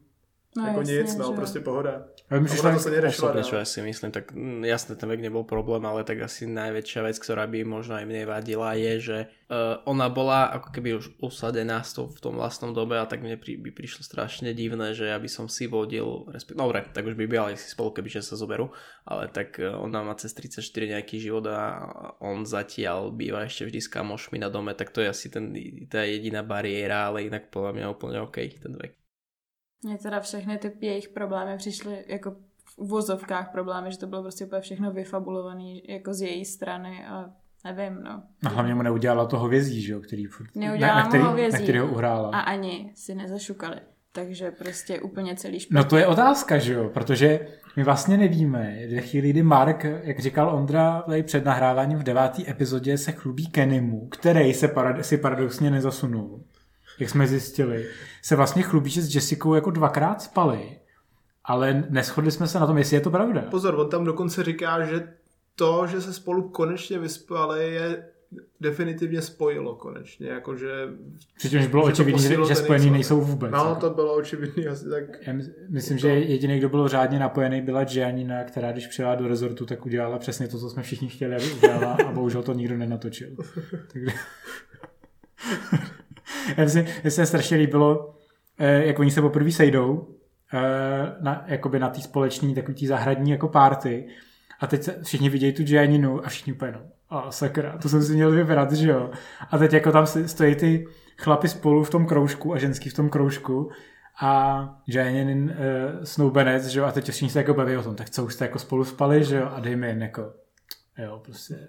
No 0.57 0.67
jako 0.67 0.83
nic, 0.83 1.17
no, 1.17 1.31
že 1.31 1.37
prostě 1.37 1.61
pohoda. 1.61 2.05
A 2.31 2.45
přišla, 2.45 2.71
ona 2.71 2.79
to 2.79 2.83
sa 2.83 2.91
Osobne, 3.09 3.43
čo 3.43 3.57
ja 3.61 3.67
si 3.69 3.83
myslím, 3.83 4.09
tak 4.15 4.33
mm, 4.33 4.65
jasne, 4.65 4.97
ten 4.97 5.11
vek 5.11 5.21
nebol 5.21 5.45
problém, 5.45 5.83
ale 5.85 6.09
tak 6.09 6.25
asi 6.25 6.47
najväčšia 6.49 7.05
vec, 7.05 7.21
ktorá 7.21 7.45
by 7.45 7.69
možno 7.69 8.01
aj 8.01 8.07
mne 8.09 8.25
vadila, 8.25 8.73
je, 8.73 8.93
že 8.97 9.19
uh, 9.53 9.85
ona 9.85 10.09
bola 10.09 10.49
ako 10.57 10.69
keby 10.73 10.97
už 10.97 11.21
usadená 11.21 11.85
s 11.85 11.93
tou, 11.93 12.09
v 12.09 12.17
tom 12.23 12.41
vlastnom 12.41 12.73
dobe 12.73 12.97
a 12.97 13.05
tak 13.05 13.21
mne 13.21 13.37
pri, 13.37 13.61
by 13.61 13.77
prišlo 13.77 14.07
strašne 14.07 14.57
divné, 14.57 14.97
že 14.97 15.11
ja 15.11 15.19
by 15.21 15.29
som 15.29 15.53
si 15.53 15.69
vodil, 15.69 16.25
respekt, 16.33 16.57
dobre, 16.57 16.87
tak 16.97 17.05
už 17.05 17.19
by 17.19 17.29
bývali 17.29 17.61
si 17.61 17.69
spolu, 17.69 17.93
kebyže 17.93 18.25
sa 18.25 18.41
zoberú, 18.41 18.73
ale 19.05 19.29
tak 19.29 19.61
uh, 19.61 19.77
ona 19.77 20.01
má 20.01 20.17
cez 20.17 20.33
34 20.33 20.65
nejaký 20.97 21.21
život 21.21 21.45
a 21.51 21.85
on 22.25 22.49
zatiaľ 22.49 23.13
býva 23.13 23.45
ešte 23.45 23.69
vždy 23.69 23.81
s 23.85 23.93
kamošmi 23.93 24.41
na 24.41 24.49
dome, 24.49 24.73
tak 24.73 24.97
to 24.97 25.05
je 25.05 25.13
asi 25.13 25.29
ten, 25.29 25.53
tá 25.93 26.09
jediná 26.09 26.41
bariéra, 26.41 27.13
ale 27.13 27.29
inak 27.29 27.53
podľa 27.53 27.75
mňa 27.77 27.87
úplne 27.93 28.25
OK 28.25 28.39
ten 28.39 28.73
vek. 28.81 29.04
Mně 29.85 29.99
teda 29.99 30.21
všechny 30.21 30.59
ty 30.59 30.73
jejich 30.81 31.09
problémy 31.09 31.57
přišly 31.59 32.05
jako 32.09 32.31
v 32.67 32.79
uvozovkách 32.79 33.53
problémy, 33.53 33.93
že 33.93 33.99
to 33.99 34.07
bylo 34.07 34.23
prostě 34.23 34.47
úplně 34.47 34.61
všechno 34.61 34.93
vyfabulované 34.93 35.75
jako 35.89 36.15
z 36.15 36.21
její 36.23 36.45
strany 36.45 37.05
a 37.07 37.31
nevím, 37.65 38.03
no. 38.03 38.23
A 38.47 38.49
hlavně 38.49 38.75
mu 38.75 38.83
neudělala 38.83 39.27
to 39.27 39.39
hovězí, 39.39 39.83
že 39.83 39.93
jo, 39.93 40.01
který, 40.01 40.27
furt- 40.27 40.49
Neudělala 40.55 40.97
na, 40.99 41.03
na, 41.03 41.09
který, 41.09 41.23
hovězí. 41.23 41.53
na 41.53 41.59
který 41.63 41.79
ho 41.79 41.87
uhrála. 41.87 42.29
A 42.31 42.41
ani 42.41 42.93
si 42.95 43.15
nezašukali. 43.15 43.77
Takže 44.13 44.51
prostě 44.51 45.01
úplně 45.01 45.37
celý 45.37 45.61
špatně. 45.61 45.77
No 45.77 45.85
to 45.85 45.97
je 45.97 46.07
otázka, 46.07 46.59
že 46.59 46.73
jo, 46.73 46.89
protože 46.89 47.47
my 47.77 47.85
vlastně 47.85 48.17
nevíme, 48.17 48.77
ve 48.95 49.01
chvíli, 49.01 49.31
kdy 49.31 49.43
Mark, 49.43 49.85
jak 49.85 50.19
říkal 50.21 50.55
Ondra 50.57 51.03
tady 51.03 51.23
před 51.23 51.45
nahráváním 51.45 51.99
v 51.99 52.03
deváté 52.03 52.43
epizodě, 52.51 52.99
se 52.99 53.13
chlubí 53.13 53.47
Kenimu, 53.47 54.09
který 54.09 54.55
se 54.55 54.69
parad- 54.69 55.01
si 55.01 55.19
paradoxně 55.19 55.71
nezasunul, 55.71 56.45
jak 56.99 57.11
jsme 57.11 57.27
zjistili, 57.27 57.87
se 58.23 58.37
vlastně 58.37 58.63
chlubí, 58.63 58.91
že 58.91 59.03
s 59.03 59.15
Jessicou 59.15 59.55
jako 59.55 59.71
dvakrát 59.71 60.23
spali, 60.23 60.79
ale 61.45 61.85
neschodli 61.91 62.31
jsme 62.31 62.47
se 62.47 62.61
na 62.61 62.67
tom, 62.67 62.79
jestli 62.79 62.97
je 62.97 63.01
to 63.01 63.11
pravda. 63.11 63.43
Pozor, 63.51 63.75
on 63.75 63.89
tam 63.89 64.05
dokonce 64.05 64.45
říká, 64.45 64.85
že 64.85 65.09
to, 65.55 65.87
že 65.87 66.01
se 66.01 66.13
spolu 66.13 66.49
konečně 66.49 66.99
vyspali, 66.99 67.75
je 67.75 68.05
definitivně 68.61 69.23
spojilo 69.23 69.75
konečně, 69.75 70.29
jakože... 70.29 70.89
Přičemž 71.37 71.67
bylo 71.67 71.83
že 71.83 71.87
to 71.87 71.93
očividné, 71.93 72.23
že, 72.23 72.45
že 72.49 72.55
spojení 72.55 72.91
nejsou 72.91 73.21
vůbec. 73.21 73.53
No, 73.53 73.59
jako. 73.59 73.81
to 73.81 73.91
bylo 73.91 74.15
očividný 74.15 74.67
asi 74.67 74.89
tak... 74.89 75.05
Já 75.27 75.33
mys- 75.33 75.51
myslím, 75.69 75.99
že 75.99 76.09
jediný, 76.09 76.59
kdo 76.59 76.69
byl 76.69 76.89
řádně 76.89 77.19
napojený, 77.19 77.63
byla 77.63 77.85
Giannina, 77.85 78.45
která 78.45 78.73
když 78.73 78.87
přijela 78.87 79.15
do 79.15 79.29
rezortu, 79.29 79.67
tak 79.67 79.87
udělala 79.87 80.19
přesně 80.19 80.49
to, 80.49 80.59
co 80.59 80.71
jsme 80.71 80.83
všichni 80.83 81.09
chtěli, 81.09 81.37
aby 81.37 81.53
udělala 81.53 81.97
a 82.07 82.13
bohužel 82.13 82.43
to 82.43 82.53
nikdo 82.53 82.77
nenatočil. 82.77 83.31
Takže... 83.93 84.11
Já 86.57 86.65
myslím, 86.65 86.87
že 87.05 87.11
se 87.11 87.27
strašně 87.27 87.57
líbilo, 87.57 88.15
eh, 88.59 88.87
jak 88.87 88.99
oni 88.99 89.11
se 89.11 89.21
poprvé 89.21 89.51
sejdou 89.51 90.09
eh, 90.55 91.17
na, 91.21 91.45
jakoby 91.47 91.79
na 91.79 91.89
té 91.89 92.01
společné 92.01 92.55
takový 92.55 92.75
tý 92.75 92.87
zahradní 92.87 93.31
jako 93.31 93.49
party 93.49 94.07
a 94.61 94.67
teď 94.67 94.83
se 94.83 95.01
všichni 95.03 95.29
vidějí 95.29 95.53
tu 95.53 95.63
Gianninu 95.63 96.27
a 96.27 96.29
všichni 96.29 96.53
úplně 96.53 96.73
no, 96.73 96.81
a 97.11 97.31
sakra, 97.31 97.79
to 97.79 97.89
jsem 97.89 98.03
si 98.03 98.13
měl 98.13 98.31
vybrat, 98.31 98.73
že 98.73 98.91
jo. 98.91 99.11
A 99.51 99.59
teď 99.59 99.73
jako 99.73 99.93
tam 99.93 100.07
stojí 100.07 100.55
ty 100.55 100.87
chlapi 101.19 101.49
spolu 101.49 101.85
v 101.85 101.91
tom 101.91 102.07
kroužku 102.07 102.55
a 102.55 102.59
ženský 102.59 102.91
v 102.91 102.95
tom 102.95 103.09
kroužku 103.09 103.71
a 104.21 104.83
Janin 104.87 105.45
uh, 105.45 106.05
snoubenec, 106.05 106.67
že 106.67 106.81
jo, 106.81 106.87
a 106.87 106.93
teď 106.93 107.11
všichni 107.11 107.31
se 107.31 107.39
jako 107.39 107.55
baví 107.55 107.77
o 107.77 107.83
tom, 107.83 107.97
tak 107.97 108.11
co 108.11 108.25
už 108.25 108.35
jste 108.35 108.45
jako 108.45 108.59
spolu 108.59 108.85
spali, 108.85 109.25
že 109.25 109.37
jo, 109.37 109.49
a 109.53 109.61
dej 109.61 109.77
mi 109.77 109.97
jako, 109.99 110.33
jo, 110.99 111.21
prostě 111.25 111.55
eh, 111.55 111.69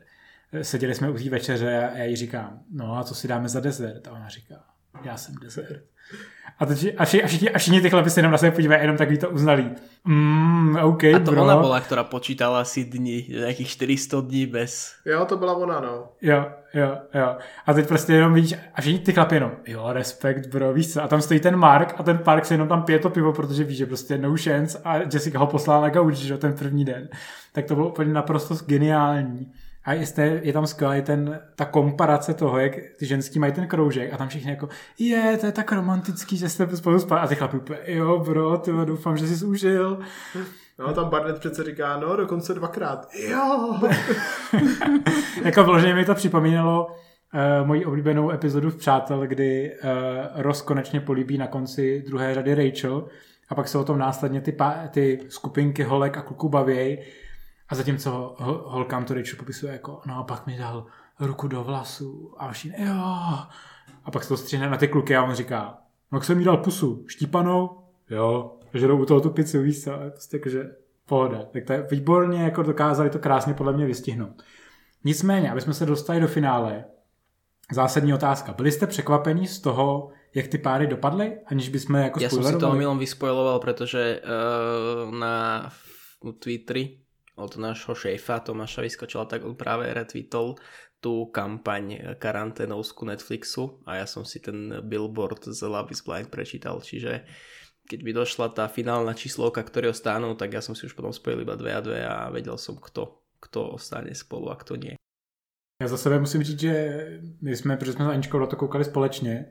seděli 0.61 0.95
jsme 0.95 1.09
u 1.09 1.17
té 1.17 1.29
večeře 1.29 1.89
a 1.93 1.97
já 1.97 2.03
jí 2.03 2.15
říkám, 2.15 2.59
no 2.71 2.97
a 2.97 3.03
co 3.03 3.15
si 3.15 3.27
dáme 3.27 3.49
za 3.49 3.59
dezert? 3.59 4.07
A 4.07 4.11
ona 4.11 4.29
říká, 4.29 4.55
já 5.03 5.17
jsem 5.17 5.35
dezert. 5.41 5.83
A, 6.59 6.65
teď, 6.65 6.95
a, 6.97 7.05
všichni, 7.05 7.23
a, 7.23 7.27
všichni, 7.27 7.49
a 7.49 7.57
všichni 7.57 7.81
ty 7.81 7.89
chlapi 7.89 8.09
se 8.09 8.19
jenom 8.19 8.31
na 8.31 8.37
sebe 8.37 8.51
podívají, 8.51 8.81
jenom 8.81 8.97
takový 8.97 9.17
to 9.17 9.29
uznalí. 9.29 9.71
Mm, 10.05 10.75
OK, 10.75 11.03
A 11.03 11.19
to 11.19 11.31
bro. 11.31 11.43
ona 11.43 11.57
bola, 11.57 11.81
ktorá 11.81 12.03
počítala 12.05 12.63
si 12.63 12.85
dní, 12.85 13.27
nejakých 13.27 13.67
400 13.67 14.21
dní 14.21 14.45
bez... 14.45 14.93
Jo, 15.05 15.25
to 15.25 15.37
byla 15.37 15.57
ona, 15.57 15.79
no. 15.79 16.13
Jo, 16.21 16.45
jo, 16.73 16.97
jo. 17.13 17.29
A 17.65 17.73
teď 17.73 17.87
prostě 17.87 18.13
jenom 18.13 18.33
vidíš, 18.33 18.53
a 18.73 18.81
všichni 18.81 18.99
ty 18.99 19.13
chlapi 19.13 19.35
jenom, 19.35 19.51
jo, 19.67 19.83
respekt, 19.91 20.47
bro, 20.47 20.73
víš 20.73 20.93
co. 20.93 21.03
A 21.03 21.07
tam 21.07 21.21
stojí 21.21 21.39
ten 21.39 21.55
Mark 21.55 21.93
a 21.97 22.03
ten 22.03 22.17
Park 22.17 22.45
se 22.45 22.53
jenom 22.53 22.67
tam 22.67 22.83
pije 22.83 22.99
to 22.99 23.09
pivo, 23.09 23.33
protože 23.33 23.63
ví, 23.63 23.75
že 23.75 23.85
prostě 23.85 24.17
no 24.17 24.35
chance 24.37 24.79
a 24.83 24.97
Jessica 24.97 25.39
ho 25.39 25.47
poslala 25.47 25.81
na 25.81 25.89
gauč, 25.89 26.15
že 26.15 26.33
jo, 26.33 26.37
ten 26.37 26.53
první 26.53 26.85
den. 26.85 27.09
Tak 27.51 27.65
to 27.65 27.75
bylo 27.75 27.89
úplně 27.89 28.13
naprosto 28.13 28.55
geniální. 28.65 29.51
A 29.85 29.93
jste, 29.93 30.39
je 30.43 30.53
tam 30.53 30.67
skvělý 30.67 31.01
ten, 31.01 31.39
ta 31.55 31.65
komparace 31.65 32.33
toho, 32.33 32.59
jak 32.59 32.73
ty 32.99 33.05
ženský 33.05 33.39
mají 33.39 33.53
ten 33.53 33.67
kroužek 33.67 34.13
a 34.13 34.17
tam 34.17 34.27
všichni 34.27 34.51
jako, 34.51 34.69
je, 34.99 35.37
to 35.37 35.45
je 35.45 35.51
tak 35.51 35.71
romantický, 35.71 36.37
že 36.37 36.49
jste 36.49 36.77
spolu 36.77 36.99
spali. 36.99 37.21
A 37.21 37.27
ty 37.27 37.35
chlapi 37.35 37.57
úplně, 37.57 37.79
jo, 37.85 38.19
bro, 38.19 38.57
ty 38.57 38.71
doufám, 38.85 39.17
že 39.17 39.27
jsi 39.27 39.45
užil. 39.45 39.99
No, 40.79 40.93
tam 40.93 41.09
Barnett 41.09 41.39
přece 41.39 41.63
říká, 41.63 41.97
no, 41.97 42.15
dokonce 42.15 42.53
dvakrát. 42.53 43.07
Jo! 43.29 43.79
jako 45.43 45.63
vloženě 45.63 45.95
mi 45.95 46.05
to 46.05 46.15
připomínalo 46.15 46.87
uh, 46.87 47.67
moji 47.67 47.85
oblíbenou 47.85 48.31
epizodu 48.31 48.69
v 48.69 48.75
Přátel, 48.75 49.27
kdy 49.27 49.71
uh, 49.83 50.41
Ross 50.41 50.61
konečně 50.61 50.99
políbí 50.99 51.37
na 51.37 51.47
konci 51.47 52.03
druhé 52.07 52.33
řady 52.33 52.55
Rachel 52.55 53.07
a 53.49 53.55
pak 53.55 53.67
se 53.67 53.77
o 53.77 53.83
tom 53.83 53.97
následně 53.97 54.41
ty, 54.41 54.51
pá- 54.51 54.87
ty 54.87 55.19
skupinky 55.29 55.83
holek 55.83 56.17
a 56.17 56.21
kluků 56.21 56.49
bavějí 56.49 56.97
a 57.69 57.75
zatímco 57.75 58.35
ho- 58.39 58.63
holkám 58.65 59.05
to 59.05 59.13
Rachel 59.13 59.39
popisuje 59.39 59.73
jako 59.73 60.01
no 60.05 60.17
a 60.17 60.23
pak 60.23 60.47
mi 60.47 60.57
dal 60.57 60.85
ruku 61.19 61.47
do 61.47 61.63
vlasu 61.63 62.35
a 62.37 62.51
všichni 62.51 62.85
jo 62.85 62.93
a 64.03 64.11
pak 64.11 64.23
se 64.23 64.29
to 64.29 64.37
střihne 64.37 64.69
na 64.69 64.77
ty 64.77 64.87
kluky 64.87 65.15
a 65.15 65.23
on 65.23 65.35
říká 65.35 65.77
no 66.11 66.17
jak 66.17 66.23
jsem 66.25 66.39
jí 66.39 66.45
dal 66.45 66.57
pusu, 66.57 67.03
štípanou? 67.07 67.77
Jo, 68.09 68.55
že 68.73 68.87
jdou 68.87 69.01
u 69.01 69.05
toho 69.05 69.21
tu 69.21 69.29
pizzu, 69.29 69.61
víš 69.61 69.83
co, 69.83 69.93
a 69.93 69.97
prostě 70.09 70.37
jakože 70.37 70.71
pohoda. 71.05 71.43
Tak 71.53 71.63
to 71.65 71.73
je 71.73 71.87
výborně, 71.91 72.43
jako 72.43 72.63
dokázali 72.63 73.09
to 73.09 73.19
krásně 73.19 73.53
podle 73.53 73.73
mě 73.73 73.85
vystihnout. 73.85 74.43
Nicméně, 75.03 75.51
aby 75.51 75.61
jsme 75.61 75.73
se 75.73 75.85
dostali 75.85 76.19
do 76.19 76.27
finále, 76.27 76.85
zásadní 77.71 78.13
otázka. 78.13 78.53
Byli 78.53 78.71
jste 78.71 78.87
překvapení 78.87 79.47
z 79.47 79.59
toho, 79.59 80.09
jak 80.35 80.47
ty 80.47 80.57
páry 80.57 80.87
dopadly, 80.87 81.37
aniž 81.45 81.69
bychom 81.69 81.95
jako 81.95 82.19
Ja 82.19 82.29
som 82.29 82.43
si 82.43 82.57
to 82.59 82.69
omylom 82.69 82.99
vyspoiloval, 82.99 83.59
pretože 83.59 84.21
uh, 84.21 85.15
na 85.15 85.69
Twitteri 86.39 86.99
od 87.35 87.57
nášho 87.59 87.95
šéfa 87.95 88.39
Tomáša 88.39 88.81
vyskočila, 88.81 89.27
tak 89.27 89.43
on 89.43 89.55
práve 89.55 89.91
retweetol 89.91 90.55
tú 91.03 91.29
kampaň 91.29 92.17
karanténovskú 92.17 93.05
Netflixu 93.05 93.83
a 93.85 94.01
ja 94.01 94.07
som 94.07 94.25
si 94.25 94.39
ten 94.39 94.81
billboard 94.81 95.43
z 95.51 95.61
Love 95.67 95.91
is 95.91 96.01
Blind 96.01 96.31
prečítal, 96.31 96.81
čiže 96.81 97.27
keď 97.85 97.99
by 98.01 98.11
došla 98.17 98.47
tá 98.49 98.65
finálna 98.65 99.13
číslovka, 99.13 99.61
ktorého 99.61 99.93
stánu, 99.93 100.33
tak 100.33 100.57
ja 100.57 100.61
som 100.65 100.73
si 100.73 100.89
už 100.89 100.97
potom 100.97 101.13
spojil 101.13 101.45
iba 101.45 101.53
dve 101.53 101.71
a 101.77 101.81
dve 101.85 102.01
a 102.01 102.33
vedel 102.33 102.57
som, 102.57 102.81
kto, 102.81 103.21
kto 103.37 103.77
ostane 103.77 104.17
spolu 104.17 104.49
a 104.49 104.57
kto 104.57 104.75
nie. 104.75 104.95
Já 105.81 105.87
za 105.87 105.97
sebe 105.97 106.19
musím 106.19 106.43
říct, 106.43 106.59
že 106.59 106.73
my 107.41 107.55
jsme, 107.55 107.77
protože 107.77 107.93
jsme 107.93 108.05
s 108.05 108.07
Aničkou 108.07 108.39
na 108.39 108.45
to 108.45 108.55
koukali 108.55 108.85
společně, 108.85 109.45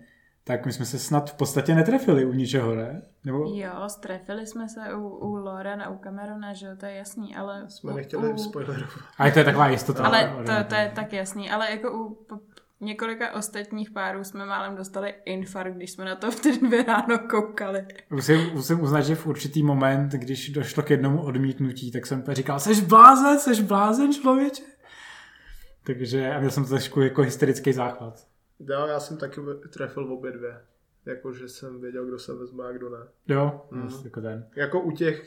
tak 0.46 0.66
my 0.66 0.72
jsme 0.72 0.84
se 0.84 0.98
snad 0.98 1.30
v 1.30 1.34
podstatě 1.34 1.74
netrefili 1.74 2.24
u 2.24 2.32
ničeho, 2.32 2.74
ne? 2.74 3.02
Nebo... 3.24 3.44
Jo, 3.54 3.70
strefili 3.86 4.46
jsme 4.46 4.68
se 4.68 4.94
u, 4.94 5.08
u 5.08 5.34
Lorena, 5.34 5.90
u 5.90 5.98
Camerona, 5.98 6.52
že 6.52 6.66
jo, 6.66 6.72
to 6.80 6.86
je 6.86 6.94
jasný, 6.94 7.36
ale... 7.36 7.64
Jsme 7.68 7.92
u, 7.92 7.96
nechtěli 7.96 8.32
u, 8.32 8.38
spoilerovat. 8.38 8.90
Ale 9.18 9.32
to 9.32 9.38
je 9.38 9.44
taková 9.44 9.68
jistota. 9.68 10.04
Ale 10.04 10.34
to, 10.46 10.52
to 10.68 10.74
je 10.74 10.92
tak 10.94 11.12
jasný, 11.12 11.50
ale 11.50 11.70
jako 11.70 11.98
u 11.98 12.26
několika 12.80 13.34
ostatních 13.34 13.90
párů 13.90 14.24
jsme 14.24 14.46
málem 14.46 14.76
dostali 14.76 15.14
infarkt, 15.24 15.76
když 15.76 15.90
jsme 15.90 16.04
na 16.04 16.16
to 16.16 16.30
v 16.30 16.40
ty 16.40 16.58
dvě 16.58 16.84
ráno 16.84 17.18
koukali. 17.18 17.86
Musím, 18.10 18.50
musím 18.52 18.80
uznat, 18.80 19.00
že 19.00 19.14
v 19.14 19.26
určitý 19.26 19.62
moment, 19.62 20.12
když 20.12 20.50
došlo 20.50 20.82
k 20.82 20.90
jednomu 20.90 21.22
odmítnutí, 21.22 21.92
tak 21.92 22.06
jsem 22.06 22.24
říkal, 22.28 22.60
seš 22.60 22.80
blázen, 22.80 23.38
seš 23.38 23.60
blázen, 23.60 24.12
člověče. 24.12 24.62
Takže 25.86 26.34
a 26.34 26.38
měl 26.38 26.50
jsem 26.50 26.62
to 26.64 26.68
trošku 26.68 27.00
jako 27.00 27.22
hysterický 27.22 27.72
záchvat. 27.72 28.33
Jo, 28.60 28.86
já 28.86 29.00
jsem 29.00 29.16
taky 29.16 29.40
trefil 29.72 30.06
v 30.06 30.12
obě 30.12 30.32
dvě. 30.32 30.56
Jakože 31.06 31.48
jsem 31.48 31.80
věděl, 31.80 32.06
kdo 32.06 32.18
se 32.18 32.34
vezme 32.34 32.64
a 32.64 32.72
kdo 32.72 32.90
ne. 32.90 32.98
Jo, 33.28 33.60
Mhm. 33.70 33.82
mm. 33.82 34.04
jako 34.04 34.20
ten. 34.20 34.46
Jako 34.56 34.80
u 34.80 34.90
těch, 34.90 35.26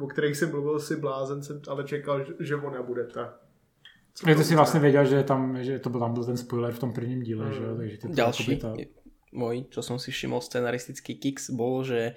o 0.00 0.06
kterých 0.06 0.36
jsem 0.36 0.50
mluvil 0.50 0.80
si 0.80 0.96
blázen, 0.96 1.42
jsem 1.42 1.60
ale 1.68 1.84
čekal, 1.84 2.24
že- 2.24 2.34
že 2.40 2.56
ona 2.56 2.82
bude 2.82 3.04
ta. 3.04 3.38
Co 4.14 4.26
to 4.26 4.34
ty 4.34 4.44
si 4.44 4.54
vlastně 4.56 4.80
věděl, 4.80 5.04
že 5.04 5.22
tam, 5.22 5.62
že 5.64 5.78
to 5.78 5.90
byl, 5.90 6.00
tam 6.00 6.14
byl 6.14 6.24
ten 6.24 6.36
spoiler 6.36 6.72
v 6.72 6.78
tom 6.78 6.92
prvním 6.92 7.22
díle, 7.22 7.46
Mm. 7.46 7.52
že 7.52 7.62
jo, 7.62 7.76
takže 7.76 7.96
ty 7.98 8.08
to 8.08 8.20
jakoby 8.20 8.56
to... 8.56 8.74
môj, 9.32 9.68
čo 9.68 9.82
som 9.84 9.98
si 10.00 10.08
všimol 10.10 10.40
scenaristický 10.40 11.20
kicks, 11.20 11.52
bol, 11.52 11.84
že 11.84 12.16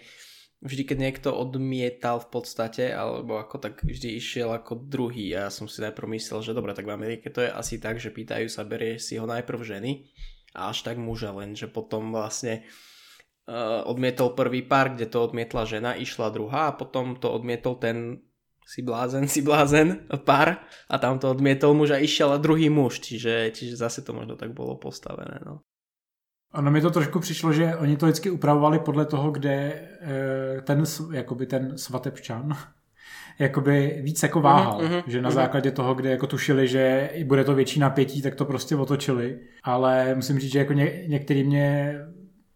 vždy, 0.63 0.83
keď 0.87 0.97
niekto 0.97 1.29
odmietal 1.35 2.23
v 2.23 2.31
podstate, 2.31 2.87
alebo 2.95 3.35
ako 3.37 3.57
tak 3.59 3.83
vždy 3.83 4.15
išiel 4.15 4.47
ako 4.55 4.75
druhý. 4.87 5.35
A 5.35 5.45
ja 5.45 5.49
som 5.51 5.67
si 5.67 5.81
najprv 5.83 6.07
myslel, 6.15 6.39
že 6.41 6.55
dobre, 6.55 6.71
tak 6.73 6.87
v 6.87 6.95
Amerike 6.95 7.27
to 7.29 7.41
je 7.43 7.51
asi 7.51 7.77
tak, 7.83 7.99
že 7.99 8.15
pýtajú 8.15 8.47
sa, 8.47 8.63
berieš 8.63 9.11
si 9.11 9.19
ho 9.19 9.27
najprv 9.27 9.59
ženy 9.61 10.07
a 10.55 10.69
až 10.69 10.83
tak 10.83 10.99
muža, 10.99 11.31
lenže 11.31 11.67
potom 11.67 12.11
vlastne 12.11 12.63
uh, 13.47 13.83
odmietol 13.87 14.35
prvý 14.35 14.61
pár, 14.61 14.95
kde 14.95 15.07
to 15.07 15.23
odmietla 15.23 15.63
žena, 15.63 15.91
išla 15.95 16.33
druhá 16.33 16.71
a 16.71 16.75
potom 16.75 17.15
to 17.15 17.31
odmietol 17.31 17.79
ten 17.79 18.25
si 18.71 18.81
blázen, 18.81 19.27
si 19.27 19.41
blázen 19.41 20.07
pár 20.23 20.63
a 20.87 20.95
tam 20.97 21.19
to 21.19 21.31
odmietol 21.31 21.73
muž 21.73 21.91
a 21.91 21.99
išiel 21.99 22.31
a 22.31 22.37
druhý 22.39 22.69
muž, 22.69 23.03
čiže, 23.03 23.51
čiže 23.51 23.75
zase 23.75 24.01
to 24.01 24.13
možno 24.13 24.39
tak 24.39 24.53
bolo 24.53 24.79
postavené. 24.79 25.43
No. 25.43 25.65
Ono 26.53 26.71
mi 26.71 26.81
to 26.81 26.91
trošku 26.91 27.19
přišlo, 27.19 27.53
že 27.53 27.75
oni 27.75 27.97
to 27.97 28.05
vždycky 28.05 28.29
upravovali 28.29 28.79
podle 28.79 29.05
toho, 29.05 29.31
kde 29.31 29.55
eh, 29.55 30.61
ten, 30.61 30.83
jakoby 31.13 31.45
ten 31.45 31.77
svatebčan 31.77 32.57
jakoby 33.41 33.99
víc 34.03 34.23
jako 34.23 34.41
váhal, 34.41 34.81
Mhm, 34.81 34.91
mhm, 34.93 35.01
že 35.07 35.21
na 35.21 35.29
mhm. 35.29 35.35
základě 35.35 35.71
toho, 35.71 35.93
kde 35.93 36.09
jako 36.09 36.27
tušili, 36.27 36.67
že 36.67 37.09
bude 37.23 37.43
to 37.43 37.55
větší 37.55 37.79
napětí, 37.79 38.21
tak 38.21 38.35
to 38.35 38.45
prostě 38.45 38.75
otočili, 38.75 39.39
ale 39.63 40.15
musím 40.15 40.39
říct, 40.39 40.51
že 40.51 40.59
jako 40.59 40.73
ně, 40.73 41.03
některý 41.07 41.43
mě 41.43 41.95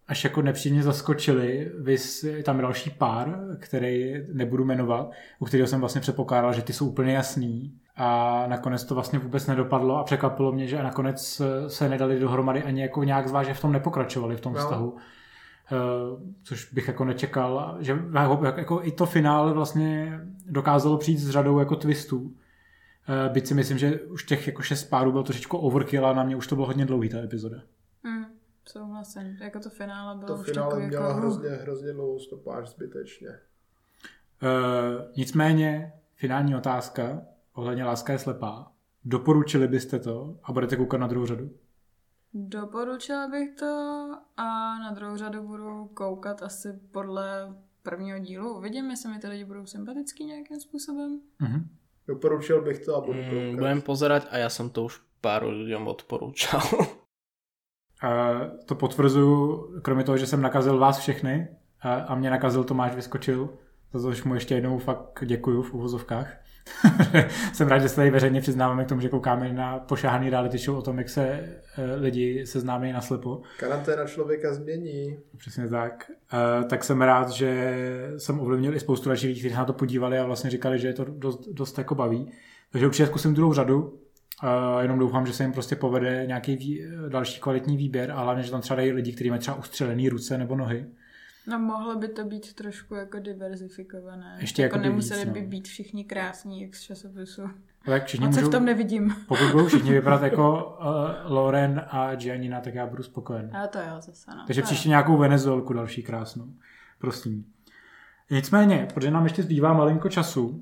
až 0.07 0.23
jako 0.23 0.41
nepříjemně 0.41 0.83
zaskočili, 0.83 1.71
vys 1.79 2.25
tam 2.43 2.57
další 2.61 2.89
pár, 2.89 3.39
který 3.59 4.13
nebudu 4.33 4.65
jmenovat, 4.65 5.11
u 5.39 5.45
kterého 5.45 5.67
jsem 5.67 5.79
vlastně 5.79 6.01
předpokládal, 6.01 6.53
že 6.53 6.61
ty 6.61 6.73
jsou 6.73 6.87
úplně 6.89 7.13
jasný 7.13 7.73
a 7.95 8.43
nakonec 8.47 8.83
to 8.83 8.93
vlastně 8.95 9.19
vůbec 9.19 9.47
nedopadlo 9.47 9.97
a 9.97 10.03
překvapilo 10.03 10.51
mě, 10.51 10.67
že 10.67 10.83
nakonec 10.83 11.41
se 11.67 11.89
nedali 11.89 12.19
dohromady 12.19 12.63
ani 12.63 12.81
jako 12.81 13.03
nějak 13.03 13.27
zvlášť, 13.27 13.47
že 13.47 13.53
v 13.53 13.61
tom 13.61 13.71
nepokračovali 13.71 14.35
v 14.35 14.41
tom 14.41 14.53
No. 14.53 14.59
vztahu. 14.59 14.95
Což 16.43 16.73
bych 16.73 16.87
jako 16.87 17.05
nečekal, 17.05 17.77
že 17.79 17.99
jako, 18.13 18.45
jako 18.45 18.83
i 18.83 18.91
to 18.91 19.05
finále 19.05 19.53
vlastně 19.53 20.19
dokázalo 20.45 20.97
přijít 20.97 21.17
s 21.17 21.29
řadou 21.29 21.59
jako 21.59 21.75
twistů. 21.75 22.35
Byť 23.31 23.47
si 23.47 23.53
myslím, 23.53 23.77
že 23.77 23.99
už 23.99 24.23
těch 24.23 24.47
jako 24.47 24.61
šest 24.61 24.83
párů 24.83 25.11
byl 25.11 25.23
trošičku 25.23 25.57
overkill 25.57 26.05
a 26.05 26.13
na 26.13 26.23
mě 26.23 26.35
už 26.35 26.47
to 26.47 26.55
bylo 26.55 26.67
hodně 26.67 26.85
dlouhý 26.85 27.09
ta 27.09 27.17
epizoda. 27.17 27.57
Hmm, 28.03 28.25
souhlasím. 28.65 29.37
Jako 29.41 29.59
to 29.59 29.69
finále 29.69 30.15
bylo 30.15 30.27
To 30.27 30.41
už 30.41 30.45
finále 30.45 30.69
takový 30.69 30.87
měla 30.87 31.07
jako... 31.07 31.19
hrozně, 31.19 31.49
hrozně 31.49 31.93
dlouhou 31.93 32.19
stopáž 32.19 32.69
zbytečně. 32.69 33.29
Uh, 33.29 33.35
nicméně, 35.15 35.93
finální 36.15 36.55
otázka 36.55 37.21
ohledně 37.53 37.83
Láska 37.83 38.13
je 38.13 38.19
slepá. 38.19 38.71
Doporučili 39.05 39.67
byste 39.67 39.99
to 39.99 40.35
a 40.43 40.51
budete 40.51 40.75
koukat 40.75 40.99
na 40.99 41.07
druhou 41.07 41.25
řadu? 41.25 41.49
Doporučila 42.37 43.27
bych 43.27 43.49
to 43.59 43.65
a 44.37 44.45
na 44.79 44.91
druhou 44.91 45.17
řadu 45.17 45.47
budu 45.47 45.85
koukat 45.93 46.41
asi 46.41 46.79
podle 46.91 47.55
prvního 47.83 48.19
dílu. 48.19 48.57
Uvidím, 48.57 48.89
jestli 48.91 49.09
mi 49.09 49.19
ty 49.19 49.27
lidi 49.27 49.45
budou 49.45 49.65
sympatický 49.65 50.25
nějakým 50.25 50.59
způsobem. 50.59 51.19
Uh-huh. 51.41 51.63
Doporučil 52.07 52.61
bych 52.61 52.85
to 52.85 52.95
a 52.95 53.01
budu 53.01 53.19
Mm, 53.19 53.29
koukat. 53.29 53.59
budem 53.59 53.81
pozerať 53.81 54.27
a 54.31 54.37
ja 54.37 54.49
som 54.49 54.69
to 54.69 54.85
už 54.85 55.01
pár 55.21 55.41
ľuďom 55.47 55.87
odporúčal. 55.89 56.61
Uh, 56.77 56.85
to 58.65 58.75
potvrzuju, 58.75 59.81
kromě 59.81 60.03
toho, 60.03 60.17
že 60.17 60.27
jsem 60.27 60.41
nakazil 60.41 60.77
vás 60.77 60.97
všechny 60.99 61.47
a, 61.81 61.93
a 61.93 62.15
mě 62.15 62.29
nakazil 62.29 62.63
Tomáš 62.63 62.95
Vyskočil, 62.95 63.49
za 63.93 63.99
což 64.09 64.23
mu 64.23 64.33
ještě 64.33 64.55
jednou 64.55 64.77
fakt 64.77 65.23
děkuju 65.25 65.61
v 65.61 65.73
uvozovkách. 65.73 66.37
jsem 67.53 67.67
rád, 67.67 67.79
že 67.79 67.89
se 67.89 67.95
tady 67.95 68.11
veřejně 68.11 68.41
přiznáváme 68.41 68.85
k 68.85 68.87
tomu, 68.87 69.01
že 69.01 69.09
koukáme 69.09 69.53
na 69.53 69.79
pošáhaný 69.79 70.29
reality 70.29 70.57
show 70.57 70.77
o 70.77 70.81
tom, 70.81 70.97
jak 70.97 71.09
se 71.09 71.39
uh, 71.77 72.01
lidi 72.01 72.45
seznámí 72.45 72.91
na 72.91 73.01
slepo. 73.01 73.41
Karanténa 73.59 74.05
člověka 74.05 74.53
změní. 74.53 75.17
Přesně 75.37 75.67
tak. 75.67 76.11
Uh, 76.33 76.67
tak 76.67 76.83
jsem 76.83 77.01
rád, 77.01 77.29
že 77.29 77.73
jsem 78.17 78.39
ovlivnil 78.39 78.75
i 78.75 78.79
spoustu 78.79 79.09
dalších 79.09 79.27
lidí, 79.27 79.39
kteří 79.39 79.53
se 79.53 79.59
na 79.59 79.65
to 79.65 79.73
podívali 79.73 80.19
a 80.19 80.25
vlastně 80.25 80.49
říkali, 80.49 80.79
že 80.79 80.87
je 80.87 80.93
to 80.93 81.05
dost, 81.05 81.49
dost 81.53 81.77
jako 81.77 81.95
baví. 81.95 82.31
Takže 82.71 82.87
určitě 82.87 83.05
zkusím 83.05 83.33
druhou 83.33 83.53
řadu. 83.53 83.99
Uh, 84.43 84.81
jenom 84.81 84.99
doufám, 84.99 85.25
že 85.25 85.33
se 85.33 85.43
jim 85.43 85.51
prostě 85.51 85.75
povede 85.75 86.23
nějaký 86.27 86.55
vý, 86.55 86.85
další 87.09 87.41
kvalitní 87.41 87.77
výběr 87.77 88.11
a 88.11 88.21
hlavně, 88.21 88.43
že 88.43 88.51
tam 88.51 88.61
třeba 88.61 88.77
dají 88.77 88.91
lidi, 88.91 89.13
kteří 89.13 89.29
mají 89.29 89.39
třeba 89.39 89.57
ustřelený 89.57 90.09
ruce 90.09 90.37
nebo 90.37 90.55
nohy. 90.55 90.85
No 91.47 91.59
mohlo 91.59 91.95
by 91.95 92.07
to 92.07 92.23
být 92.23 92.53
trošku 92.53 92.95
jako 92.95 93.19
diverzifikované. 93.19 94.37
Ještě 94.39 94.61
jako 94.61 94.75
jakoby 94.75 94.89
nemuseli 94.89 95.25
víc, 95.25 95.33
by 95.33 95.41
no. 95.41 95.47
být 95.47 95.67
všichni 95.67 96.03
krásní, 96.03 96.61
jak 96.61 96.75
z 96.75 96.81
časopisu. 96.81 97.41
Tak 97.85 98.05
všichni 98.05 98.27
můžou, 98.27 98.47
v 98.47 98.51
tom 98.51 98.65
nevidím. 98.65 99.15
pokud 99.27 99.51
budou 99.51 99.67
všichni 99.67 99.91
vypadat 99.93 100.23
jako 100.23 100.77
uh, 100.79 101.31
Loren 101.31 101.85
a 101.89 102.15
Giannina, 102.15 102.61
tak 102.61 102.73
já 102.73 102.87
budu 102.87 103.03
spokojen. 103.03 103.55
A 103.55 103.67
to 103.67 103.79
jo, 103.79 103.95
zase 103.99 104.31
no. 104.31 104.43
Takže 104.47 104.61
to 104.61 104.65
příště 104.65 104.87
jo. 104.87 104.89
nějakou 104.89 105.17
Venezuelku 105.17 105.73
další 105.73 106.03
krásnou. 106.03 106.53
Prosím. 106.99 107.45
Nicméně, 108.31 108.87
protože 108.93 109.11
nám 109.11 109.23
ještě 109.23 109.43
zbývá 109.43 109.73
malinko 109.73 110.09
času 110.09 110.47
uh, 110.47 110.61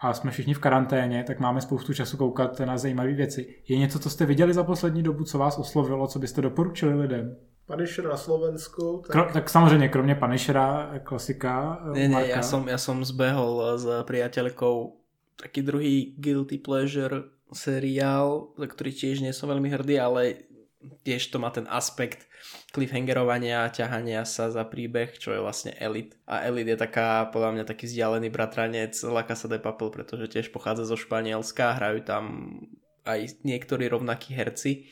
a 0.00 0.12
jsme 0.12 0.30
všichni 0.30 0.54
v 0.54 0.58
karanténě, 0.58 1.24
tak 1.24 1.40
máme 1.40 1.60
spoustu 1.60 1.94
času 1.94 2.16
koukat 2.16 2.60
na 2.60 2.78
zajímavé 2.78 3.12
věci. 3.12 3.54
Je 3.68 3.78
něco, 3.78 3.98
co 3.98 4.10
jste 4.10 4.26
viděli 4.26 4.54
za 4.54 4.64
poslední 4.64 5.02
dobu, 5.02 5.24
co 5.24 5.38
vás 5.38 5.58
oslovilo, 5.58 6.06
co 6.06 6.18
byste 6.18 6.42
doporučili 6.42 6.94
lidem? 6.94 7.36
Punisher 7.66 8.04
na 8.04 8.16
Slovensku, 8.16 9.02
tak 9.06 9.12
Kro, 9.12 9.32
tak 9.32 9.50
samozřejmě, 9.50 9.88
kromě 9.88 10.14
Punishera, 10.14 10.90
klasika, 11.02 11.82
eh, 11.90 11.98
nie, 11.98 12.08
Marka. 12.08 12.28
ja 12.28 12.42
som, 12.42 12.68
ja 12.68 12.78
som 12.78 13.04
zbehol 13.04 13.78
s 13.78 13.86
priateľkou 13.86 14.96
taký 15.38 15.62
druhý 15.62 16.18
Guilty 16.18 16.58
Pleasure 16.58 17.30
seriál, 17.54 18.50
za 18.58 18.66
ktorý 18.66 18.90
tiež 18.90 19.22
nie 19.22 19.30
som 19.30 19.50
veľmi 19.54 19.70
hrdý, 19.70 20.02
ale 20.02 20.49
tiež 21.04 21.28
to 21.28 21.36
má 21.36 21.52
ten 21.52 21.68
aspekt 21.68 22.24
cliffhangerovania 22.72 23.68
a 23.68 23.72
ťahania 23.72 24.24
sa 24.24 24.48
za 24.48 24.64
príbeh, 24.64 25.16
čo 25.20 25.36
je 25.36 25.40
vlastne 25.40 25.72
Elite. 25.76 26.16
A 26.24 26.48
Elite 26.48 26.76
je 26.76 26.78
taká, 26.80 27.28
podľa 27.28 27.60
mňa 27.60 27.64
taký 27.68 27.84
vzdialený 27.84 28.28
bratranec 28.32 28.96
La 29.04 29.24
Casa 29.28 29.48
de 29.48 29.60
Papel, 29.60 29.92
pretože 29.92 30.32
tiež 30.32 30.48
pochádza 30.54 30.88
zo 30.88 30.96
Španielska, 30.96 31.76
hrajú 31.76 32.00
tam 32.04 32.24
aj 33.04 33.44
niektorí 33.44 33.88
rovnakí 33.88 34.32
herci 34.32 34.88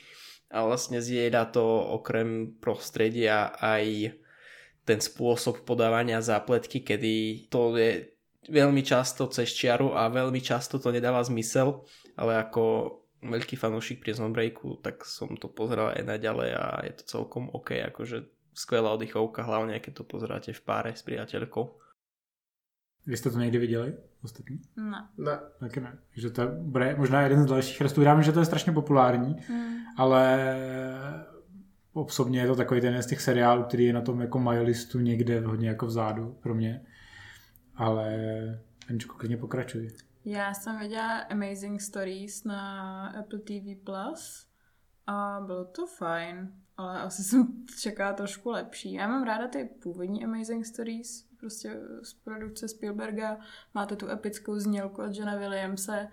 a 0.48 0.64
vlastne 0.64 1.00
zjeda 1.04 1.44
to 1.48 1.64
okrem 2.00 2.56
prostredia 2.56 3.52
aj 3.60 4.16
ten 4.88 5.00
spôsob 5.04 5.68
podávania 5.68 6.24
zápletky, 6.24 6.80
kedy 6.80 7.46
to 7.52 7.76
je 7.76 8.16
veľmi 8.48 8.80
často 8.80 9.28
cez 9.28 9.52
čiaru 9.52 9.92
a 9.92 10.08
veľmi 10.08 10.40
často 10.40 10.80
to 10.80 10.88
nedáva 10.88 11.20
zmysel, 11.20 11.84
ale 12.16 12.40
ako 12.40 12.96
veľký 13.22 13.56
fanúšik 13.56 14.00
Prison 14.00 14.32
Breaku, 14.32 14.78
tak 14.82 15.04
som 15.04 15.36
to 15.36 15.48
pozeral 15.48 15.90
aj 15.96 16.04
naďalej 16.06 16.50
a 16.54 16.66
je 16.86 16.92
to 17.02 17.04
celkom 17.04 17.50
OK, 17.50 17.74
akože 17.82 18.24
skvelá 18.54 18.90
oddychovka, 18.94 19.42
hlavne 19.42 19.78
keď 19.80 20.02
to 20.02 20.04
pozeráte 20.04 20.52
v 20.52 20.62
páre 20.62 20.90
s 20.94 21.02
priateľkou. 21.02 21.78
Vy 23.06 23.16
jste 23.16 23.30
to 23.30 23.38
někdy 23.38 23.58
viděli? 23.58 23.94
Ostatní? 24.22 24.60
Ne. 24.76 25.08
ne. 25.18 25.38
Taky 25.60 25.80
ne. 25.80 25.98
Takže 26.14 26.30
to 26.30 26.46
bude 26.46 26.94
možná 26.98 27.22
jeden 27.22 27.42
z 27.42 27.46
dalších 27.46 27.80
restů. 27.80 28.02
Já 28.02 28.14
vím, 28.14 28.22
že 28.22 28.32
to 28.32 28.38
je 28.38 28.44
strašně 28.44 28.72
populární, 28.72 29.36
Hmm. 29.48 29.76
ale 29.96 30.54
osobně 31.92 32.40
je 32.40 32.46
to 32.46 32.56
takový 32.56 32.80
ten 32.80 33.02
z 33.02 33.06
těch 33.06 33.20
seriálů, 33.20 33.62
který 33.62 33.84
je 33.84 33.92
na 33.92 34.00
tom 34.00 34.20
jako 34.20 34.38
my 34.38 34.60
listu 34.60 35.00
někde 35.00 35.40
hodně 35.40 35.68
jako 35.68 35.86
vzadu 35.86 36.36
pro 36.42 36.54
mě. 36.54 36.86
Ale 37.74 38.18
Aničko, 38.88 39.14
klidně 39.14 39.36
pokračuj. 39.36 39.90
Já 40.30 40.54
jsem 40.54 40.78
viděla 40.78 41.18
Amazing 41.18 41.80
Stories 41.80 42.44
na 42.44 43.06
Apple 43.08 43.38
TV 43.38 43.84
Plus 43.84 44.46
a 45.06 45.40
bylo 45.46 45.64
to 45.64 45.86
fajn, 45.86 46.52
ale 46.76 47.00
asi 47.00 47.22
jsem 47.24 47.66
čekala 47.80 48.12
trošku 48.12 48.50
lepší. 48.50 48.92
Já 48.92 49.08
mám 49.08 49.22
ráda 49.24 49.48
ty 49.48 49.64
původní 49.64 50.24
Amazing 50.24 50.66
Stories, 50.66 51.22
prostě 51.40 51.80
z 52.02 52.14
produkce 52.14 52.68
Spielberga. 52.68 53.38
Máte 53.74 53.96
tu 53.96 54.08
epickou 54.08 54.58
znělku 54.58 55.02
od 55.02 55.14
Johna 55.16 55.36
Williamse, 55.36 56.08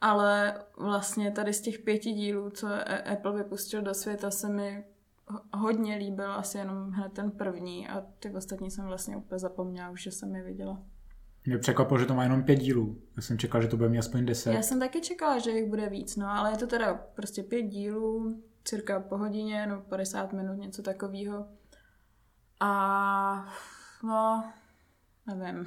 ale 0.00 0.62
vlastně 0.78 1.30
tady 1.30 1.52
z 1.52 1.60
těch 1.60 1.78
pěti 1.78 2.12
dílů, 2.12 2.50
co 2.50 2.68
Apple 3.12 3.32
vypustil 3.32 3.82
do 3.82 3.94
světa, 3.94 4.30
se 4.30 4.48
mi 4.48 4.84
ho- 5.28 5.42
hodně 5.54 5.96
líbil 5.96 6.32
asi 6.32 6.58
jenom 6.58 6.90
hned 6.90 7.12
ten 7.12 7.30
první 7.30 7.88
a 7.88 8.06
ty 8.18 8.30
ostatní 8.30 8.70
jsem 8.70 8.84
vlastně 8.86 9.16
úplně 9.16 9.38
zapomněla, 9.38 9.90
už 9.90 10.02
že 10.02 10.10
jsem 10.10 10.34
je 10.36 10.42
viděla. 10.42 10.82
Mě 11.46 11.58
překvapilo, 11.58 12.00
že 12.00 12.06
to 12.06 12.14
má 12.14 12.22
jenom 12.22 12.42
pět 12.42 12.56
dílů. 12.56 13.02
Já 13.16 13.22
jsem 13.22 13.38
čekal, 13.38 13.62
že 13.62 13.68
to 13.68 13.76
bude 13.76 13.88
mít 13.88 13.98
aspoň 13.98 14.26
deset. 14.26 14.52
Já 14.52 14.62
jsem 14.62 14.80
taky 14.80 15.00
čekala, 15.00 15.38
že 15.38 15.50
jich 15.50 15.68
bude 15.68 15.88
víc, 15.88 16.16
no, 16.16 16.28
ale 16.28 16.50
je 16.50 16.56
to 16.56 16.66
teda 16.66 16.94
prostě 16.94 17.42
pět 17.42 17.62
dílů, 17.62 18.36
cirka 18.64 19.00
po 19.00 19.18
hodině, 19.18 19.66
no 19.66 19.80
50 19.80 20.32
minut, 20.32 20.54
něco 20.54 20.82
takového. 20.82 21.46
A 22.60 23.52
no, 24.02 24.52
nevím. 25.26 25.64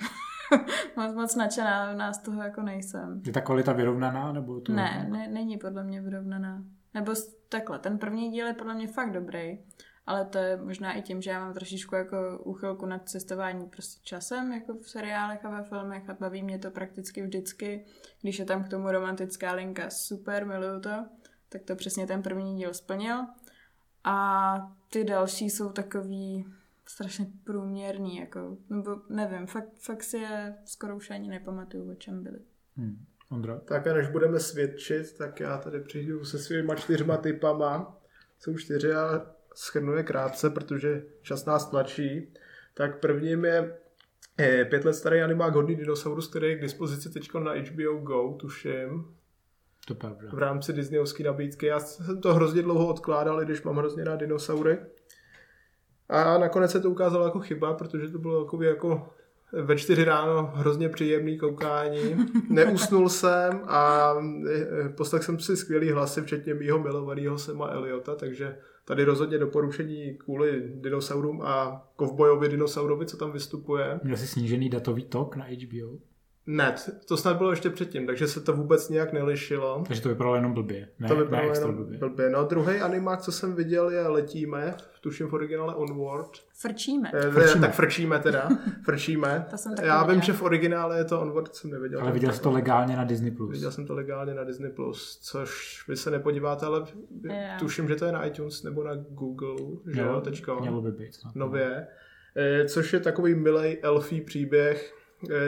moc, 0.97 1.15
moc 1.15 1.35
nadšená 1.35 1.93
nás 1.93 2.17
toho 2.17 2.43
jako 2.43 2.61
nejsem. 2.61 3.21
Je 3.25 3.33
ta 3.33 3.41
kvalita 3.41 3.73
vyrovnaná? 3.73 4.31
Nebo 4.31 4.61
to... 4.61 4.73
Ne, 4.73 5.07
ne, 5.11 5.27
není 5.27 5.57
podle 5.57 5.83
mě 5.83 6.01
vyrovnaná. 6.01 6.63
Nebo 6.93 7.13
takhle, 7.49 7.79
ten 7.79 7.97
první 7.97 8.31
díl 8.31 8.47
je 8.47 8.53
podle 8.53 8.73
mě 8.73 8.87
fakt 8.87 9.11
dobrý, 9.11 9.59
ale 10.07 10.25
to 10.25 10.37
je 10.37 10.57
možná 10.57 10.93
i 10.93 11.01
tím, 11.01 11.21
že 11.21 11.31
já 11.31 11.39
mám 11.39 11.53
trošičku 11.53 11.95
jako 11.95 12.39
úchylku 12.43 12.85
nad 12.85 13.09
cestování 13.09 13.69
prostě 13.69 14.01
časem, 14.03 14.53
jako 14.53 14.73
v 14.73 14.89
seriálech 14.89 15.45
a 15.45 15.49
ve 15.49 15.63
filmech 15.63 16.09
a 16.09 16.13
baví 16.13 16.43
mě 16.43 16.59
to 16.59 16.71
prakticky 16.71 17.21
vždycky. 17.21 17.85
Když 18.21 18.39
je 18.39 18.45
tam 18.45 18.63
k 18.63 18.69
tomu 18.69 18.91
romantická 18.91 19.53
linka, 19.53 19.89
super, 19.89 20.45
miluju 20.45 20.79
to, 20.79 21.05
tak 21.49 21.63
to 21.63 21.75
přesně 21.75 22.07
ten 22.07 22.21
první 22.21 22.57
díl 22.57 22.73
splnil. 22.73 23.17
A 24.03 24.57
ty 24.89 25.03
další 25.03 25.49
jsou 25.49 25.71
takový 25.71 26.45
strašně 26.85 27.27
průměrný, 27.43 28.17
jako, 28.17 28.57
nebo 28.69 29.01
nevím, 29.09 29.47
fakt, 29.47 29.69
fakt 29.79 30.03
si 30.03 30.17
je 30.17 30.55
skoro 30.65 30.95
už 30.95 31.09
ani 31.09 31.29
nepamatuju, 31.29 31.91
o 31.91 31.95
čem 31.95 32.23
byli. 32.23 32.39
Hmm. 32.77 33.05
Ondra? 33.31 33.59
Tak 33.59 33.87
a 33.87 33.93
než 33.93 34.07
budeme 34.07 34.39
svědčit, 34.39 35.17
tak 35.17 35.39
já 35.39 35.57
tady 35.57 35.79
přijdu 35.79 36.25
se 36.25 36.39
svýma 36.39 36.75
čtyřma 36.75 37.17
typama. 37.17 37.97
Jsou 38.39 38.57
čtyři 38.57 38.93
a 38.93 39.36
schrnu 39.57 39.93
je 39.93 40.03
krátce, 40.03 40.49
protože 40.49 41.03
čas 41.21 41.45
nás 41.45 41.69
tlačí. 41.69 42.33
Tak 42.73 42.99
prvním 42.99 43.45
je 43.45 43.77
pět 44.69 44.85
let 44.85 44.93
starý 44.93 45.21
animák 45.21 45.53
Hodný 45.55 45.75
dinosaurus, 45.75 46.27
který 46.27 46.47
je 46.47 46.55
k 46.55 46.61
dispozici 46.61 47.09
teď 47.09 47.33
na 47.33 47.53
HBO 47.53 47.97
Go, 47.97 48.37
tuším, 48.39 49.15
To 49.87 49.95
pravda. 49.95 50.29
v 50.33 50.37
rámci 50.37 50.73
Disneyovské 50.73 51.23
nabídky. 51.23 51.65
Já 51.65 51.79
jsem 51.79 52.21
to 52.21 52.33
hrozně 52.33 52.61
dlouho 52.61 52.87
odkládal, 52.87 53.41
i 53.41 53.45
když 53.45 53.63
mám 53.63 53.77
hrozně 53.77 54.03
rád 54.03 54.15
dinosaury. 54.15 54.77
A 56.09 56.37
nakonec 56.37 56.71
se 56.71 56.79
to 56.79 56.89
ukázalo 56.89 57.25
jako 57.25 57.39
chyba, 57.39 57.73
protože 57.73 58.07
to 58.07 58.19
bylo 58.19 58.39
jako, 58.39 58.63
jako 58.63 59.09
ve 59.51 59.77
čtyři 59.77 60.03
ráno 60.03 60.51
hrozně 60.55 60.89
příjemný 60.89 61.37
koukání. 61.37 62.15
Neusnul 62.49 63.09
jsem 63.09 63.61
a 63.67 64.13
eh, 64.51 64.89
poslech 64.89 65.23
jsem 65.23 65.39
si 65.39 65.57
skvělý 65.57 65.91
hlasy, 65.91 66.21
včetně 66.21 66.53
mýho 66.53 66.79
milovaného 66.79 67.37
Sema 67.37 67.67
Eliota, 67.67 68.15
takže 68.15 68.57
tady 68.87 69.03
rozhodně 69.03 69.37
doporučení 69.37 70.17
kvůli 70.17 70.63
dinosaurům 70.75 71.41
a 71.41 71.87
kovbojovi 71.95 72.49
dinosaurovi, 72.49 73.05
co 73.05 73.17
tam 73.17 73.31
vystupuje. 73.31 73.99
Měl 74.03 74.17
jsi 74.17 74.27
snížený 74.27 74.69
datový 74.69 75.03
tok 75.03 75.35
na 75.35 75.45
HBO? 75.45 75.99
Ne, 76.49 76.75
to 77.07 77.17
snad 77.17 77.37
bylo 77.37 77.49
ještě 77.51 77.69
předtím, 77.69 78.05
takže 78.07 78.27
se 78.27 78.41
to 78.41 78.53
vůbec 78.53 78.89
nějak 78.89 79.13
nelišilo. 79.13 79.83
Takže 79.87 80.01
to 80.01 80.09
vypadalo 80.09 80.35
jenom 80.35 80.53
blbě. 80.53 80.87
Ne, 80.99 81.07
to 81.07 81.15
ne 81.15 81.23
vypadalo 81.23 81.49
extra 81.49 81.69
jenom 81.69 81.83
blbě. 81.83 81.97
blbě. 81.99 82.29
No 82.29 82.43
druhý 82.45 82.75
animák, 82.79 83.21
co 83.21 83.31
jsem 83.31 83.55
viděl, 83.55 83.89
je 83.89 84.07
Letíme, 84.07 84.75
tuším 85.01 85.27
v 85.27 85.33
originále 85.33 85.75
Onward. 85.75 86.29
Frčíme. 86.61 87.11
Eh, 87.13 87.31
Frčíme. 87.31 87.61
Tak 87.67 87.75
frčíme 87.75 88.19
teda, 88.19 88.49
frčíme. 88.85 89.45
To 89.49 89.57
jsem 89.57 89.73
Já 89.81 90.03
vím, 90.03 90.21
že 90.21 90.33
v 90.33 90.41
originále 90.41 90.97
je 90.97 91.05
to 91.05 91.21
Onward, 91.21 91.55
jsem 91.55 91.71
neviděl. 91.71 92.01
Ale 92.01 92.11
viděl 92.11 92.31
jsi 92.33 92.41
to 92.41 92.51
legálně 92.51 92.95
na 92.97 93.03
Disney+. 93.03 93.31
Plus. 93.31 93.51
Viděl 93.51 93.71
jsem 93.71 93.85
to 93.85 93.93
legálně 93.95 94.33
na 94.33 94.43
Disney+, 94.43 94.71
Plus, 94.71 95.19
což 95.21 95.83
vy 95.87 95.95
se 95.97 96.11
nepodíváte, 96.11 96.65
ale 96.65 96.79
Jo. 97.23 97.31
tuším, 97.59 97.87
že 97.87 97.95
to 97.95 98.05
je 98.05 98.11
na 98.11 98.25
iTunes 98.25 98.63
nebo 98.63 98.83
na 98.83 98.95
Google, 98.95 99.55
že 99.87 100.01
jo, 100.01 100.21
teďka. 100.21 100.59
Mělo 100.59 100.81
by 100.81 100.91
být. 100.91 101.13
snad. 101.15 101.35
nově, 101.35 101.87
eh, 102.37 102.65
což 102.65 102.93
je 102.93 102.99
takový 102.99 103.35
milej 103.35 103.79
elfí 103.83 104.21
příběh 104.21 104.93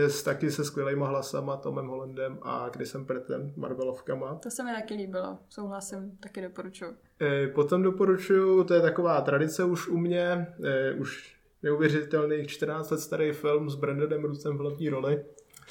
s 0.08 0.24
taky 0.24 0.52
se 0.52 0.66
skvělýma 0.66 1.08
hlasama, 1.08 1.58
Tomem 1.58 1.88
Hollandem 1.88 2.40
a 2.42 2.70
Chrisem 2.70 3.06
Prattem, 3.06 3.54
Marvelovkama. 3.56 4.36
To 4.36 4.50
se 4.52 4.64
mi 4.64 4.72
taky 4.74 4.94
líbilo. 4.94 5.38
Souhlasím, 5.50 6.18
taky 6.20 6.42
doporučuji. 6.42 6.92
Eh, 7.22 7.48
Potom 7.48 7.82
doporučuju, 7.84 8.64
to 8.64 8.74
je 8.74 8.82
taková 8.82 9.22
tradice 9.22 9.64
už 9.64 9.88
u 9.88 9.98
mě, 9.98 10.48
eh, 10.64 10.94
už 10.94 11.36
neuvěřitelných 11.64 12.48
14 12.48 12.92
let 12.92 13.00
starý 13.00 13.32
film 13.32 13.70
s 13.70 13.76
Brandonem 13.76 14.24
Rootsem 14.24 14.58
v 14.58 14.62
hlavní 14.62 14.90
roli. 14.90 15.26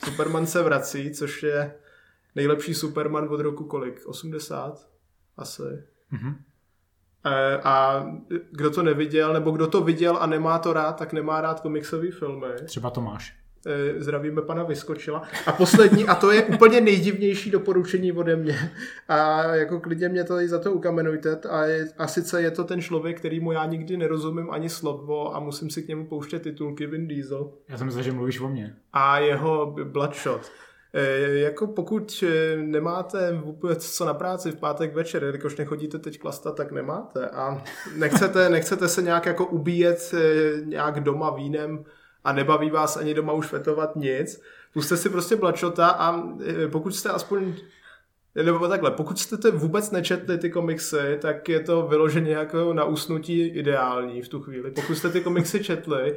Superman 0.05 0.47
se 0.47 0.63
vrací, 0.63 1.11
což 1.15 1.43
je 1.43 1.75
nejlepší 2.35 2.75
Superman 2.75 3.29
od 3.31 3.41
roku 3.41 3.65
kolik? 3.65 4.07
80? 4.07 4.89
Asi. 5.37 5.63
Mhm. 6.11 6.35
Eh, 7.27 7.61
A 7.65 8.07
kdo 8.51 8.71
to 8.71 8.83
neviděl, 8.83 9.33
nebo 9.33 9.51
kdo 9.51 9.67
to 9.67 9.81
viděl 9.81 10.17
a 10.21 10.27
nemá 10.27 10.59
to 10.59 10.73
rád, 10.73 10.93
tak 10.93 11.13
nemá 11.13 11.41
rád 11.41 11.61
komiksové 11.61 12.11
filmy. 12.11 12.47
Třeba 12.65 12.91
Tomáš. 12.91 13.38
Eh, 13.67 14.01
Zdravíme 14.03 14.43
pana 14.43 14.63
Vyskočila. 14.63 15.23
A 15.47 15.53
poslední, 15.53 16.05
a 16.05 16.15
to 16.15 16.31
je 16.33 16.43
úplně 16.45 16.81
nejdivnější 16.81 17.51
doporučení 17.51 18.13
ode 18.13 18.37
mě. 18.37 18.73
A 19.09 19.43
jako 19.55 19.81
klidně 19.81 20.09
mě 20.09 20.25
to 20.25 20.41
i 20.41 20.49
za 20.49 20.59
to 20.59 20.73
ukamenujte. 20.73 21.41
A, 21.51 21.65
je, 21.65 21.89
a 21.99 22.07
sice 22.07 22.43
je 22.43 22.51
to 22.51 22.65
ten 22.65 22.81
člověk, 22.83 23.19
kterýmu 23.19 23.53
já 23.53 23.65
nikdy 23.67 23.97
nerozumím 23.97 24.51
ani 24.51 24.69
slovo 24.69 25.37
a 25.37 25.41
musím 25.41 25.71
si 25.71 25.83
k 25.83 25.89
němu 25.89 26.07
pouštět 26.07 26.43
titulky 26.43 26.87
Vin 26.87 27.09
Diesel 27.09 27.53
Já 27.69 27.77
jsem 27.79 27.87
myslel, 27.87 28.05
že 28.05 28.13
mluvíš 28.13 28.41
o 28.41 28.49
mně. 28.49 28.77
a 28.93 29.19
jeho 29.19 29.77
Bloodshot. 29.85 30.41
E, 30.93 31.39
jako 31.39 31.67
pokud 31.67 32.25
e, 32.27 32.57
nemáte 32.57 33.33
vůbec 33.33 33.91
co 33.91 34.05
na 34.05 34.15
práci 34.15 34.53
v 34.53 34.57
pátek 34.57 34.95
večer, 34.95 35.25
jelikož 35.25 35.57
nechodíte 35.57 35.99
teď 35.99 36.19
klastat, 36.19 36.57
tak 36.57 36.73
nemáte 36.73 37.29
a 37.29 37.63
nechcete, 37.97 38.49
nechcete 38.49 38.89
se 38.89 39.03
nějak 39.03 39.27
jako 39.27 39.47
ubíjet 39.47 40.15
nějak 40.65 41.01
doma 41.01 41.31
vínem 41.31 41.85
a 42.29 42.33
nebaví 42.33 42.70
vás 42.70 42.97
ani 42.97 43.14
doma 43.14 43.33
už 43.33 43.47
fetovat 43.47 43.97
nic, 43.97 44.41
puste 44.72 44.97
si 44.97 45.09
prostě 45.09 45.37
Bloodshota 45.37 45.89
a 45.89 46.22
e, 46.64 46.68
pokud 46.68 46.95
jste 46.95 47.09
aspoň 47.11 47.55
nebo 48.43 48.68
takhle, 48.68 48.91
pokud 48.91 49.18
jste 49.18 49.37
to 49.37 49.53
vůbec 49.53 49.91
nečetli 49.91 50.39
ty 50.39 50.51
komiksy, 50.51 51.18
tak 51.20 51.49
je 51.49 51.61
to 51.61 51.83
vyloženě 51.87 52.31
jako 52.33 52.72
na 52.74 52.85
usnutí 52.85 53.47
ideální 53.47 54.22
v 54.22 54.29
tu 54.29 54.41
chvíli. 54.41 54.70
Pokud 54.70 54.95
jste 54.95 55.09
ty 55.11 55.20
komiksy 55.20 55.64
četli, 55.64 56.16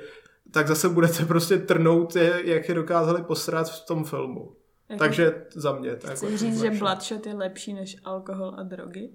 tak 0.51 0.67
zase 0.67 0.89
budete 0.89 1.25
prostě 1.25 1.57
trnout, 1.57 2.15
je- 2.15 2.41
jak 2.43 2.69
je 2.69 2.75
dokázali 2.75 3.23
posrat 3.23 3.69
v 3.69 3.85
tom 3.85 4.03
filmu. 4.03 4.51
Jako- 4.89 4.99
Takže 4.99 5.45
za 5.53 5.71
mě. 5.75 5.95
Tak 5.95 6.11
Chci 6.15 6.25
jako 6.25 6.37
říct, 6.37 6.61
že. 6.61 6.69
Bloodshot 6.71 7.25
je 7.25 7.33
lepší 7.33 7.73
než 7.73 7.97
alkohol 8.03 8.55
a 8.57 8.63
drogy? 8.63 9.09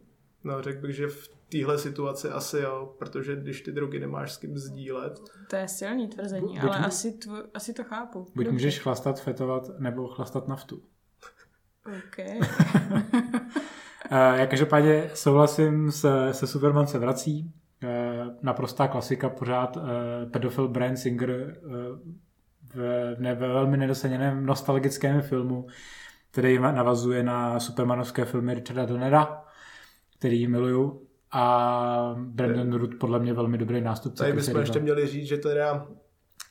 No, 0.44 0.62
řekl 0.62 0.80
bych, 0.86 0.97
že 0.97 1.07
v 1.09 1.28
téhle 1.49 1.78
situaci 1.78 2.28
asi 2.28 2.59
jo, 2.59 2.94
protože 2.99 3.36
když 3.36 3.61
ty 3.61 3.72
drogy 3.72 4.01
nemáš 4.01 4.32
s 4.32 4.36
kým 4.36 4.59
sdílet, 4.59 5.18
To 5.51 5.57
je 5.57 5.68
silný 5.68 6.09
tvrzení, 6.09 6.49
Buď 6.49 6.59
ale 6.61 6.78
mu- 6.78 6.86
asi, 6.86 7.12
tvo, 7.12 7.36
asi 7.55 7.72
to 7.72 7.84
chápu. 7.84 8.18
Buď 8.18 8.34
Dobře. 8.34 8.51
můžeš 8.53 8.80
chlastat, 8.80 9.20
fetovat, 9.20 9.62
nebo 9.78 10.09
chlastat 10.09 10.49
naftu. 10.49 10.82
OK. 11.86 12.18
Uh, 12.18 12.49
já 14.11 14.47
každopádně 14.47 15.11
souhlasím 15.14 15.92
se, 15.92 16.34
se 16.34 16.47
Superman 16.47 16.86
se 16.86 16.99
vrací. 16.99 17.53
Uh, 17.82 18.34
naprostá 18.42 18.88
klasika, 18.88 19.28
pořád 19.28 19.76
uh, 19.76 19.82
pedofil 20.30 20.68
Brian 20.68 20.97
Singer 20.97 21.30
uh, 21.30 21.72
v, 22.74 23.14
ne, 23.18 23.34
ve 23.34 23.49
velmi 23.49 23.76
nedoceněném 23.76 24.47
nostalgickém 24.47 25.22
filmu, 25.22 25.66
který 26.30 26.59
navazuje 26.59 27.22
na 27.22 27.61
supermanovské 27.61 28.24
filmy 28.24 28.55
Richarda 28.55 28.86
Donnera, 28.86 29.44
který 30.18 30.47
miluju. 30.47 31.05
A 31.33 32.14
Brandon 32.18 32.72
Root 32.72 32.95
podle 33.01 33.18
mě 33.18 33.33
velmi 33.35 33.59
dobrý 33.59 33.81
nástupce. 33.81 34.22
tady 34.22 34.33
bychom 34.33 34.61
ještě 34.61 34.81
měli 34.81 35.07
říct, 35.07 35.27
že 35.27 35.37
teda 35.37 35.87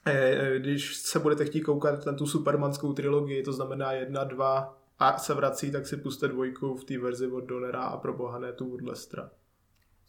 eh, 0.05 0.11
eh, 0.55 0.59
když 0.59 0.95
se 0.95 1.19
budete 1.19 1.45
chtít 1.45 1.61
koukat 1.61 2.05
na 2.05 2.13
tu 2.13 2.27
supermanskou 2.27 2.93
trilogii, 2.93 3.43
to 3.43 3.53
znamená 3.53 3.91
jedna, 3.91 4.23
dva 4.23 4.77
a 4.99 5.17
se 5.17 5.33
vrací, 5.33 5.71
tak 5.71 5.87
si 5.87 5.97
puste 5.97 6.27
dvojku 6.27 6.75
v 6.75 6.83
té 6.83 6.97
verzi 6.97 7.27
od 7.27 7.41
Donera 7.41 7.81
a 7.83 7.97
pro 7.97 8.13
boha 8.13 8.39
ne 8.39 8.53
tu 8.53 8.73
od 8.73 8.81
Lestra, 8.81 9.29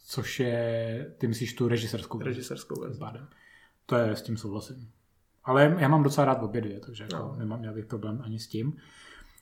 Což 0.09 0.39
je, 0.39 1.13
ty 1.17 1.27
myslíš 1.27 1.53
tu 1.53 1.67
režiserskou 1.67 2.17
verzi. 2.17 2.29
režiserskou 2.29 2.81
verzi. 2.81 2.99
To 3.85 3.95
je, 3.95 4.15
s 4.15 4.21
tím 4.21 4.37
souhlasím. 4.37 4.91
Ale 5.43 5.75
já 5.79 5.87
mám 5.87 6.03
docela 6.03 6.25
rád 6.25 6.43
obě 6.43 6.61
dvě, 6.61 6.79
takže 6.79 7.03
jako 7.03 7.15
No. 7.17 7.35
nemám 7.37 7.61
nějaký 7.61 7.83
problém 7.83 8.21
ani 8.25 8.39
s 8.39 8.47
tím. 8.47 8.77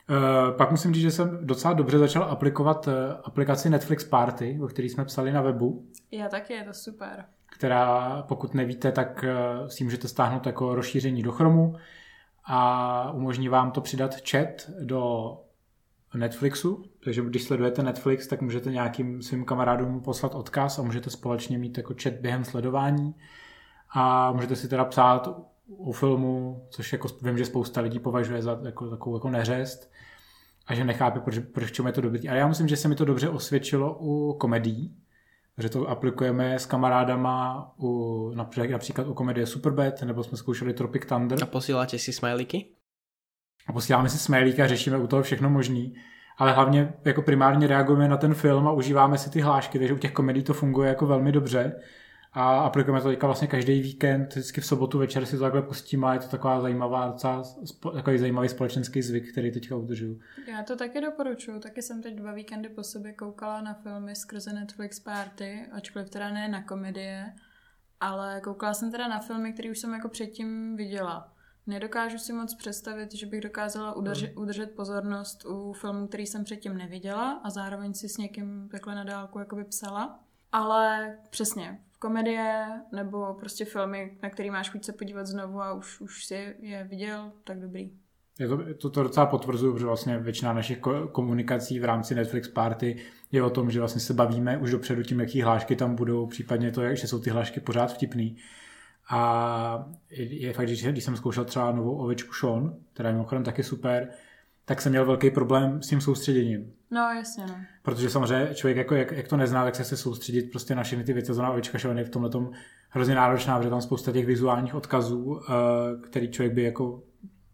Uh, 0.09 0.57
pak 0.57 0.71
musím 0.71 0.93
říct, 0.93 1.03
že 1.03 1.11
jsem 1.11 1.39
docela 1.41 1.73
dobře 1.73 1.97
začal 1.97 2.23
aplikovat 2.23 2.87
uh, 2.87 2.93
aplikaci 3.23 3.69
Netflix 3.69 4.03
Party, 4.03 4.59
o 4.63 4.67
který 4.67 4.89
jsme 4.89 5.05
psali 5.05 5.31
na 5.31 5.41
webu, 5.41 5.85
Já 6.11 6.29
taky, 6.29 6.53
je 6.53 6.63
to 6.63 6.73
super. 6.73 7.25
která, 7.51 8.21
pokud 8.27 8.53
nevíte, 8.53 8.91
tak 8.91 9.25
uh, 9.61 9.67
si 9.67 9.83
můžete 9.83 10.07
stáhnout 10.07 10.45
jako 10.45 10.75
rozšíření 10.75 11.23
do 11.23 11.31
Chromu 11.31 11.75
a 12.45 13.11
umožní 13.11 13.49
vám 13.49 13.71
to 13.71 13.81
přidat 13.81 14.15
chat 14.29 14.69
do 14.83 15.33
Netflixu, 16.15 16.83
takže 17.03 17.21
když 17.21 17.43
sledujete 17.43 17.83
Netflix, 17.83 18.27
tak 18.27 18.41
můžete 18.41 18.71
nějakým 18.71 19.21
svým 19.21 19.45
kamarádům 19.45 20.01
poslat 20.01 20.35
odkaz 20.35 20.79
a 20.79 20.81
můžete 20.81 21.09
společně 21.09 21.57
mít 21.57 21.77
jako 21.77 21.95
chat 22.03 22.13
během 22.13 22.45
sledování. 22.45 23.15
A 23.97 24.31
můžete 24.31 24.55
si 24.55 24.67
teda 24.67 24.85
psát 24.85 25.29
u 25.67 25.91
filmu, 25.91 26.65
což 26.69 26.93
jako 26.93 27.07
vím, 27.21 27.37
že 27.37 27.45
spousta 27.45 27.81
lidí 27.81 27.99
považuje 27.99 28.41
za 28.41 28.59
jako, 28.63 28.89
takovou 28.89 29.15
jako 29.15 29.29
neřest 29.29 29.91
a 30.67 30.75
že 30.75 30.83
nechápe, 30.83 31.19
proč, 31.19 31.39
proč 31.39 31.71
čemu 31.71 31.87
je 31.87 31.93
to 31.93 32.01
dobrý. 32.01 32.29
Ale 32.29 32.39
já 32.39 32.47
myslím, 32.47 32.67
že 32.67 32.77
se 32.77 32.87
mi 32.87 32.95
to 32.95 33.05
dobře 33.05 33.29
osvědčilo 33.29 33.97
u 33.99 34.33
komedií, 34.33 34.97
že 35.57 35.69
to 35.69 35.89
aplikujeme 35.89 36.59
s 36.59 36.65
kamarádama 36.65 37.71
u, 37.79 38.31
například, 38.35 39.07
u 39.07 39.13
komedie 39.13 39.45
Superbad, 39.45 40.01
nebo 40.01 40.23
jsme 40.23 40.37
zkoušeli 40.37 40.73
Tropic 40.73 41.05
Thunder 41.05 41.43
A 41.43 41.45
posíláte 41.45 41.99
si 41.99 42.13
smajliky? 42.13 42.75
a 43.67 43.73
posíláme 43.73 44.09
si 44.09 44.17
smajlíka 44.17 44.63
a 44.63 44.67
řešíme 44.67 44.97
u 44.97 45.07
toho 45.07 45.23
všechno 45.23 45.49
možný. 45.49 45.95
Ale 46.37 46.53
hlavně 46.53 46.93
jako 47.05 47.21
primárně 47.21 47.67
reagujeme 47.67 48.07
na 48.07 48.17
ten 48.17 48.33
film 48.33 48.67
a 48.67 48.71
užíváme 48.71 49.17
si 49.17 49.29
ty 49.29 49.41
hlášky, 49.41 49.79
takže 49.79 49.93
u 49.93 49.97
těch 49.97 50.11
komedí 50.11 50.43
to 50.43 50.53
funguje 50.53 50.89
jako 50.89 51.05
velmi 51.05 51.31
dobře. 51.31 51.75
A 52.37 52.59
aplikujeme 52.59 53.01
to 53.01 53.07
teďka 53.07 53.27
vlastně 53.27 53.47
každý 53.47 53.81
víkend, 53.81 54.29
vždycky 54.29 54.61
v 54.61 54.65
sobotu 54.65 54.99
večer 54.99 55.25
si 55.25 55.37
to 55.37 55.43
takhle 55.43 55.61
pustíme 55.61 56.07
a 56.07 56.13
je 56.13 56.19
to 56.19 56.27
taková 56.27 56.61
zajímavá, 56.61 57.07
docela 57.07 57.43
takový 57.93 58.17
zajímavý 58.17 58.49
společenský 58.49 59.01
zvyk, 59.01 59.31
který 59.31 59.51
teďka 59.51 59.75
udržuju. 59.75 60.19
Já 60.47 60.63
to 60.63 60.75
taky 60.75 61.01
doporučuji. 61.01 61.59
Taky 61.59 61.81
jsem 61.81 62.01
teď 62.01 62.15
dva 62.15 62.33
víkendy 62.33 62.69
po 62.69 62.83
sobě 62.83 63.13
koukala 63.13 63.61
na 63.61 63.73
filmy 63.73 64.15
skrze 64.15 64.53
Netflix 64.53 64.99
Party, 64.99 65.65
ačkoliv 65.71 66.09
teda 66.09 66.29
ne 66.29 66.47
na 66.47 66.63
komedie, 66.63 67.33
ale 67.99 68.41
koukala 68.43 68.73
jsem 68.73 68.91
teda 68.91 69.07
na 69.07 69.19
filmy, 69.19 69.53
které 69.53 69.71
už 69.71 69.79
jsem 69.79 69.93
jako 69.93 70.09
předtím 70.09 70.75
viděla. 70.75 71.33
Nedokážu 71.67 72.17
si 72.17 72.33
moc 72.33 72.53
představit, 72.53 73.13
že 73.13 73.25
bych 73.25 73.41
dokázala 73.41 73.93
udržet, 73.93 74.33
udržet 74.37 74.71
pozornost 74.75 75.45
u 75.45 75.73
filmů, 75.73 76.07
který 76.07 76.25
jsem 76.25 76.43
předtím 76.43 76.77
neviděla 76.77 77.41
a 77.43 77.49
zároveň 77.49 77.93
si 77.93 78.09
s 78.09 78.17
někým 78.17 78.69
takhle 78.71 78.95
na 78.95 79.03
dálku 79.03 79.39
jakoby 79.39 79.63
psala. 79.63 80.19
Ale 80.51 81.17
přesně, 81.29 81.79
komedie 82.05 82.65
nebo 82.91 83.33
prostě 83.33 83.65
filmy, 83.65 84.17
na 84.23 84.29
který 84.29 84.51
máš 84.51 84.69
chuť 84.69 84.83
se 84.85 84.93
podívat 84.93 85.25
znovu 85.25 85.61
a 85.61 85.73
už, 85.73 86.01
už 86.01 86.25
si 86.25 86.55
je 86.59 86.83
viděl, 86.83 87.31
tak 87.43 87.59
dobrý. 87.59 87.91
Je 88.39 88.47
to, 88.47 88.73
to, 88.73 88.89
to 88.89 89.03
docela 89.03 89.25
potvrzuju, 89.25 89.73
protože 89.73 89.85
vlastně 89.85 90.19
většina 90.19 90.53
našich 90.53 90.79
ko- 90.79 91.07
komunikací 91.07 91.79
v 91.79 91.85
rámci 91.85 92.15
Netflix 92.15 92.47
Party 92.47 92.95
je 93.31 93.43
o 93.43 93.49
tom, 93.49 93.71
že 93.71 93.79
vlastně 93.79 94.01
se 94.01 94.13
bavíme 94.13 94.57
už 94.57 94.71
dopředu 94.71 95.03
tím, 95.03 95.19
jaký 95.19 95.41
hlášky 95.41 95.75
tam 95.75 95.95
budou, 95.95 96.27
případně 96.27 96.71
to, 96.71 96.95
že 96.95 97.07
jsou 97.07 97.19
ty 97.19 97.29
hlášky 97.29 97.59
pořád 97.59 97.93
vtipný. 97.93 98.37
A 99.09 99.89
je, 100.09 100.41
je 100.41 100.53
fakt, 100.53 100.67
že 100.67 100.91
když 100.91 101.03
jsem 101.03 101.15
zkoušel 101.15 101.45
třeba 101.45 101.71
novou 101.71 101.97
ovečku 101.97 102.33
Sean, 102.33 102.75
která 102.93 103.09
je 103.09 103.13
mimochodem 103.13 103.43
taky 103.43 103.63
super, 103.63 104.09
tak 104.65 104.81
jsem 104.81 104.91
měl 104.91 105.05
velký 105.05 105.29
problém 105.29 105.81
s 105.81 105.87
tím 105.87 106.01
soustředěním. 106.01 106.73
No 106.91 107.01
jasně, 107.01 107.45
no. 107.47 107.55
Protože 107.83 108.09
samozřejmě 108.09 108.55
člověk, 108.55 108.77
jako, 108.77 108.95
jak, 108.95 109.11
jak 109.11 109.27
to 109.27 109.37
nezná, 109.37 109.63
tak 109.63 109.75
se 109.75 109.83
chce 109.83 109.97
soustředit 109.97 110.51
prostě 110.51 110.75
na 110.75 110.83
všechny 110.83 111.03
ty 111.03 111.13
věci. 111.13 111.33
Zóna 111.33 111.51
ovečka 111.51 111.79
Sean 111.79 111.97
je 111.97 112.03
v 112.03 112.09
tomhle 112.09 112.31
tom 112.31 112.51
hrozně 112.89 113.15
náročná, 113.15 113.57
protože 113.57 113.69
tam 113.69 113.81
spousta 113.81 114.11
těch 114.11 114.25
vizuálních 114.25 114.75
odkazů, 114.75 115.39
eh, 115.39 115.53
který 116.01 116.31
člověk 116.31 116.53
by 116.53 116.63
jako 116.63 117.03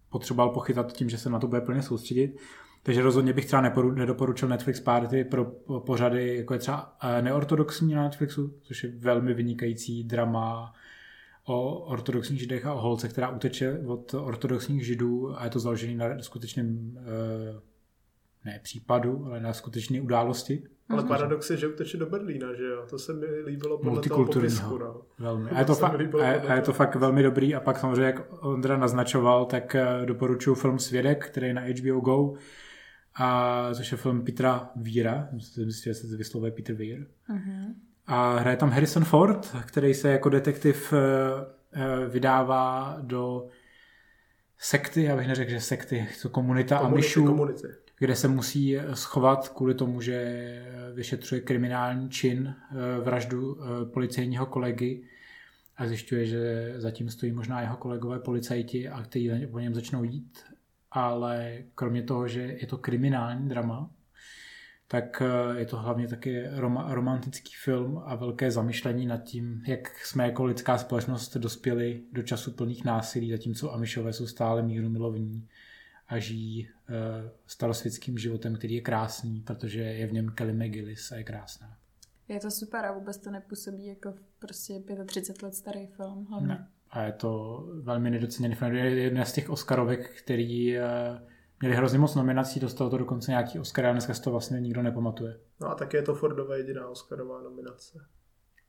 potřeboval 0.09 0.49
pochytat 0.53 0.93
tím, 0.93 1.09
že 1.09 1.17
se 1.17 1.29
na 1.29 1.39
to 1.39 1.47
bude 1.47 1.61
plně 1.61 1.81
soustředit. 1.81 2.37
Takže 2.83 3.01
rozhodně 3.01 3.33
bych 3.33 3.45
třeba 3.45 3.61
neporu, 3.61 3.91
nedoporučil 3.91 4.49
Netflix 4.49 4.79
Party 4.79 5.23
pro 5.23 5.45
po- 5.45 5.79
pořady, 5.79 6.37
jako 6.37 6.53
je 6.53 6.59
třeba 6.59 6.97
eh, 7.03 7.21
neortodoxní 7.21 7.93
na 7.93 8.03
Netflixu, 8.03 8.53
což 8.61 8.83
je 8.83 8.91
velmi 8.97 9.33
vynikající 9.33 10.03
drama 10.03 10.73
o 11.43 11.79
ortodoxních 11.79 12.39
židech 12.39 12.65
a 12.65 12.73
o 12.73 12.81
holce, 12.81 13.07
která 13.07 13.29
uteče 13.29 13.79
od 13.85 14.13
ortodoxních 14.13 14.85
židů 14.85 15.39
a 15.39 15.43
je 15.43 15.49
to 15.49 15.59
založené 15.59 15.95
na 15.95 16.21
skutečném 16.21 16.97
eh, 16.97 17.59
ne 18.45 18.59
případu, 18.63 19.25
ale 19.25 19.39
na 19.39 19.53
skutečné 19.53 20.01
události. 20.01 20.63
Ale 20.89 21.03
paradox 21.03 21.49
je, 21.49 21.57
že 21.57 21.67
uteče 21.67 21.97
do 21.97 22.05
Berlína, 22.05 22.53
že 22.53 22.63
jo? 22.63 22.85
To 22.89 22.99
se 22.99 23.13
mi 23.13 23.25
líbilo 23.25 23.77
podle 23.77 24.01
toho 24.01 24.25
popisku, 24.25 24.77
no. 24.77 25.01
Velmi. 25.19 25.49
A 25.49 25.59
je 25.59 25.65
to, 25.65 25.73
fa- 25.73 26.21
a, 26.21 26.51
a 26.51 26.55
je 26.55 26.61
to 26.61 26.73
fakt 26.73 26.95
velmi 26.95 27.23
dobrý 27.23 27.55
a 27.55 27.59
pak 27.59 27.79
samozřejmě, 27.79 28.03
jak 28.03 28.43
Ondra 28.43 28.77
naznačoval, 28.77 29.45
tak 29.45 29.75
eh, 29.75 30.05
doporučuji 30.05 30.55
film 30.55 30.79
Svědek, 30.79 31.25
který 31.27 31.47
je 31.47 31.53
na 31.53 31.61
HBO 31.61 31.99
Go, 31.99 32.33
a 33.15 33.69
což 33.73 33.91
je 33.91 33.97
film 33.97 34.25
Petra 34.25 34.71
Víra, 34.75 35.29
myslím, 35.31 35.71
že 35.71 35.93
se 35.93 36.17
vyslovuje 36.17 36.51
Peter 36.51 36.75
Vír. 36.75 37.07
Uh-huh. 37.29 37.73
A 38.11 38.37
hraje 38.37 38.57
tam 38.57 38.69
Harrison 38.69 39.03
Ford, 39.03 39.55
který 39.65 39.93
se 39.93 40.09
jako 40.09 40.29
detektiv 40.29 40.93
eh, 40.93 40.97
eh, 41.73 42.07
vydává 42.09 42.97
do 43.01 43.47
sekty, 44.57 45.03
já 45.03 45.15
bych 45.15 45.27
neřekl, 45.27 45.51
že 45.51 45.61
sekty, 45.61 46.07
to 46.21 46.29
komunita 46.29 46.77
komunity, 46.77 46.93
Amishů, 46.95 47.25
komunity. 47.25 47.67
kde 47.99 48.15
se 48.15 48.27
musí 48.27 48.77
schovat 48.93 49.49
kvůli 49.49 49.73
tomu, 49.73 50.01
že 50.01 50.45
vyšetřuje 50.93 51.41
kriminální 51.41 52.09
čin, 52.09 52.55
eh, 52.55 53.01
vraždu 53.01 53.57
policejního 53.93 54.45
kolegy 54.45 55.03
a 55.77 55.87
zjišťuje, 55.87 56.25
že 56.25 56.73
zatím 56.77 57.09
stojí 57.09 57.31
možná 57.31 57.61
jeho 57.61 57.77
kolegové 57.77 58.19
policajti 58.19 58.89
a 58.89 59.03
kteří 59.03 59.47
po 59.51 59.59
něm 59.59 59.75
začnou 59.75 60.03
jít, 60.03 60.39
ale 60.91 61.57
kromě 61.75 62.03
toho, 62.03 62.27
že 62.27 62.41
je 62.41 62.67
to 62.67 62.77
kriminální 62.77 63.49
drama, 63.49 63.89
tak 64.91 65.21
eh, 65.21 65.59
je 65.59 65.65
to 65.65 65.77
hlavně 65.77 66.07
taky 66.07 66.43
rom- 66.47 66.85
romantický 66.89 67.51
film 67.63 68.01
a 68.05 68.15
velké 68.15 68.51
zamyšlení 68.51 69.05
nad 69.05 69.23
tím, 69.23 69.63
jak 69.67 70.05
jsme 70.05 70.25
jako 70.25 70.45
lidská 70.45 70.77
společnost 70.77 71.37
dospěli 71.37 72.03
do 72.11 72.23
času 72.23 72.51
plných 72.51 72.85
násilí, 72.85 73.31
zatímco 73.31 73.73
Amišové 73.73 74.13
jsou 74.13 74.27
stále 74.27 74.61
míru 74.61 74.89
milovní 74.89 75.47
a 76.07 76.19
žijí 76.19 76.67
uh, 76.67 76.95
starosvětským 77.47 78.17
životem, 78.17 78.55
který 78.55 78.75
je 78.75 78.81
krásný, 78.81 79.41
protože 79.41 79.81
je 79.81 80.07
v 80.07 80.13
něm 80.13 80.29
Kelly 80.29 80.53
McGillis 80.53 81.11
a 81.11 81.15
je 81.15 81.23
krásná. 81.23 81.77
Je 82.27 82.39
to 82.39 82.51
super 82.51 82.85
a 82.85 82.91
vůbec 82.91 83.17
to 83.17 83.31
nepůsobí 83.31 83.85
jako 83.85 84.13
prostě 84.39 84.73
35 85.05 85.43
let 85.43 85.55
starý 85.55 85.87
film 85.87 86.25
hlavně. 86.25 86.47
Ne. 86.47 86.67
A 86.89 87.03
je 87.03 87.11
to 87.11 87.63
velmi 87.81 88.09
nedoceněný 88.09 88.55
film. 88.55 88.73
Je 88.73 88.89
jedna 88.89 89.25
z 89.25 89.33
těch 89.33 89.49
Oscarovek, 89.49 90.15
který 90.23 90.77
uh, 90.77 90.83
Měli 91.61 91.75
hrozně 91.75 91.99
moc 91.99 92.15
nominací, 92.15 92.59
dostalo 92.59 92.89
to 92.89 92.97
dokonce 92.97 93.31
nějaký 93.31 93.59
Oscar 93.59 93.85
a 93.85 93.91
dneska 93.91 94.13
si 94.13 94.21
to 94.21 94.31
vlastně 94.31 94.59
nikdo 94.59 94.81
nepamatuje. 94.81 95.39
No 95.61 95.67
a 95.67 95.75
taky 95.75 95.97
je 95.97 96.03
to 96.03 96.15
Fordova 96.15 96.55
jediná 96.55 96.87
Oscarová 96.87 97.41
nominace. 97.41 98.05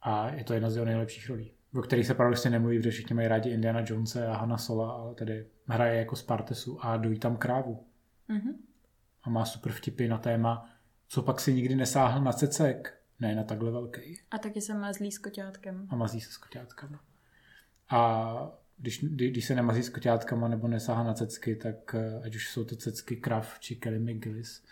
A 0.03 0.29
je 0.29 0.45
to 0.45 0.55
jedna 0.55 0.71
z 0.71 0.77
jeho 0.77 0.87
nejlepších 0.87 1.29
rolí, 1.29 1.55
o 1.75 1.83
kterých 1.83 2.07
se 2.07 2.15
paradoxně 2.15 2.51
nemluví, 2.51 2.79
protože 2.79 2.91
všichni 2.91 3.15
mají 3.15 3.29
rádi 3.29 3.51
Indiana 3.51 3.85
Jonese 3.87 4.27
a 4.27 4.37
Hanna 4.37 4.59
Sola, 4.59 4.93
ale 4.93 5.15
tedy 5.15 5.47
hraje 5.67 5.99
jako 5.99 6.17
Spartesu 6.17 6.85
a 6.85 6.97
dojí 6.97 7.19
tam 7.19 7.37
krávu. 7.37 7.87
Mm-hmm. 8.31 8.55
A 9.23 9.31
má 9.31 9.45
super 9.45 9.73
vtipy 9.73 10.09
na 10.09 10.19
téma, 10.19 10.71
co 11.09 11.23
pak 11.23 11.41
si 11.41 11.55
nikdy 11.55 11.77
nesáhl 11.77 12.25
na 12.25 12.33
cecek. 12.33 12.99
Ne, 13.21 13.35
na 13.35 13.45
takhle 13.45 13.71
velký. 13.71 14.21
A 14.31 14.39
taky 14.39 14.61
se 14.61 14.75
mazlí 14.75 15.13
s 15.13 15.19
koťátkem. 15.19 15.87
A 15.91 15.97
mazlí 15.97 16.21
se 16.21 16.33
s 16.33 16.37
koťátkem. 16.37 16.99
A 17.91 18.53
když, 18.79 19.05
když 19.05 19.45
se 19.45 19.55
nemazí 19.55 19.83
s 19.83 19.89
koťátkama 19.89 20.49
nebo 20.49 20.69
nesáhá 20.69 21.05
na 21.05 21.15
cecky, 21.15 21.57
tak 21.57 21.95
eh, 21.95 22.21
ať 22.25 22.37
už 22.37 22.51
jsou 22.51 22.65
to 22.65 22.77
cecky 22.77 23.17
Krav 23.17 23.59
či 23.61 23.77
Kelly 23.77 23.99
McGillis, 23.99 24.63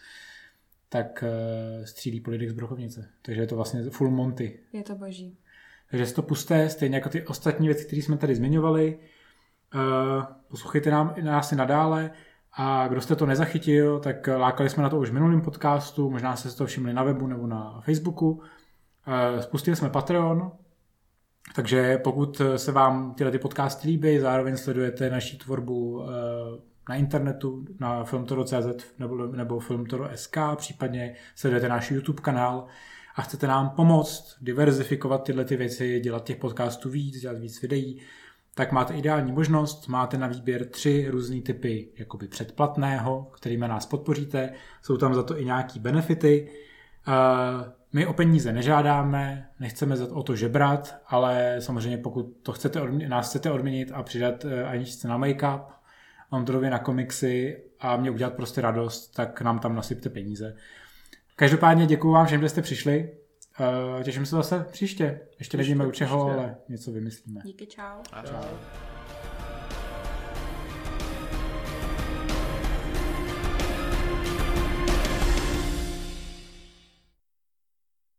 tak 0.89 1.25
uh, 1.27 1.85
střílí 1.85 2.21
po 2.21 2.31
lidech 2.31 2.51
z 2.51 2.53
Brochovnice. 2.53 3.09
Takže 3.23 3.41
je 3.41 3.47
to 3.47 3.57
vlastně 3.57 3.83
full 3.91 4.11
Monty. 4.11 4.59
Je 4.73 4.83
to 4.83 4.95
boží. 4.95 5.39
Takže 5.91 6.07
si 6.07 6.15
to 6.15 6.23
pusté, 6.23 6.71
stejně 6.71 6.97
jako 6.97 7.09
ty 7.09 7.27
ostatní 7.27 7.67
věci, 7.67 7.85
které 7.85 8.03
jsme 8.03 8.17
tady 8.17 8.35
zmiňovali. 8.35 8.99
Uh, 9.75 10.25
poslouchejte 10.49 10.91
nám, 10.91 11.15
nás 11.23 11.53
i 11.53 11.57
nadále. 11.57 12.11
A 12.53 12.89
kdo 12.89 13.01
jste 13.01 13.17
to 13.17 13.27
nezachytil, 13.27 14.01
tak 14.01 14.29
lákali 14.29 14.71
jsme 14.71 14.83
na 14.83 14.89
to 14.89 14.99
už 14.99 15.11
v 15.11 15.13
minulém 15.13 15.41
podcastu, 15.41 16.11
možná 16.11 16.37
jste 16.37 16.51
si 16.51 16.57
to 16.57 16.67
všimli 16.67 16.93
na 16.93 17.03
webu 17.03 17.27
nebo 17.27 17.47
na 17.47 17.81
Facebooku. 17.81 18.43
Spustili 19.41 19.77
jsme 19.77 19.91
Patreon, 19.91 20.53
takže 21.55 21.99
pokud 21.99 22.43
se 22.57 22.73
vám 22.73 23.15
tyhle 23.15 23.31
ty 23.33 23.39
podcasty 23.39 23.89
líbí, 23.89 24.19
zároveň 24.19 24.57
sledujete 24.57 25.11
naší 25.11 25.39
tvorbu 25.39 26.03
eh, 26.03 26.71
na 26.89 26.95
internetu, 26.95 27.65
na 27.81 28.05
filmtoro.cz 28.05 28.85
nebo, 28.99 29.27
nebo 29.27 29.61
filmtoro.sk, 29.61 30.37
případně 30.57 31.15
sledujete 31.35 31.69
náš 31.69 31.91
YouTube 31.91 32.23
kanál 32.23 32.67
a 33.15 33.23
chcete 33.23 33.47
nám 33.47 33.71
pomoct 33.71 34.37
diverzifikovat 34.41 35.25
tyhle 35.25 35.45
ty 35.45 35.57
věci, 35.57 36.01
dělat 36.01 36.25
těch 36.25 36.37
podcastů 36.37 36.91
víc, 36.91 37.21
dělat 37.21 37.39
víc 37.39 37.63
videí, 37.63 38.01
tak 38.55 38.73
máte 38.73 38.95
ideální 38.95 39.33
možnost, 39.33 39.89
máte 39.89 40.19
na 40.19 40.27
výběr 40.27 40.65
tři 40.69 41.07
různé 41.11 41.41
typy 41.41 41.89
jakoby 41.99 42.29
předplatného, 42.29 43.31
kterými 43.35 43.69
nás 43.69 43.87
podpoříte, 43.87 44.53
jsou 44.83 44.97
tam 44.97 45.15
za 45.15 45.23
to 45.23 45.41
i 45.41 45.45
nějaký 45.45 45.81
benefity, 45.81 46.49
eh, 47.09 47.80
my 47.93 48.07
o 48.07 48.13
peníze 48.13 48.53
nežádáme, 48.53 49.49
nechceme 49.61 49.97
o 49.97 50.23
to 50.23 50.37
žebrat, 50.37 51.01
ale 51.07 51.57
samozřejmě 51.59 51.99
pokud 51.99 52.37
to 52.43 52.53
chcete 52.53 52.81
odměnit, 52.81 53.09
nás 53.09 53.29
chcete 53.29 53.51
odměnit 53.51 53.91
a 53.95 54.03
přidat 54.03 54.45
eh, 54.45 54.65
Aničce 54.65 55.09
na 55.09 55.19
make-up, 55.19 55.63
Ondrovi 56.31 56.71
na 56.71 56.79
komiksy 56.79 57.63
a 57.81 57.97
mě 57.97 58.11
udělat 58.11 58.35
prostě 58.35 58.61
radost, 58.61 59.09
tak 59.09 59.41
nám 59.41 59.59
tam 59.59 59.77
nasypte 59.77 60.09
peníze. 60.09 60.57
Každopádně 61.37 61.87
děkuji 61.87 62.13
vám 62.13 62.27
všem, 62.27 62.41
že 62.41 62.49
jste 62.49 62.63
přišli. 62.63 63.11
Uh, 63.97 64.03
těším 64.03 64.27
se 64.27 64.37
zase 64.37 64.67
příště. 64.73 65.21
Ještě 65.39 65.57
nevíme 65.57 65.87
u 65.87 65.91
čeho, 65.91 66.31
ale 66.31 66.57
něco 66.69 66.93
vymyslíme. 66.93 67.41
Díky, 67.45 67.67
čau. 67.67 68.03
Čau. 68.25 68.90